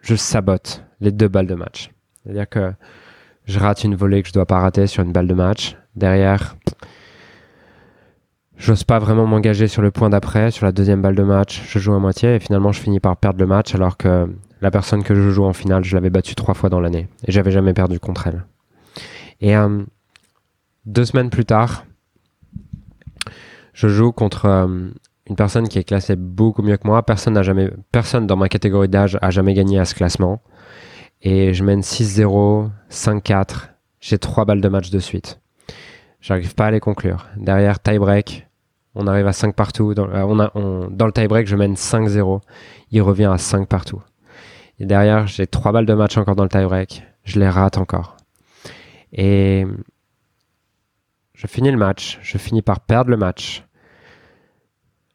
je 0.00 0.16
sabote 0.16 0.84
les 0.98 1.12
deux 1.12 1.28
balles 1.28 1.46
de 1.46 1.54
match. 1.54 1.92
C'est-à-dire 2.22 2.48
que 2.48 2.72
je 3.44 3.60
rate 3.60 3.84
une 3.84 3.94
volée 3.94 4.22
que 4.22 4.28
je 4.28 4.32
dois 4.32 4.46
pas 4.46 4.58
rater 4.58 4.88
sur 4.88 5.04
une 5.04 5.12
balle 5.12 5.28
de 5.28 5.34
match. 5.34 5.76
Derrière, 5.94 6.56
j'ose 8.64 8.84
pas 8.84 8.98
vraiment 8.98 9.26
m'engager 9.26 9.68
sur 9.68 9.82
le 9.82 9.90
point 9.90 10.08
d'après, 10.08 10.50
sur 10.50 10.64
la 10.64 10.72
deuxième 10.72 11.02
balle 11.02 11.14
de 11.14 11.22
match. 11.22 11.62
Je 11.68 11.78
joue 11.78 11.92
à 11.92 11.98
moitié 11.98 12.36
et 12.36 12.40
finalement 12.40 12.72
je 12.72 12.80
finis 12.80 12.98
par 12.98 13.16
perdre 13.16 13.38
le 13.38 13.46
match 13.46 13.74
alors 13.74 13.96
que 13.98 14.34
la 14.62 14.70
personne 14.70 15.02
que 15.02 15.14
je 15.14 15.28
joue 15.28 15.44
en 15.44 15.52
finale, 15.52 15.84
je 15.84 15.94
l'avais 15.94 16.08
battue 16.08 16.34
trois 16.34 16.54
fois 16.54 16.70
dans 16.70 16.80
l'année 16.80 17.08
et 17.26 17.32
j'avais 17.32 17.50
jamais 17.50 17.74
perdu 17.74 18.00
contre 18.00 18.26
elle. 18.26 18.44
Et 19.42 19.54
euh, 19.54 19.82
deux 20.86 21.04
semaines 21.04 21.28
plus 21.28 21.44
tard, 21.44 21.84
je 23.74 23.88
joue 23.88 24.12
contre 24.12 24.46
euh, 24.46 24.88
une 25.28 25.36
personne 25.36 25.68
qui 25.68 25.78
est 25.78 25.84
classée 25.84 26.16
beaucoup 26.16 26.62
mieux 26.62 26.78
que 26.78 26.86
moi. 26.86 27.04
Personne 27.04 27.40
jamais, 27.42 27.70
personne 27.92 28.26
dans 28.26 28.36
ma 28.36 28.48
catégorie 28.48 28.88
d'âge 28.88 29.18
a 29.20 29.30
jamais 29.30 29.52
gagné 29.52 29.78
à 29.78 29.84
ce 29.84 29.94
classement. 29.94 30.42
Et 31.20 31.52
je 31.52 31.64
mène 31.64 31.80
6-0, 31.80 32.70
5-4. 32.90 33.68
J'ai 34.00 34.18
trois 34.18 34.46
balles 34.46 34.60
de 34.60 34.68
match 34.68 34.90
de 34.90 34.98
suite. 34.98 35.40
J'arrive 36.20 36.54
pas 36.54 36.66
à 36.66 36.70
les 36.70 36.80
conclure. 36.80 37.26
Derrière, 37.36 37.80
tie-break. 37.80 38.46
On 38.94 39.06
arrive 39.06 39.26
à 39.26 39.32
5 39.32 39.54
partout. 39.54 39.94
Dans, 39.94 40.08
euh, 40.08 40.88
dans 40.90 41.06
le 41.06 41.12
tie-break, 41.12 41.46
je 41.46 41.56
mène 41.56 41.74
5-0. 41.74 42.40
Il 42.90 43.02
revient 43.02 43.30
à 43.32 43.38
5 43.38 43.68
partout. 43.68 44.02
Et 44.78 44.86
derrière, 44.86 45.26
j'ai 45.26 45.46
trois 45.46 45.72
balles 45.72 45.86
de 45.86 45.94
match 45.94 46.16
encore 46.16 46.36
dans 46.36 46.42
le 46.44 46.48
tie-break. 46.48 47.02
Je 47.24 47.38
les 47.40 47.48
rate 47.48 47.78
encore. 47.78 48.16
Et 49.12 49.66
je 51.34 51.46
finis 51.46 51.70
le 51.70 51.76
match. 51.76 52.18
Je 52.22 52.38
finis 52.38 52.62
par 52.62 52.80
perdre 52.80 53.10
le 53.10 53.16
match. 53.16 53.64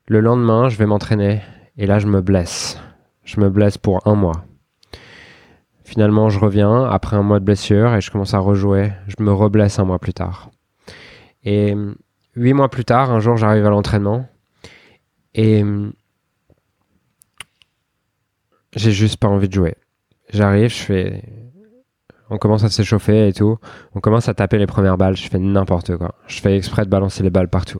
Le 0.07 0.19
lendemain, 0.19 0.69
je 0.69 0.77
vais 0.77 0.85
m'entraîner. 0.85 1.41
Et 1.77 1.85
là, 1.85 1.99
je 1.99 2.07
me 2.07 2.21
blesse. 2.21 2.79
Je 3.23 3.39
me 3.39 3.49
blesse 3.49 3.77
pour 3.77 4.05
un 4.07 4.15
mois. 4.15 4.45
Finalement, 5.83 6.29
je 6.29 6.39
reviens 6.39 6.85
après 6.85 7.15
un 7.15 7.23
mois 7.23 7.39
de 7.39 7.45
blessure 7.45 7.95
et 7.95 8.01
je 8.01 8.11
commence 8.11 8.33
à 8.33 8.39
rejouer. 8.39 8.91
Je 9.07 9.23
me 9.23 9.31
reblesse 9.31 9.79
un 9.79 9.85
mois 9.85 9.99
plus 9.99 10.13
tard. 10.13 10.51
Et 11.43 11.75
huit 12.35 12.53
mois 12.53 12.69
plus 12.69 12.85
tard, 12.85 13.11
un 13.11 13.19
jour, 13.19 13.37
j'arrive 13.37 13.65
à 13.65 13.69
l'entraînement 13.69 14.27
et 15.35 15.63
j'ai 18.75 18.91
juste 18.91 19.17
pas 19.17 19.27
envie 19.27 19.47
de 19.47 19.53
jouer. 19.53 19.75
J'arrive, 20.31 20.69
je 20.69 20.83
fais. 20.83 21.23
On 22.29 22.37
commence 22.37 22.63
à 22.63 22.69
s'échauffer 22.69 23.27
et 23.27 23.33
tout. 23.33 23.57
On 23.95 23.99
commence 23.99 24.29
à 24.29 24.33
taper 24.35 24.59
les 24.59 24.67
premières 24.67 24.97
balles. 24.97 25.17
Je 25.17 25.27
fais 25.27 25.39
n'importe 25.39 25.97
quoi. 25.97 26.15
Je 26.27 26.39
fais 26.39 26.55
exprès 26.55 26.85
de 26.85 26.89
balancer 26.89 27.23
les 27.23 27.31
balles 27.31 27.49
partout. 27.49 27.79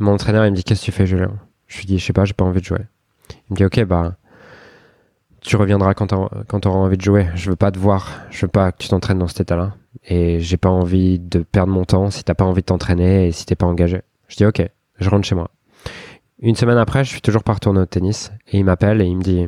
Et 0.00 0.02
mon 0.02 0.12
entraîneur, 0.14 0.44
il 0.46 0.50
me 0.50 0.56
dit 0.56 0.64
Qu'est-ce 0.64 0.80
que 0.80 0.86
tu 0.86 0.92
fais, 0.92 1.06
Julien? 1.06 1.38
Je 1.68 1.78
lui 1.78 1.86
dis 1.86 1.98
Je 1.98 2.04
sais 2.04 2.12
pas, 2.12 2.24
j'ai 2.24 2.34
pas 2.34 2.44
envie 2.44 2.60
de 2.60 2.66
jouer. 2.66 2.86
Il 3.48 3.52
me 3.52 3.56
dit 3.56 3.64
Ok, 3.64 3.82
bah 3.84 4.16
tu 5.44 5.56
reviendras 5.56 5.92
quand 5.94 6.06
tu 6.08 6.14
auras 6.68 6.78
envie 6.78 6.96
de 6.96 7.02
jouer. 7.02 7.28
Je 7.34 7.50
veux 7.50 7.56
pas 7.56 7.70
te 7.70 7.78
voir. 7.78 8.10
Je 8.30 8.46
veux 8.46 8.50
pas 8.50 8.72
que 8.72 8.78
tu 8.78 8.88
t'entraînes 8.88 9.18
dans 9.18 9.28
cet 9.28 9.42
état-là. 9.42 9.74
Et 10.06 10.40
j'ai 10.40 10.56
pas 10.56 10.70
envie 10.70 11.18
de 11.18 11.40
perdre 11.40 11.72
mon 11.72 11.84
temps 11.84 12.10
si 12.10 12.24
t'as 12.24 12.34
pas 12.34 12.44
envie 12.44 12.62
de 12.62 12.66
t'entraîner 12.66 13.28
et 13.28 13.32
si 13.32 13.44
t'es 13.46 13.54
pas 13.54 13.66
engagé. 13.66 14.02
Je 14.28 14.36
dis 14.36 14.46
ok, 14.46 14.66
je 14.98 15.10
rentre 15.10 15.26
chez 15.26 15.34
moi. 15.34 15.50
Une 16.40 16.56
semaine 16.56 16.78
après, 16.78 17.04
je 17.04 17.10
suis 17.10 17.20
toujours 17.20 17.44
pas 17.44 17.52
retourné 17.52 17.80
au 17.80 17.86
tennis 17.86 18.32
et 18.48 18.58
il 18.58 18.64
m'appelle 18.64 19.00
et 19.02 19.04
il 19.04 19.16
me 19.16 19.22
dit 19.22 19.46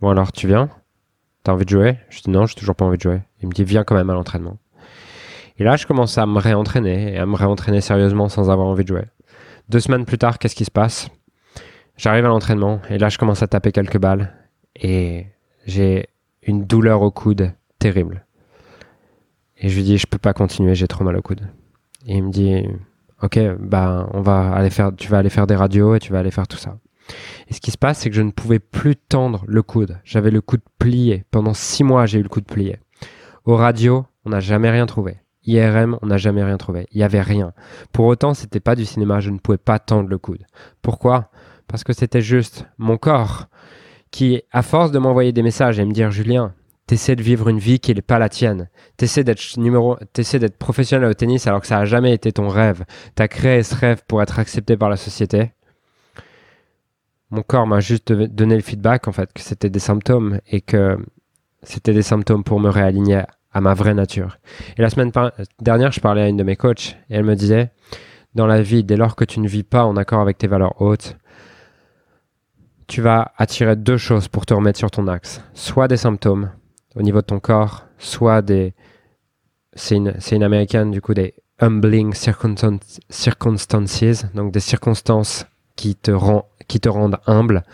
Bon 0.00 0.10
alors, 0.10 0.30
tu 0.32 0.46
viens? 0.46 0.70
T'as 1.42 1.52
envie 1.52 1.64
de 1.64 1.70
jouer? 1.70 1.98
Je 2.08 2.20
dis 2.22 2.30
non, 2.30 2.46
j'ai 2.46 2.54
toujours 2.54 2.76
pas 2.76 2.84
envie 2.84 2.98
de 2.98 3.02
jouer. 3.02 3.20
Il 3.42 3.48
me 3.48 3.52
dit 3.52 3.64
viens 3.64 3.82
quand 3.82 3.96
même 3.96 4.10
à 4.10 4.14
l'entraînement. 4.14 4.58
Et 5.58 5.64
là, 5.64 5.74
je 5.74 5.86
commence 5.88 6.18
à 6.18 6.26
me 6.26 6.38
réentraîner 6.38 7.14
et 7.14 7.18
à 7.18 7.26
me 7.26 7.34
réentraîner 7.34 7.80
sérieusement 7.80 8.28
sans 8.28 8.48
avoir 8.48 8.68
envie 8.68 8.84
de 8.84 8.88
jouer. 8.88 9.04
Deux 9.68 9.80
semaines 9.80 10.04
plus 10.04 10.18
tard, 10.18 10.38
qu'est-ce 10.38 10.54
qui 10.54 10.64
se 10.64 10.70
passe? 10.70 11.08
J'arrive 11.96 12.24
à 12.24 12.28
l'entraînement 12.28 12.80
et 12.90 12.98
là, 12.98 13.08
je 13.08 13.18
commence 13.18 13.42
à 13.42 13.48
taper 13.48 13.72
quelques 13.72 13.98
balles 13.98 14.37
et 14.80 15.26
j'ai 15.66 16.08
une 16.42 16.64
douleur 16.64 17.02
au 17.02 17.10
coude 17.10 17.52
terrible. 17.78 18.24
Et 19.58 19.68
je 19.68 19.76
lui 19.76 19.82
dis, 19.82 19.98
je 19.98 20.06
peux 20.06 20.18
pas 20.18 20.32
continuer, 20.32 20.74
j'ai 20.74 20.86
trop 20.86 21.04
mal 21.04 21.16
au 21.16 21.22
coude. 21.22 21.48
Et 22.06 22.16
il 22.16 22.24
me 22.24 22.30
dit, 22.30 22.64
ok, 23.22 23.38
bah, 23.58 24.08
on 24.12 24.20
va 24.20 24.52
aller 24.52 24.70
faire, 24.70 24.92
tu 24.96 25.08
vas 25.08 25.18
aller 25.18 25.30
faire 25.30 25.46
des 25.46 25.56
radios 25.56 25.96
et 25.96 25.98
tu 25.98 26.12
vas 26.12 26.20
aller 26.20 26.30
faire 26.30 26.46
tout 26.46 26.56
ça. 26.56 26.78
Et 27.48 27.54
ce 27.54 27.60
qui 27.60 27.70
se 27.70 27.78
passe, 27.78 27.98
c'est 28.00 28.10
que 28.10 28.16
je 28.16 28.22
ne 28.22 28.30
pouvais 28.30 28.58
plus 28.58 28.96
tendre 28.96 29.44
le 29.46 29.62
coude. 29.62 29.98
J'avais 30.04 30.30
le 30.30 30.40
coude 30.40 30.60
plié. 30.78 31.24
Pendant 31.30 31.54
six 31.54 31.82
mois, 31.82 32.06
j'ai 32.06 32.18
eu 32.18 32.22
le 32.22 32.28
coude 32.28 32.44
plié. 32.44 32.78
Au 33.44 33.56
radio, 33.56 34.06
on 34.24 34.30
n'a 34.30 34.40
jamais 34.40 34.70
rien 34.70 34.86
trouvé. 34.86 35.16
IRM, 35.46 35.98
on 36.02 36.06
n'a 36.06 36.18
jamais 36.18 36.44
rien 36.44 36.58
trouvé. 36.58 36.86
Il 36.92 36.98
n'y 36.98 37.04
avait 37.04 37.22
rien. 37.22 37.54
Pour 37.92 38.04
autant, 38.04 38.34
c'était 38.34 38.60
pas 38.60 38.76
du 38.76 38.84
cinéma. 38.84 39.20
Je 39.20 39.30
ne 39.30 39.38
pouvais 39.38 39.58
pas 39.58 39.78
tendre 39.78 40.08
le 40.08 40.18
coude. 40.18 40.44
Pourquoi? 40.82 41.30
Parce 41.66 41.84
que 41.84 41.94
c'était 41.94 42.20
juste 42.20 42.66
mon 42.76 42.98
corps 42.98 43.48
qui, 44.10 44.42
à 44.52 44.62
force 44.62 44.90
de 44.90 44.98
m'envoyer 44.98 45.32
des 45.32 45.42
messages 45.42 45.78
et 45.78 45.84
me 45.84 45.92
dire 45.92 46.10
Julien, 46.10 46.54
t'essaies 46.86 47.16
de 47.16 47.22
vivre 47.22 47.48
une 47.48 47.58
vie 47.58 47.80
qui 47.80 47.94
n'est 47.94 48.02
pas 48.02 48.18
la 48.18 48.28
tienne. 48.28 48.68
T'essaies 48.96 49.24
d'être 49.24 49.58
numéro, 49.58 49.96
t'essaies 50.12 50.38
d'être 50.38 50.56
professionnel 50.56 51.08
au 51.08 51.14
tennis 51.14 51.46
alors 51.46 51.60
que 51.60 51.66
ça 51.66 51.78
n'a 51.78 51.84
jamais 51.84 52.12
été 52.14 52.32
ton 52.32 52.48
rêve. 52.48 52.84
T'as 53.14 53.28
créé 53.28 53.62
ce 53.62 53.74
rêve 53.74 54.02
pour 54.08 54.22
être 54.22 54.38
accepté 54.38 54.76
par 54.76 54.88
la 54.88 54.96
société. 54.96 55.52
Mon 57.30 57.42
corps 57.42 57.66
m'a 57.66 57.80
juste 57.80 58.10
donné 58.12 58.56
le 58.56 58.62
feedback 58.62 59.06
en 59.06 59.12
fait 59.12 59.32
que 59.32 59.42
c'était 59.42 59.68
des 59.68 59.78
symptômes 59.78 60.40
et 60.50 60.62
que 60.62 60.96
c'était 61.62 61.92
des 61.92 62.02
symptômes 62.02 62.42
pour 62.42 62.58
me 62.58 62.70
réaligner 62.70 63.22
à 63.52 63.60
ma 63.60 63.74
vraie 63.74 63.94
nature. 63.94 64.38
Et 64.78 64.82
la 64.82 64.88
semaine 64.88 65.12
dernière, 65.60 65.92
je 65.92 66.00
parlais 66.00 66.22
à 66.22 66.28
une 66.28 66.38
de 66.38 66.42
mes 66.42 66.56
coachs 66.56 66.96
et 67.10 67.16
elle 67.16 67.24
me 67.24 67.36
disait 67.36 67.70
dans 68.34 68.46
la 68.46 68.62
vie, 68.62 68.84
dès 68.84 68.96
lors 68.96 69.16
que 69.16 69.24
tu 69.24 69.40
ne 69.40 69.48
vis 69.48 69.62
pas 69.62 69.84
en 69.84 69.96
accord 69.96 70.20
avec 70.20 70.38
tes 70.38 70.46
valeurs 70.46 70.80
hautes, 70.80 71.16
tu 72.88 73.02
vas 73.02 73.32
attirer 73.36 73.76
deux 73.76 73.98
choses 73.98 74.26
pour 74.26 74.46
te 74.46 74.54
remettre 74.54 74.78
sur 74.78 74.90
ton 74.90 75.06
axe. 75.06 75.40
Soit 75.54 75.88
des 75.88 75.96
symptômes 75.96 76.50
au 76.96 77.02
niveau 77.02 77.20
de 77.20 77.26
ton 77.26 77.38
corps, 77.38 77.84
soit 77.98 78.42
des... 78.42 78.74
C'est 79.74 79.94
une, 79.94 80.14
une 80.32 80.42
américaine, 80.42 80.90
du 80.90 81.00
coup, 81.00 81.14
des 81.14 81.34
humbling 81.60 82.14
circumstances, 82.14 84.24
donc 84.34 84.52
des 84.52 84.60
circonstances 84.60 85.46
qui 85.76 85.94
te, 85.94 86.10
rendent 86.88 87.18
humble. 87.26 87.64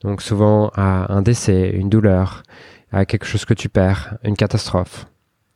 Donc 0.00 0.22
souvent 0.22 0.70
à 0.74 1.12
un 1.12 1.22
décès, 1.22 1.70
une 1.70 1.88
douleur, 1.88 2.42
à 2.92 3.04
quelque 3.04 3.26
chose 3.26 3.44
que 3.44 3.54
tu 3.54 3.68
perds, 3.68 4.18
une 4.22 4.36
catastrophe, 4.36 5.06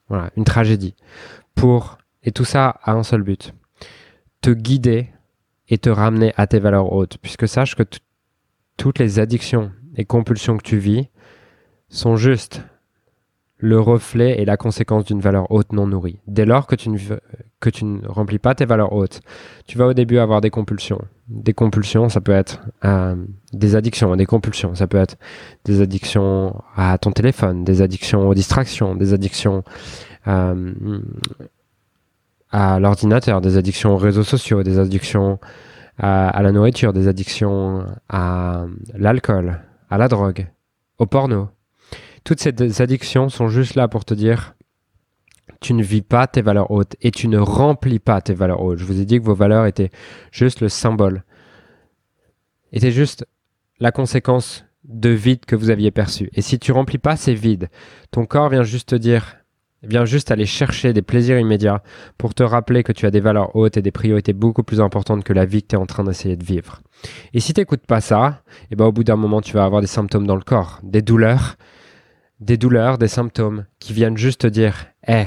voilà, 0.09 0.31
une 0.37 0.45
tragédie. 0.45 0.95
Pour, 1.55 1.99
et 2.23 2.33
tout 2.33 2.45
ça 2.45 2.81
a 2.83 2.93
un 2.93 3.03
seul 3.03 3.23
but, 3.23 3.55
te 4.41 4.51
guider 4.51 5.11
et 5.69 5.79
te 5.79 5.91
ramener 5.91 6.33
à 6.37 6.47
tes 6.47 6.59
valeurs 6.59 6.93
hautes. 6.93 7.19
Puisque 7.19 7.47
sache 7.47 7.75
que 7.75 7.83
toutes 8.79 8.99
les 8.99 9.19
addictions 9.19 9.71
et 9.97 10.07
compulsions 10.07 10.57
que 10.57 10.63
tu 10.63 10.79
vis 10.79 11.09
sont 11.91 12.17
juste 12.17 12.63
le 13.59 13.81
reflet 13.81 14.41
et 14.41 14.45
la 14.45 14.57
conséquence 14.57 15.05
d'une 15.05 15.21
valeur 15.21 15.51
haute 15.51 15.73
non 15.73 15.89
nourrie. 15.89 16.21
Dès 16.29 16.47
lors 16.47 16.69
que 16.69 16.77
tu, 16.77 16.91
ne, 16.91 18.07
remplis 18.07 18.39
pas 18.39 18.55
tes 18.55 18.65
valeurs 18.65 18.93
hautes, 18.93 19.21
tu 19.67 19.77
vas 19.77 19.89
au 19.89 19.95
début 19.95 20.19
avoir 20.19 20.41
des 20.41 20.51
compulsions. 20.51 21.01
Des 21.27 21.55
compulsions, 21.55 22.09
ça 22.09 22.21
peut 22.21 22.33
être 22.33 22.61
euh, 22.85 23.17
des 23.53 23.75
addictions, 23.75 24.15
des 24.15 24.27
compulsions, 24.27 24.77
ça 24.77 24.87
peut 24.87 24.97
être 24.97 25.17
des 25.65 25.81
addictions 25.81 26.63
à 26.77 26.97
ton 26.99 27.11
téléphone, 27.11 27.65
des 27.65 27.83
addictions 27.83 28.29
aux 28.29 28.35
distractions, 28.35 28.95
des 28.95 29.13
addictions 29.13 29.65
euh, 30.29 31.01
à 32.53 32.79
l'ordinateur, 32.79 33.41
des 33.41 33.57
addictions 33.57 33.95
aux 33.95 33.99
réseaux 33.99 34.23
sociaux, 34.23 34.63
des 34.63 34.79
addictions 34.79 35.41
à, 35.99 36.43
la 36.43 36.53
nourriture, 36.53 36.93
des 36.93 37.09
addictions 37.09 37.87
à 38.09 38.67
l'alcool, 38.95 39.61
à 39.91 39.99
la 39.99 40.09
drogue, 40.09 40.47
au 40.99 41.07
porno. 41.07 41.49
Toutes 42.25 42.41
ces 42.41 42.83
addictions 42.83 43.29
sont 43.29 43.49
juste 43.49 43.75
là 43.75 43.89
pour 43.89 44.05
te 44.05 44.15
dire 44.15 44.55
tu 45.61 45.75
ne 45.75 45.83
vis 45.83 46.03
pas 46.03 46.27
tes 46.27 46.43
valeurs 46.43 46.71
hautes 46.71 46.95
et 47.01 47.11
tu 47.11 47.27
ne 47.27 47.39
remplis 47.39 47.99
pas 47.99 48.21
tes 48.21 48.35
valeurs 48.35 48.63
hautes. 48.63 48.79
Je 48.79 48.85
vous 48.85 49.01
ai 49.01 49.05
dit 49.05 49.19
que 49.19 49.25
vos 49.25 49.35
valeurs 49.35 49.67
étaient 49.67 49.91
juste 50.31 50.61
le 50.61 50.69
symbole, 50.69 51.25
étaient 52.73 52.93
juste 52.93 53.27
la 53.81 53.91
conséquence 53.91 54.65
de 54.85 55.11
vide 55.11 55.45
que 55.47 55.57
vous 55.57 55.71
aviez 55.71 55.91
perçu. 55.91 56.31
Et 56.35 56.43
si 56.43 56.59
tu 56.59 56.71
remplis 56.71 56.99
pas 56.99 57.17
ces 57.17 57.35
vides, 57.35 57.69
ton 58.11 58.25
corps 58.25 58.51
vient 58.51 58.63
juste 58.63 58.91
te 58.91 58.95
dire 58.95 59.37
vient 59.83 60.05
juste 60.05 60.31
aller 60.31 60.47
chercher 60.47 60.93
des 60.93 61.03
plaisirs 61.03 61.39
immédiats 61.39 61.83
pour 62.17 62.35
te 62.35 62.43
rappeler 62.43 62.83
que 62.83 62.93
tu 62.93 63.07
as 63.07 63.11
des 63.11 63.21
valeurs 63.21 63.55
hautes 63.55 63.77
et 63.77 63.83
des 63.83 63.93
priorités 63.93 64.33
beaucoup 64.33 64.63
plus 64.63 64.81
importantes 64.81 65.25
que 65.25 65.33
la 65.33 65.45
vie 65.45 65.63
que 65.63 65.69
tu 65.69 65.77
es 65.77 65.79
en 65.79 65.87
train 65.87 66.05
d'essayer 66.05 66.37
de 66.37 66.45
vivre. 66.45 66.81
Et 67.33 67.41
si 67.41 67.55
tu 67.55 67.61
n'écoutes 67.61 67.87
pas 67.87 68.01
ça, 68.01 68.43
eh 68.71 68.77
ben 68.77 68.87
au 68.87 68.93
bout 68.93 69.05
d'un 69.05 69.17
moment, 69.17 69.41
tu 69.41 69.53
vas 69.53 69.65
avoir 69.65 69.81
des 69.81 69.87
symptômes 69.87 70.27
dans 70.27 70.37
le 70.37 70.43
corps, 70.43 70.81
des 70.83 71.03
douleurs, 71.03 71.57
des 72.41 72.57
douleurs, 72.57 72.99
des 72.99 73.09
symptômes 73.09 73.67
qui 73.79 73.93
viennent 73.93 74.17
juste 74.17 74.43
te 74.43 74.47
dire 74.47 74.87
Hé, 75.07 75.13
hey, 75.13 75.27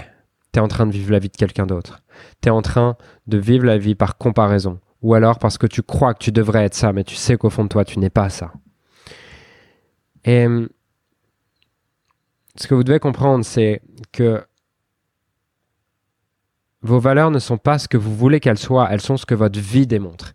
tu 0.54 0.60
es 0.60 0.62
en 0.62 0.68
train 0.68 0.86
de 0.86 0.92
vivre 0.92 1.12
la 1.12 1.20
vie 1.20 1.30
de 1.30 1.38
quelqu'un 1.38 1.66
d'autre. 1.66 2.02
Tu 2.42 2.50
es 2.50 2.52
en 2.52 2.62
train 2.62 2.98
de 3.28 3.38
vivre 3.38 3.66
la 3.66 3.78
vie 3.78 3.96
par 3.96 4.18
comparaison. 4.18 4.80
Ou 5.02 5.14
alors 5.14 5.40
parce 5.40 5.58
que 5.58 5.68
tu 5.68 5.82
crois 5.82 6.14
que 6.14 6.24
tu 6.24 6.32
devrais 6.32 6.66
être 6.66 6.76
ça, 6.76 6.94
mais 6.94 7.04
tu 7.04 7.16
sais 7.16 7.38
qu'au 7.38 7.50
fond 7.50 7.64
de 7.64 7.70
toi, 7.70 7.86
tu 7.86 8.00
n'es 8.00 8.10
pas 8.10 8.30
ça. 8.30 8.54
Et 10.26 10.48
ce 12.56 12.68
que 12.68 12.76
vous 12.76 12.84
devez 12.84 13.00
comprendre, 13.00 13.46
c'est 13.46 13.82
que 14.12 14.44
vos 16.82 17.00
valeurs 17.00 17.32
ne 17.32 17.40
sont 17.40 17.58
pas 17.58 17.78
ce 17.78 17.88
que 17.88 17.98
vous 17.98 18.16
voulez 18.16 18.40
qu'elles 18.40 18.58
soient, 18.58 18.88
elles 18.92 19.02
sont 19.02 19.18
ce 19.18 19.26
que 19.26 19.36
votre 19.36 19.60
vie 19.60 19.88
démontre. 19.88 20.34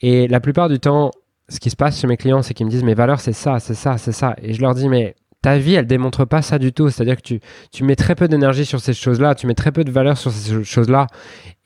Et 0.00 0.28
la 0.28 0.40
plupart 0.40 0.68
du 0.68 0.80
temps, 0.80 1.10
ce 1.48 1.60
qui 1.60 1.70
se 1.70 1.76
passe 1.76 2.00
chez 2.00 2.06
mes 2.06 2.16
clients, 2.16 2.42
c'est 2.42 2.54
qu'ils 2.54 2.66
me 2.66 2.70
disent 2.70 2.84
mes 2.84 2.94
valeurs, 2.94 3.20
c'est 3.20 3.32
ça, 3.32 3.58
c'est 3.60 3.74
ça, 3.74 3.98
c'est 3.98 4.12
ça. 4.12 4.34
Et 4.42 4.52
je 4.54 4.60
leur 4.60 4.74
dis, 4.74 4.88
mais 4.88 5.14
ta 5.42 5.58
vie, 5.58 5.74
elle 5.74 5.86
démontre 5.86 6.24
pas 6.24 6.42
ça 6.42 6.58
du 6.58 6.72
tout. 6.72 6.90
C'est-à-dire 6.90 7.16
que 7.16 7.22
tu, 7.22 7.40
tu 7.70 7.84
mets 7.84 7.96
très 7.96 8.14
peu 8.14 8.26
d'énergie 8.26 8.64
sur 8.64 8.80
ces 8.80 8.94
choses-là, 8.94 9.34
tu 9.34 9.46
mets 9.46 9.54
très 9.54 9.72
peu 9.72 9.84
de 9.84 9.90
valeur 9.90 10.18
sur 10.18 10.32
ces 10.32 10.64
choses-là. 10.64 11.06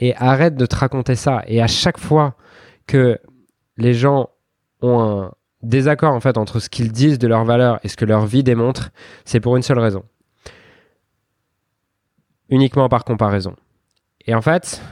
Et 0.00 0.14
arrête 0.16 0.56
de 0.56 0.66
te 0.66 0.76
raconter 0.76 1.14
ça. 1.14 1.42
Et 1.46 1.62
à 1.62 1.66
chaque 1.66 1.98
fois 1.98 2.34
que 2.86 3.18
les 3.76 3.94
gens 3.94 4.30
ont 4.82 5.00
un 5.00 5.32
désaccord 5.62 6.14
en 6.14 6.20
fait 6.20 6.38
entre 6.38 6.60
ce 6.60 6.68
qu'ils 6.68 6.92
disent 6.92 7.18
de 7.18 7.28
leurs 7.28 7.44
valeurs 7.44 7.80
et 7.82 7.88
ce 7.88 7.96
que 7.96 8.04
leur 8.04 8.26
vie 8.26 8.42
démontre, 8.42 8.90
c'est 9.24 9.40
pour 9.40 9.56
une 9.56 9.62
seule 9.62 9.78
raison. 9.78 10.04
Uniquement 12.48 12.88
par 12.88 13.04
comparaison. 13.04 13.54
Et 14.26 14.34
en 14.34 14.40
fait, 14.40 14.82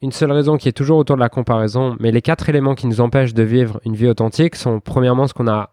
une 0.00 0.12
seule 0.12 0.32
raison 0.32 0.56
qui 0.56 0.68
est 0.68 0.72
toujours 0.72 0.98
autour 0.98 1.16
de 1.16 1.20
la 1.20 1.28
comparaison, 1.28 1.96
mais 2.00 2.10
les 2.10 2.22
quatre 2.22 2.48
éléments 2.48 2.74
qui 2.74 2.86
nous 2.86 3.00
empêchent 3.00 3.34
de 3.34 3.42
vivre 3.42 3.80
une 3.84 3.94
vie 3.94 4.08
authentique 4.08 4.56
sont 4.56 4.80
premièrement 4.80 5.26
ce 5.26 5.34
qu'on 5.34 5.48
a 5.48 5.70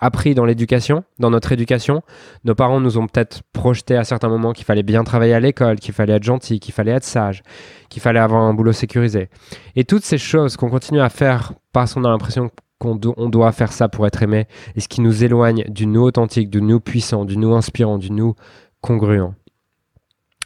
appris 0.00 0.34
dans 0.34 0.44
l'éducation, 0.44 1.04
dans 1.18 1.30
notre 1.30 1.52
éducation. 1.52 2.02
Nos 2.44 2.54
parents 2.54 2.80
nous 2.80 2.98
ont 2.98 3.06
peut-être 3.06 3.42
projeté 3.52 3.96
à 3.96 4.04
certains 4.04 4.28
moments 4.28 4.52
qu'il 4.52 4.64
fallait 4.64 4.82
bien 4.82 5.04
travailler 5.04 5.34
à 5.34 5.40
l'école, 5.40 5.78
qu'il 5.78 5.94
fallait 5.94 6.14
être 6.14 6.24
gentil, 6.24 6.58
qu'il 6.58 6.74
fallait 6.74 6.92
être 6.92 7.04
sage, 7.04 7.42
qu'il 7.88 8.02
fallait 8.02 8.20
avoir 8.20 8.42
un 8.42 8.54
boulot 8.54 8.72
sécurisé. 8.72 9.28
Et 9.76 9.84
toutes 9.84 10.04
ces 10.04 10.18
choses 10.18 10.56
qu'on 10.56 10.70
continue 10.70 11.00
à 11.00 11.08
faire 11.08 11.52
parce 11.72 11.94
qu'on 11.94 12.04
a 12.04 12.08
l'impression 12.08 12.50
qu'on 12.78 12.96
doit 12.96 13.52
faire 13.52 13.72
ça 13.72 13.88
pour 13.88 14.06
être 14.06 14.22
aimé, 14.22 14.46
et 14.74 14.80
ce 14.80 14.88
qui 14.88 15.02
nous 15.02 15.22
éloigne 15.22 15.64
du 15.68 15.86
nous 15.86 16.00
authentique, 16.00 16.48
du 16.48 16.62
nous 16.62 16.80
puissant, 16.80 17.26
du 17.26 17.36
nous 17.36 17.54
inspirant, 17.54 17.98
du 17.98 18.10
nous 18.10 18.34
congruent. 18.80 19.34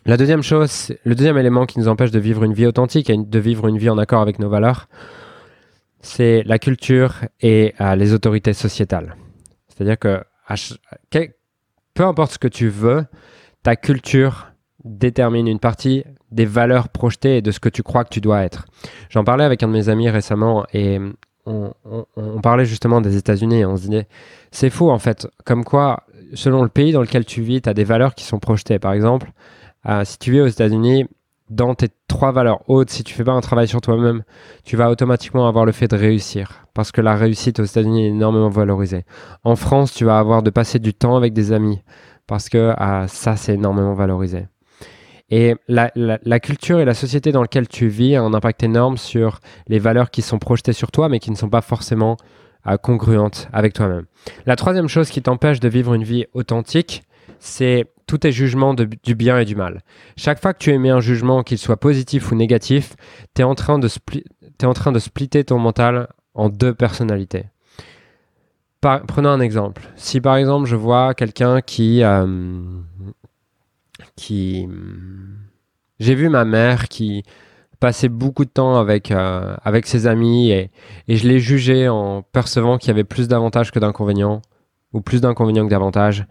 La 0.05 0.17
deuxième 0.17 0.43
chose, 0.43 0.93
le 1.05 1.15
deuxième 1.15 1.39
élément 1.39 1.65
qui 1.65 1.79
nous 1.79 1.87
empêche 1.87 2.11
de 2.11 2.19
vivre 2.19 2.43
une 2.43 2.53
vie 2.53 2.67
authentique 2.67 3.09
et 3.09 3.17
de 3.17 3.39
vivre 3.39 3.69
une 3.69 3.79
vie 3.79 3.89
en 3.89 3.99
accord 3.99 4.21
avec 4.21 4.41
nos 4.41 4.49
valeurs, 4.49 4.89
c'est 6.05 6.43
la 6.45 6.59
culture 6.59 7.15
et 7.41 7.75
euh, 7.81 7.97
les 7.97 8.13
autorités 8.13 8.53
sociétales. 8.53 9.17
C'est-à-dire 9.69 9.99
que 9.99 10.23
peu 11.95 12.05
importe 12.05 12.33
ce 12.33 12.39
que 12.39 12.49
tu 12.49 12.69
veux, 12.69 13.07
ta 13.63 13.77
culture 13.77 14.49
détermine 14.85 15.49
une 15.49 15.59
partie 15.59 16.05
des 16.31 16.45
valeurs 16.45 16.91
projetées 16.91 17.39
et 17.39 17.43
de 17.43 17.51
ce 17.51 17.59
que 17.59 17.69
tu 17.69 17.83
crois 17.83 18.05
que 18.05 18.11
tu 18.11 18.21
dois 18.21 18.43
être. 18.43 18.67
J'en 19.09 19.25
parlais 19.25 19.45
avec 19.45 19.63
un 19.63 19.69
de 19.69 19.73
mes 19.73 19.89
amis 19.89 20.11
récemment 20.11 20.67
et 20.75 21.01
on, 21.47 21.73
on 22.17 22.41
parlait 22.41 22.67
justement 22.67 23.01
des 23.01 23.17
États-Unis 23.17 23.61
et 23.61 23.67
on 23.67 23.77
se 23.77 23.83
disait, 23.83 24.09
c'est 24.51 24.71
faux 24.71 24.91
en 24.91 24.99
fait, 24.99 25.27
comme 25.45 25.65
quoi, 25.65 26.05
selon 26.35 26.63
le 26.63 26.69
pays 26.69 26.93
dans 26.93 27.01
lequel 27.01 27.25
tu 27.25 27.41
vis, 27.43 27.63
tu 27.63 27.69
as 27.69 27.75
des 27.75 27.85
valeurs 27.85 28.15
qui 28.15 28.25
sont 28.25 28.39
projetées. 28.39 28.79
Par 28.79 28.93
exemple, 28.93 29.33
euh, 29.87 30.05
si 30.05 30.19
tu 30.19 30.33
vis 30.33 30.41
aux 30.41 30.49
États-Unis, 30.49 31.07
dans 31.51 31.75
tes 31.75 31.89
trois 32.09 32.33
valeurs 32.33 32.63
hautes, 32.69 32.91
si 32.91 33.05
tu 33.05 33.15
fais 33.15 33.25
pas 33.25 33.33
un 33.33 33.41
travail 33.41 33.69
sur 33.69 33.81
toi-même, 33.81 34.23
tu 34.65 34.77
vas 34.77 34.91
automatiquement 34.91 35.47
avoir 35.47 35.67
le 35.67 35.73
fait 35.73 35.89
de 35.89 35.97
réussir. 35.97 36.67
Parce 36.73 36.91
que 36.91 37.01
la 37.01 37.15
réussite 37.15 37.61
aux 37.61 37.65
États-Unis 37.65 38.07
est 38.07 38.09
énormément 38.09 38.49
valorisée. 38.49 39.05
En 39.45 39.57
France, 39.57 39.93
tu 39.93 40.05
vas 40.05 40.19
avoir 40.19 40.43
de 40.43 40.51
passer 40.51 40.79
du 40.79 40.95
temps 40.95 41.17
avec 41.17 41.33
des 41.33 41.53
amis. 41.53 41.83
Parce 42.27 42.49
que 42.49 42.75
euh, 42.81 43.07
ça, 43.07 43.37
c'est 43.37 43.55
énormément 43.55 43.95
valorisé. 43.95 44.47
Et 45.31 45.55
la, 45.69 45.91
culture 46.41 46.81
et 46.81 46.85
la 46.85 46.95
société 46.95 47.33
dans 47.33 47.43
laquelle 47.43 47.69
tu 47.69 47.89
vis 47.89 48.15
a 48.15 48.23
un 48.23 48.35
impact 48.35 48.63
énorme 48.63 48.99
sur 48.99 49.41
les 49.69 49.79
valeurs 49.79 50.11
qui 50.11 50.23
sont 50.23 50.39
projetées 50.39 50.73
sur 50.73 50.91
toi, 50.91 51.09
mais 51.09 51.19
qui 51.19 51.31
ne 51.31 51.37
sont 51.37 51.49
pas 51.49 51.63
forcément 51.63 52.17
euh, 52.67 52.77
congruentes 52.77 53.49
avec 53.53 53.73
toi-même. 53.73 54.05
La 54.47 54.57
troisième 54.57 54.89
chose 54.89 55.11
qui 55.11 55.23
t'empêche 55.23 55.61
de 55.61 55.69
vivre 55.69 55.95
une 55.95 56.05
vie 56.05 56.27
authentique, 56.35 57.03
c'est 57.39 57.87
tous 58.07 58.19
tes 58.19 58.33
jugements 58.33 58.75
du 58.75 59.15
bien 59.15 59.39
et 59.39 59.45
du 59.45 59.57
mal. 59.57 59.83
Chaque 60.17 60.41
fois 60.41 60.53
que 60.53 60.59
tu 60.59 60.71
émets 60.71 60.91
un 60.91 61.01
jugement, 61.01 61.43
qu'il 61.43 61.59
soit 61.59 61.79
positif 61.79 62.33
ou 62.33 62.35
négatif, 62.35 62.95
tu 63.35 63.43
es, 63.43 63.45
en 63.45 63.55
train 63.55 63.79
de 63.79 64.99
splitter 64.99 65.45
ton 65.45 65.59
mental 65.59 66.09
en 66.35 66.49
deux 66.49 66.75
personnalités. 66.75 67.45
prenons 68.81 69.31
un 69.31 69.41
exemple. 69.41 69.83
Si 69.97 70.21
par 70.21 70.37
exemple 70.37 70.67
je 70.67 70.77
vois 70.77 71.15
quelqu'un 71.15 71.61
qui... 71.61 72.03
Euh, 72.03 72.63
qui 74.17 74.69
J'ai 75.99 76.15
vu 76.15 76.29
ma 76.29 76.45
mère 76.45 76.89
qui 76.89 77.25
passait 77.81 78.09
beaucoup 78.09 78.45
de 78.45 78.51
temps 78.51 78.77
avec, 78.77 79.11
euh, 79.11 79.57
ses 79.85 80.07
amis 80.07 80.51
et, 80.51 80.71
et 81.09 81.17
je 81.17 81.29
l'ai 81.29 81.39
jugé 81.39 81.89
en 81.89 82.23
percevant 82.23 82.79
qu'il 82.79 82.89
y 82.89 82.91
avait 82.91 83.05
plus 83.05 83.29
d'avantages 83.29 83.73
que 83.73 83.79
d'inconvénients, 83.79 84.41
ou 84.95 85.01
plus 85.01 85.21
d'inconvénients 85.21 85.67
que 85.67 85.71
d'avantages. 85.71 86.27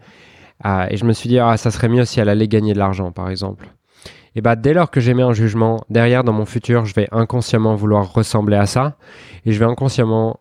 Ah, 0.62 0.86
et 0.90 0.96
je 0.96 1.04
me 1.04 1.12
suis 1.12 1.28
dit, 1.28 1.38
ah, 1.38 1.56
ça 1.56 1.70
serait 1.70 1.88
mieux 1.88 2.04
si 2.04 2.20
elle 2.20 2.28
allait 2.28 2.48
gagner 2.48 2.72
de 2.72 2.78
l'argent, 2.78 3.12
par 3.12 3.28
exemple. 3.30 3.68
Et 4.36 4.40
bah, 4.40 4.56
dès 4.56 4.72
lors 4.72 4.90
que 4.90 5.00
j'émets 5.00 5.22
un 5.22 5.32
jugement, 5.32 5.84
derrière, 5.90 6.24
dans 6.24 6.32
mon 6.32 6.46
futur, 6.46 6.84
je 6.84 6.94
vais 6.94 7.08
inconsciemment 7.12 7.74
vouloir 7.74 8.12
ressembler 8.12 8.56
à 8.56 8.66
ça. 8.66 8.96
Et 9.44 9.52
je 9.52 9.58
vais 9.58 9.64
inconsciemment 9.64 10.40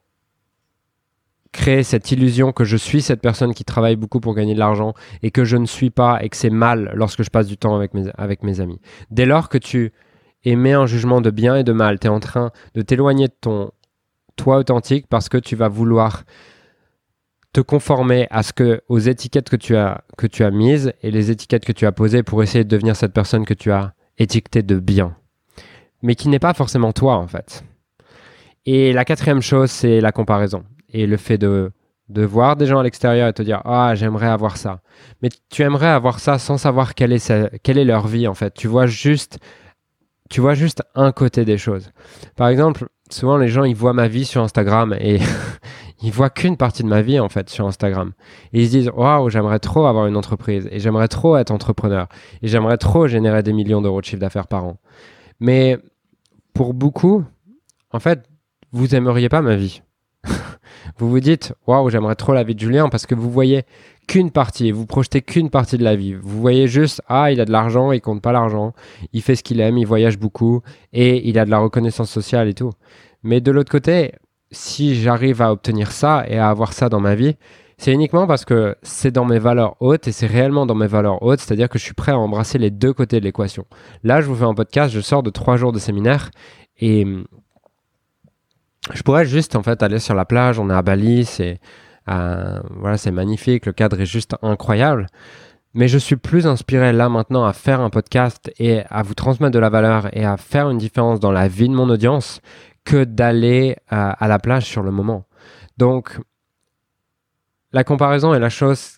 créer 1.51 1.83
cette 1.83 2.11
illusion 2.11 2.51
que 2.51 2.63
je 2.63 2.75
suis 2.75 3.01
cette 3.01 3.21
personne 3.21 3.53
qui 3.53 3.63
travaille 3.63 3.95
beaucoup 3.95 4.19
pour 4.19 4.33
gagner 4.33 4.55
de 4.55 4.59
l'argent 4.59 4.93
et 5.21 5.29
que 5.29 5.45
je 5.45 5.55
ne 5.55 5.67
suis 5.67 5.91
pas 5.91 6.17
et 6.23 6.29
que 6.29 6.35
c'est 6.35 6.49
mal 6.49 6.91
lorsque 6.95 7.21
je 7.21 7.29
passe 7.29 7.47
du 7.47 7.57
temps 7.57 7.75
avec 7.75 7.93
mes, 7.93 8.09
avec 8.17 8.41
mes 8.41 8.59
amis. 8.59 8.81
Dès 9.11 9.27
lors 9.27 9.49
que 9.49 9.59
tu 9.59 9.93
émets 10.43 10.73
un 10.73 10.87
jugement 10.87 11.21
de 11.21 11.29
bien 11.29 11.55
et 11.55 11.63
de 11.63 11.71
mal, 11.71 11.99
tu 11.99 12.07
es 12.07 12.09
en 12.09 12.19
train 12.19 12.51
de 12.73 12.81
t'éloigner 12.81 13.27
de 13.27 13.35
ton 13.39 13.71
toi 14.35 14.57
authentique 14.57 15.05
parce 15.07 15.29
que 15.29 15.37
tu 15.37 15.55
vas 15.55 15.67
vouloir 15.67 16.23
te 17.53 17.61
conformer 17.61 18.27
à 18.31 18.43
ce 18.43 18.51
que 18.51 18.81
aux 18.89 18.99
étiquettes 18.99 19.49
que 19.49 19.55
tu 19.55 19.75
as 19.75 20.03
que 20.17 20.27
tu 20.27 20.43
as 20.43 20.51
mises 20.51 20.91
et 21.03 21.11
les 21.11 21.29
étiquettes 21.31 21.65
que 21.65 21.71
tu 21.71 21.85
as 21.85 21.91
posées 21.91 22.23
pour 22.23 22.41
essayer 22.41 22.63
de 22.63 22.69
devenir 22.69 22.95
cette 22.95 23.13
personne 23.13 23.45
que 23.45 23.53
tu 23.53 23.71
as 23.71 23.93
étiquetée 24.17 24.63
de 24.63 24.79
bien, 24.79 25.15
mais 26.01 26.15
qui 26.15 26.29
n'est 26.29 26.39
pas 26.39 26.53
forcément 26.53 26.91
toi 26.91 27.15
en 27.15 27.27
fait. 27.27 27.63
Et 28.65 28.91
la 28.91 29.05
quatrième 29.05 29.41
chose, 29.41 29.69
c'est 29.69 30.01
la 30.01 30.11
comparaison 30.11 30.63
et 30.89 31.05
le 31.05 31.17
fait 31.17 31.37
de 31.37 31.71
de 32.09 32.23
voir 32.23 32.57
des 32.57 32.65
gens 32.65 32.79
à 32.79 32.83
l'extérieur 32.83 33.29
et 33.29 33.33
te 33.33 33.43
dire 33.43 33.61
ah 33.65 33.93
j'aimerais 33.95 34.27
avoir 34.27 34.57
ça, 34.57 34.81
mais 35.21 35.29
tu 35.49 35.61
aimerais 35.61 35.87
avoir 35.87 36.19
ça 36.19 36.39
sans 36.39 36.57
savoir 36.57 36.95
quelle 36.95 37.13
est 37.13 37.33
quelle 37.61 37.77
est 37.77 37.85
leur 37.85 38.07
vie 38.07 38.27
en 38.27 38.33
fait. 38.33 38.53
Tu 38.55 38.67
vois 38.67 38.87
juste 38.87 39.37
tu 40.29 40.41
vois 40.41 40.55
juste 40.55 40.81
un 40.95 41.11
côté 41.11 41.45
des 41.45 41.59
choses. 41.59 41.91
Par 42.35 42.47
exemple, 42.47 42.87
souvent 43.11 43.37
les 43.37 43.47
gens 43.47 43.63
ils 43.63 43.75
voient 43.75 43.93
ma 43.93 44.07
vie 44.07 44.25
sur 44.25 44.41
Instagram 44.41 44.95
et 44.99 45.19
ils 46.01 46.11
voient 46.11 46.29
qu'une 46.29 46.57
partie 46.57 46.83
de 46.83 46.87
ma 46.87 47.01
vie 47.01 47.19
en 47.19 47.29
fait 47.29 47.49
sur 47.49 47.65
Instagram. 47.65 48.13
Et 48.51 48.61
ils 48.61 48.67
se 48.67 48.71
disent 48.71 48.91
waouh, 48.95 49.29
j'aimerais 49.29 49.59
trop 49.59 49.85
avoir 49.85 50.07
une 50.07 50.17
entreprise 50.17 50.67
et 50.71 50.79
j'aimerais 50.79 51.07
trop 51.07 51.37
être 51.37 51.51
entrepreneur 51.51 52.07
et 52.41 52.47
j'aimerais 52.47 52.77
trop 52.77 53.07
générer 53.07 53.43
des 53.43 53.53
millions 53.53 53.81
d'euros 53.81 54.01
de 54.01 54.05
chiffre 54.05 54.21
d'affaires 54.21 54.47
par 54.47 54.65
an. 54.65 54.77
Mais 55.39 55.77
pour 56.53 56.73
beaucoup, 56.73 57.23
en 57.91 57.99
fait, 57.99 58.23
vous 58.71 58.95
aimeriez 58.95 59.29
pas 59.29 59.41
ma 59.41 59.55
vie. 59.55 59.81
vous 60.97 61.09
vous 61.09 61.19
dites 61.19 61.53
waouh, 61.67 61.89
j'aimerais 61.89 62.15
trop 62.15 62.33
la 62.33 62.43
vie 62.43 62.55
de 62.55 62.59
Julien 62.59 62.89
parce 62.89 63.05
que 63.05 63.15
vous 63.15 63.29
voyez 63.29 63.63
qu'une 64.07 64.31
partie, 64.31 64.71
vous 64.71 64.85
projetez 64.85 65.21
qu'une 65.21 65.49
partie 65.49 65.77
de 65.77 65.83
la 65.83 65.95
vie. 65.95 66.13
Vous 66.13 66.41
voyez 66.41 66.67
juste 66.67 67.01
ah, 67.07 67.31
il 67.31 67.39
a 67.39 67.45
de 67.45 67.51
l'argent, 67.51 67.91
il 67.91 68.01
compte 68.01 68.21
pas 68.21 68.31
l'argent, 68.31 68.73
il 69.13 69.21
fait 69.21 69.35
ce 69.35 69.43
qu'il 69.43 69.59
aime, 69.59 69.77
il 69.77 69.85
voyage 69.85 70.17
beaucoup 70.17 70.61
et 70.91 71.27
il 71.29 71.39
a 71.39 71.45
de 71.45 71.51
la 71.51 71.59
reconnaissance 71.59 72.09
sociale 72.09 72.47
et 72.47 72.53
tout. 72.53 72.71
Mais 73.23 73.39
de 73.39 73.51
l'autre 73.51 73.71
côté, 73.71 74.13
si 74.53 74.95
j'arrive 74.95 75.41
à 75.41 75.51
obtenir 75.51 75.91
ça 75.91 76.23
et 76.27 76.37
à 76.37 76.49
avoir 76.49 76.73
ça 76.73 76.87
dans 76.87 76.99
ma 76.99 77.15
vie, 77.15 77.35
c'est 77.77 77.91
uniquement 77.91 78.27
parce 78.27 78.45
que 78.45 78.75
c'est 78.81 79.11
dans 79.11 79.25
mes 79.25 79.39
valeurs 79.39 79.75
hautes 79.81 80.07
et 80.07 80.11
c'est 80.11 80.27
réellement 80.27 80.65
dans 80.65 80.75
mes 80.75 80.87
valeurs 80.87 81.21
hautes, 81.21 81.39
c'est-à-dire 81.41 81.67
que 81.67 81.77
je 81.77 81.83
suis 81.83 81.93
prêt 81.93 82.13
à 82.13 82.17
embrasser 82.17 82.57
les 82.57 82.69
deux 82.69 82.93
côtés 82.93 83.19
de 83.19 83.25
l'équation. 83.25 83.65
Là, 84.03 84.21
je 84.21 84.27
vous 84.27 84.35
fais 84.35 84.45
un 84.45 84.53
podcast, 84.53 84.93
je 84.93 85.01
sors 85.01 85.23
de 85.23 85.29
trois 85.29 85.57
jours 85.57 85.71
de 85.71 85.79
séminaire 85.79 86.31
et 86.79 87.05
je 88.93 89.01
pourrais 89.03 89.25
juste 89.25 89.55
en 89.55 89.63
fait 89.63 89.81
aller 89.83 89.99
sur 89.99 90.15
la 90.15 90.25
plage, 90.25 90.59
on 90.59 90.69
est 90.69 90.73
à 90.73 90.81
Bali, 90.81 91.25
c'est 91.25 91.59
euh, 92.09 92.59
voilà, 92.79 92.97
c'est 92.97 93.11
magnifique, 93.11 93.65
le 93.65 93.73
cadre 93.73 93.99
est 93.99 94.05
juste 94.05 94.35
incroyable. 94.41 95.07
Mais 95.73 95.87
je 95.87 95.97
suis 95.97 96.17
plus 96.17 96.45
inspiré 96.45 96.93
là 96.93 97.09
maintenant 97.09 97.45
à 97.45 97.53
faire 97.53 97.81
un 97.81 97.89
podcast 97.89 98.51
et 98.59 98.81
à 98.89 99.01
vous 99.01 99.15
transmettre 99.15 99.53
de 99.53 99.59
la 99.59 99.69
valeur 99.69 100.15
et 100.15 100.23
à 100.23 100.37
faire 100.37 100.69
une 100.69 100.77
différence 100.77 101.19
dans 101.19 101.31
la 101.31 101.47
vie 101.47 101.67
de 101.67 101.73
mon 101.73 101.89
audience 101.89 102.41
que 102.85 103.03
d'aller 103.03 103.77
à, 103.87 104.27
la 104.27 104.39
plage 104.39 104.65
sur 104.65 104.83
le 104.83 104.91
moment. 104.91 105.25
Donc, 105.77 106.19
la 107.71 107.83
comparaison 107.83 108.33
est 108.33 108.39
la 108.39 108.49
chose 108.49 108.97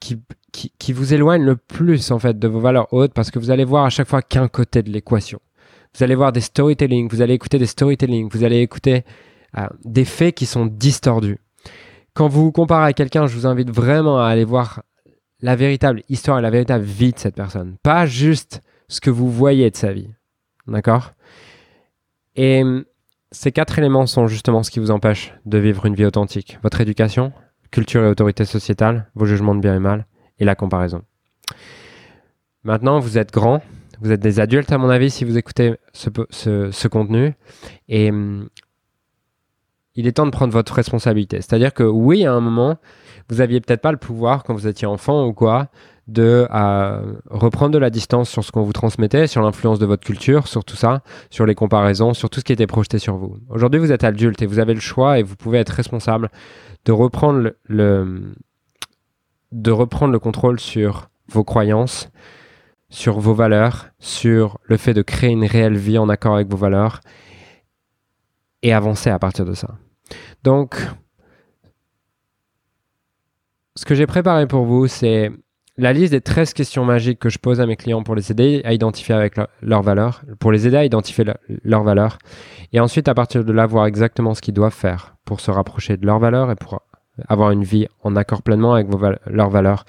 qui, 0.00 0.20
qui, 0.52 0.92
vous 0.92 1.14
éloigne 1.14 1.42
le 1.42 1.56
plus 1.56 2.10
en 2.10 2.18
fait 2.18 2.38
de 2.38 2.48
vos 2.48 2.60
valeurs 2.60 2.92
hautes 2.92 3.14
parce 3.14 3.30
que 3.30 3.38
vous 3.38 3.50
allez 3.50 3.64
voir 3.64 3.84
à 3.84 3.90
chaque 3.90 4.08
fois 4.08 4.22
qu'un 4.22 4.48
côté 4.48 4.82
de 4.82 4.90
l'équation. 4.90 5.40
Vous 5.96 6.02
allez 6.02 6.14
voir 6.14 6.32
des 6.32 6.40
storytelling, 6.40 7.08
vous 7.08 7.22
allez 7.22 7.34
écouter 7.34 7.58
des 7.58 7.66
storytelling, 7.66 8.28
vous 8.30 8.44
allez 8.44 8.60
écouter 8.60 9.04
euh, 9.56 9.66
des 9.84 10.04
faits 10.04 10.34
qui 10.34 10.46
sont 10.46 10.66
distordus. 10.66 11.38
Quand 12.12 12.28
vous 12.28 12.44
vous 12.44 12.52
comparez 12.52 12.86
à 12.86 12.92
quelqu'un, 12.92 13.26
je 13.26 13.34
vous 13.34 13.46
invite 13.46 13.70
vraiment 13.70 14.18
à 14.18 14.26
aller 14.26 14.44
voir 14.44 14.82
la 15.40 15.56
véritable 15.56 16.02
histoire 16.08 16.38
et 16.38 16.42
la 16.42 16.50
véritable 16.50 16.84
vie 16.84 17.12
de 17.12 17.18
cette 17.18 17.34
personne, 17.34 17.76
pas 17.82 18.06
juste 18.06 18.60
ce 18.88 19.00
que 19.00 19.10
vous 19.10 19.30
voyez 19.30 19.70
de 19.70 19.76
sa 19.76 19.92
vie. 19.92 20.10
D'accord? 20.66 21.12
Et 22.36 22.62
hum, 22.62 22.84
ces 23.30 23.52
quatre 23.52 23.78
éléments 23.78 24.06
sont 24.06 24.26
justement 24.26 24.62
ce 24.62 24.70
qui 24.70 24.80
vous 24.80 24.90
empêche 24.90 25.34
de 25.44 25.58
vivre 25.58 25.86
une 25.86 25.94
vie 25.94 26.04
authentique. 26.04 26.58
Votre 26.62 26.80
éducation, 26.80 27.32
culture 27.70 28.04
et 28.04 28.08
autorité 28.08 28.44
sociétale, 28.44 29.10
vos 29.14 29.26
jugements 29.26 29.54
de 29.54 29.60
bien 29.60 29.74
et 29.74 29.80
mal, 29.80 30.06
et 30.38 30.44
la 30.44 30.54
comparaison. 30.54 31.02
Maintenant, 32.62 32.98
vous 33.00 33.18
êtes 33.18 33.32
grand, 33.32 33.62
Vous 34.00 34.10
êtes 34.10 34.20
des 34.20 34.40
adultes, 34.40 34.72
à 34.72 34.78
mon 34.78 34.90
avis, 34.90 35.10
si 35.10 35.24
vous 35.24 35.38
écoutez 35.38 35.76
ce, 35.92 36.88
contenu. 36.88 37.34
Et 37.88 38.10
hum, 38.10 38.48
il 39.94 40.06
est 40.06 40.12
temps 40.12 40.26
de 40.26 40.30
prendre 40.30 40.52
votre 40.52 40.74
responsabilité. 40.74 41.36
C'est-à-dire 41.36 41.72
que 41.72 41.84
oui, 41.84 42.26
à 42.26 42.32
un 42.32 42.40
moment, 42.40 42.76
vous 43.28 43.40
aviez 43.40 43.60
peut-être 43.60 43.80
pas 43.80 43.92
le 43.92 43.98
pouvoir 43.98 44.42
quand 44.42 44.54
vous 44.54 44.66
étiez 44.66 44.86
enfant 44.86 45.26
ou 45.26 45.32
quoi 45.32 45.68
de 46.06 46.46
reprendre 47.30 47.72
de 47.72 47.78
la 47.78 47.90
distance 47.90 48.28
sur 48.28 48.44
ce 48.44 48.52
qu'on 48.52 48.62
vous 48.62 48.72
transmettait, 48.72 49.26
sur 49.26 49.42
l'influence 49.42 49.78
de 49.78 49.86
votre 49.86 50.04
culture, 50.04 50.48
sur 50.48 50.64
tout 50.64 50.76
ça, 50.76 51.02
sur 51.30 51.46
les 51.46 51.54
comparaisons, 51.54 52.14
sur 52.14 52.28
tout 52.28 52.40
ce 52.40 52.44
qui 52.44 52.52
était 52.52 52.66
projeté 52.66 52.98
sur 52.98 53.16
vous. 53.16 53.38
Aujourd'hui, 53.48 53.80
vous 53.80 53.92
êtes 53.92 54.04
adulte 54.04 54.42
et 54.42 54.46
vous 54.46 54.58
avez 54.58 54.74
le 54.74 54.80
choix 54.80 55.18
et 55.18 55.22
vous 55.22 55.36
pouvez 55.36 55.58
être 55.58 55.70
responsable 55.70 56.30
de 56.84 56.92
reprendre 56.92 57.52
le, 57.64 58.34
de 59.52 59.70
reprendre 59.70 60.12
le 60.12 60.18
contrôle 60.18 60.60
sur 60.60 61.08
vos 61.28 61.44
croyances, 61.44 62.10
sur 62.90 63.18
vos 63.18 63.34
valeurs, 63.34 63.86
sur 63.98 64.58
le 64.64 64.76
fait 64.76 64.92
de 64.92 65.02
créer 65.02 65.30
une 65.30 65.46
réelle 65.46 65.76
vie 65.76 65.96
en 65.96 66.08
accord 66.08 66.34
avec 66.34 66.48
vos 66.48 66.56
valeurs 66.56 67.00
et 68.62 68.72
avancer 68.72 69.10
à 69.10 69.18
partir 69.18 69.44
de 69.44 69.54
ça. 69.54 69.68
Donc, 70.42 70.76
ce 73.74 73.84
que 73.84 73.94
j'ai 73.94 74.06
préparé 74.06 74.46
pour 74.46 74.64
vous, 74.64 74.86
c'est 74.86 75.32
la 75.76 75.92
liste 75.92 76.12
des 76.12 76.20
13 76.20 76.54
questions 76.54 76.84
magiques 76.84 77.18
que 77.18 77.28
je 77.28 77.38
pose 77.38 77.60
à 77.60 77.66
mes 77.66 77.76
clients 77.76 78.02
pour 78.02 78.14
les 78.14 78.30
aider 78.30 78.62
à 78.64 78.72
identifier 78.72 79.14
avec 79.14 79.34
leurs 79.60 79.82
valeurs, 79.82 80.22
pour 80.38 80.52
les 80.52 80.66
aider 80.66 80.76
à 80.76 80.84
identifier 80.84 81.24
leurs 81.64 81.82
valeurs, 81.82 82.18
et 82.72 82.80
ensuite 82.80 83.08
à 83.08 83.14
partir 83.14 83.44
de 83.44 83.52
là 83.52 83.66
voir 83.66 83.86
exactement 83.86 84.34
ce 84.34 84.40
qu'ils 84.40 84.54
doivent 84.54 84.74
faire 84.74 85.16
pour 85.24 85.40
se 85.40 85.50
rapprocher 85.50 85.96
de 85.96 86.06
leurs 86.06 86.20
valeurs 86.20 86.50
et 86.50 86.56
pour 86.56 86.82
avoir 87.28 87.50
une 87.50 87.64
vie 87.64 87.86
en 88.02 88.16
accord 88.16 88.42
pleinement 88.42 88.74
avec 88.74 88.86
leurs 89.26 89.50
valeurs, 89.50 89.84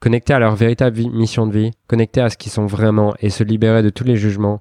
connecter 0.00 0.32
à 0.32 0.38
leur 0.38 0.54
véritable 0.54 1.00
mission 1.12 1.46
de 1.46 1.58
vie, 1.58 1.70
connecter 1.88 2.20
à 2.20 2.30
ce 2.30 2.36
qu'ils 2.36 2.52
sont 2.52 2.66
vraiment 2.66 3.14
et 3.20 3.30
se 3.30 3.44
libérer 3.44 3.82
de 3.82 3.90
tous 3.90 4.04
les 4.04 4.16
jugements 4.16 4.60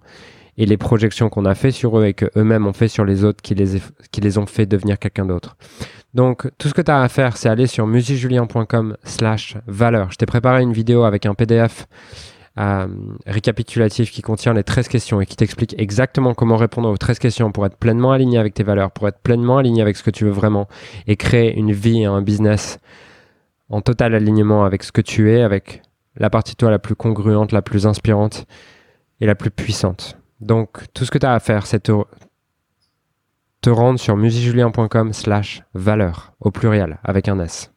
et 0.58 0.66
les 0.66 0.78
projections 0.78 1.30
qu'on 1.30 1.46
a 1.46 1.56
fait 1.56 1.72
sur 1.72 2.00
eux 2.00 2.06
et 2.06 2.14
que 2.14 2.30
eux-mêmes 2.38 2.66
ont 2.66 2.74
fait 2.74 2.88
sur 2.88 3.06
les 3.06 3.24
autres 3.24 3.42
qui 3.42 3.56
les, 3.56 3.82
qui 4.12 4.22
les 4.22 4.38
ont 4.38 4.46
fait 4.46 4.66
devenir 4.66 4.98
quelqu'un 5.00 5.26
d'autre. 5.26 5.58
Donc, 6.16 6.50
tout 6.58 6.70
ce 6.70 6.74
que 6.74 6.82
tu 6.82 6.90
as 6.90 7.02
à 7.02 7.10
faire, 7.10 7.36
c'est 7.36 7.50
aller 7.50 7.68
sur 7.68 7.86
musicjulien.com 7.88 8.96
slash 9.04 9.58
valeur. 9.68 10.12
Je 10.12 10.16
t'ai 10.16 10.26
préparé 10.26 10.62
une 10.62 10.72
vidéo 10.72 11.04
avec 11.04 11.26
un 11.26 11.34
PDF 11.34 11.88
euh, 12.58 12.88
récapitulatif 13.28 14.12
qui 14.12 14.22
contient 14.22 14.54
les 14.54 14.64
13 14.64 14.88
questions 14.88 15.20
et 15.20 15.26
qui 15.26 15.36
t'explique 15.36 15.76
exactement 15.78 16.34
comment 16.34 16.56
répondre 16.56 16.90
aux 16.90 16.96
13 16.96 17.20
questions 17.20 17.52
pour 17.52 17.66
être 17.66 17.76
pleinement 17.76 18.14
aligné 18.14 18.38
avec 18.38 18.54
tes 18.54 18.64
valeurs, 18.64 18.92
pour 18.92 19.10
être 19.10 19.20
pleinement 19.20 19.58
aligné 19.58 19.82
avec 19.82 19.98
ce 19.98 20.04
que 20.04 20.10
tu 20.10 20.24
veux 20.24 20.32
vraiment 20.32 20.70
et 21.06 21.18
créer 21.18 21.54
une 21.54 21.74
vie 21.74 22.04
et 22.04 22.06
un 22.06 22.22
business 22.22 22.80
en 23.70 23.82
total 23.82 24.16
alignement 24.16 24.64
avec 24.64 24.84
ce 24.84 24.94
que 24.94 25.02
tu 25.02 25.34
es, 25.34 25.42
avec 25.42 25.82
la 26.16 26.30
partie 26.30 26.54
de 26.54 26.58
toi 26.58 26.72
la 26.72 26.80
plus 26.80 26.96
congruente, 26.96 27.52
la 27.52 27.62
plus 27.62 27.88
inspirante 27.88 28.46
et 29.20 29.26
la 29.26 29.36
plus 29.36 29.52
puissante. 29.52 30.18
Donc, 30.40 30.78
tout 30.94 31.04
ce 31.04 31.12
que 31.12 31.18
tu 31.18 31.26
as 31.26 31.34
à 31.34 31.40
faire, 31.42 31.66
c'est 31.66 31.82
te, 31.82 31.92
rendre 33.70 34.00
sur 34.00 34.18
musicjulien.com 34.18 35.14
slash 35.14 35.64
valeur 35.74 36.34
au 36.40 36.52
pluriel 36.52 37.00
avec 37.04 37.28
un 37.28 37.40
S 37.40 37.72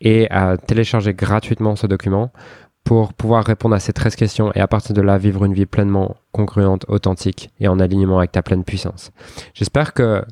et 0.00 0.30
à 0.30 0.56
télécharger 0.56 1.14
gratuitement 1.14 1.76
ce 1.76 1.86
document 1.86 2.32
pour 2.84 3.12
pouvoir 3.12 3.44
répondre 3.44 3.74
à 3.74 3.80
ces 3.80 3.92
13 3.92 4.16
questions 4.16 4.52
et 4.54 4.60
à 4.60 4.66
partir 4.66 4.94
de 4.94 5.02
là 5.02 5.18
vivre 5.18 5.44
une 5.44 5.52
vie 5.52 5.66
pleinement 5.66 6.16
congruente, 6.32 6.86
authentique 6.88 7.50
et 7.60 7.68
en 7.68 7.80
alignement 7.80 8.18
avec 8.18 8.32
ta 8.32 8.42
pleine 8.42 8.64
puissance. 8.64 9.10
J'espère 9.52 9.92
que 9.92 10.24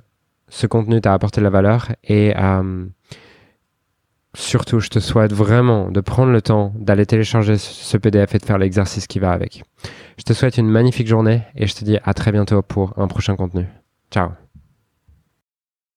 ce 0.48 0.66
contenu 0.66 1.00
t'a 1.00 1.12
apporté 1.12 1.40
de 1.40 1.44
la 1.44 1.50
valeur 1.50 1.92
et 2.04 2.34
euh, 2.36 2.86
surtout 4.34 4.80
je 4.80 4.88
te 4.88 5.00
souhaite 5.00 5.32
vraiment 5.32 5.90
de 5.90 6.00
prendre 6.00 6.32
le 6.32 6.40
temps 6.40 6.72
d'aller 6.76 7.04
télécharger 7.04 7.58
ce 7.58 7.96
PDF 7.96 8.34
et 8.34 8.38
de 8.38 8.44
faire 8.44 8.58
l'exercice 8.58 9.06
qui 9.06 9.18
va 9.18 9.32
avec. 9.32 9.64
Je 10.16 10.22
te 10.22 10.32
souhaite 10.32 10.56
une 10.56 10.70
magnifique 10.70 11.08
journée 11.08 11.42
et 11.56 11.66
je 11.66 11.74
te 11.74 11.84
dis 11.84 11.98
à 12.04 12.14
très 12.14 12.32
bientôt 12.32 12.62
pour 12.62 12.94
un 12.98 13.08
prochain 13.08 13.36
contenu. 13.36 13.66
Ciao 14.10 14.45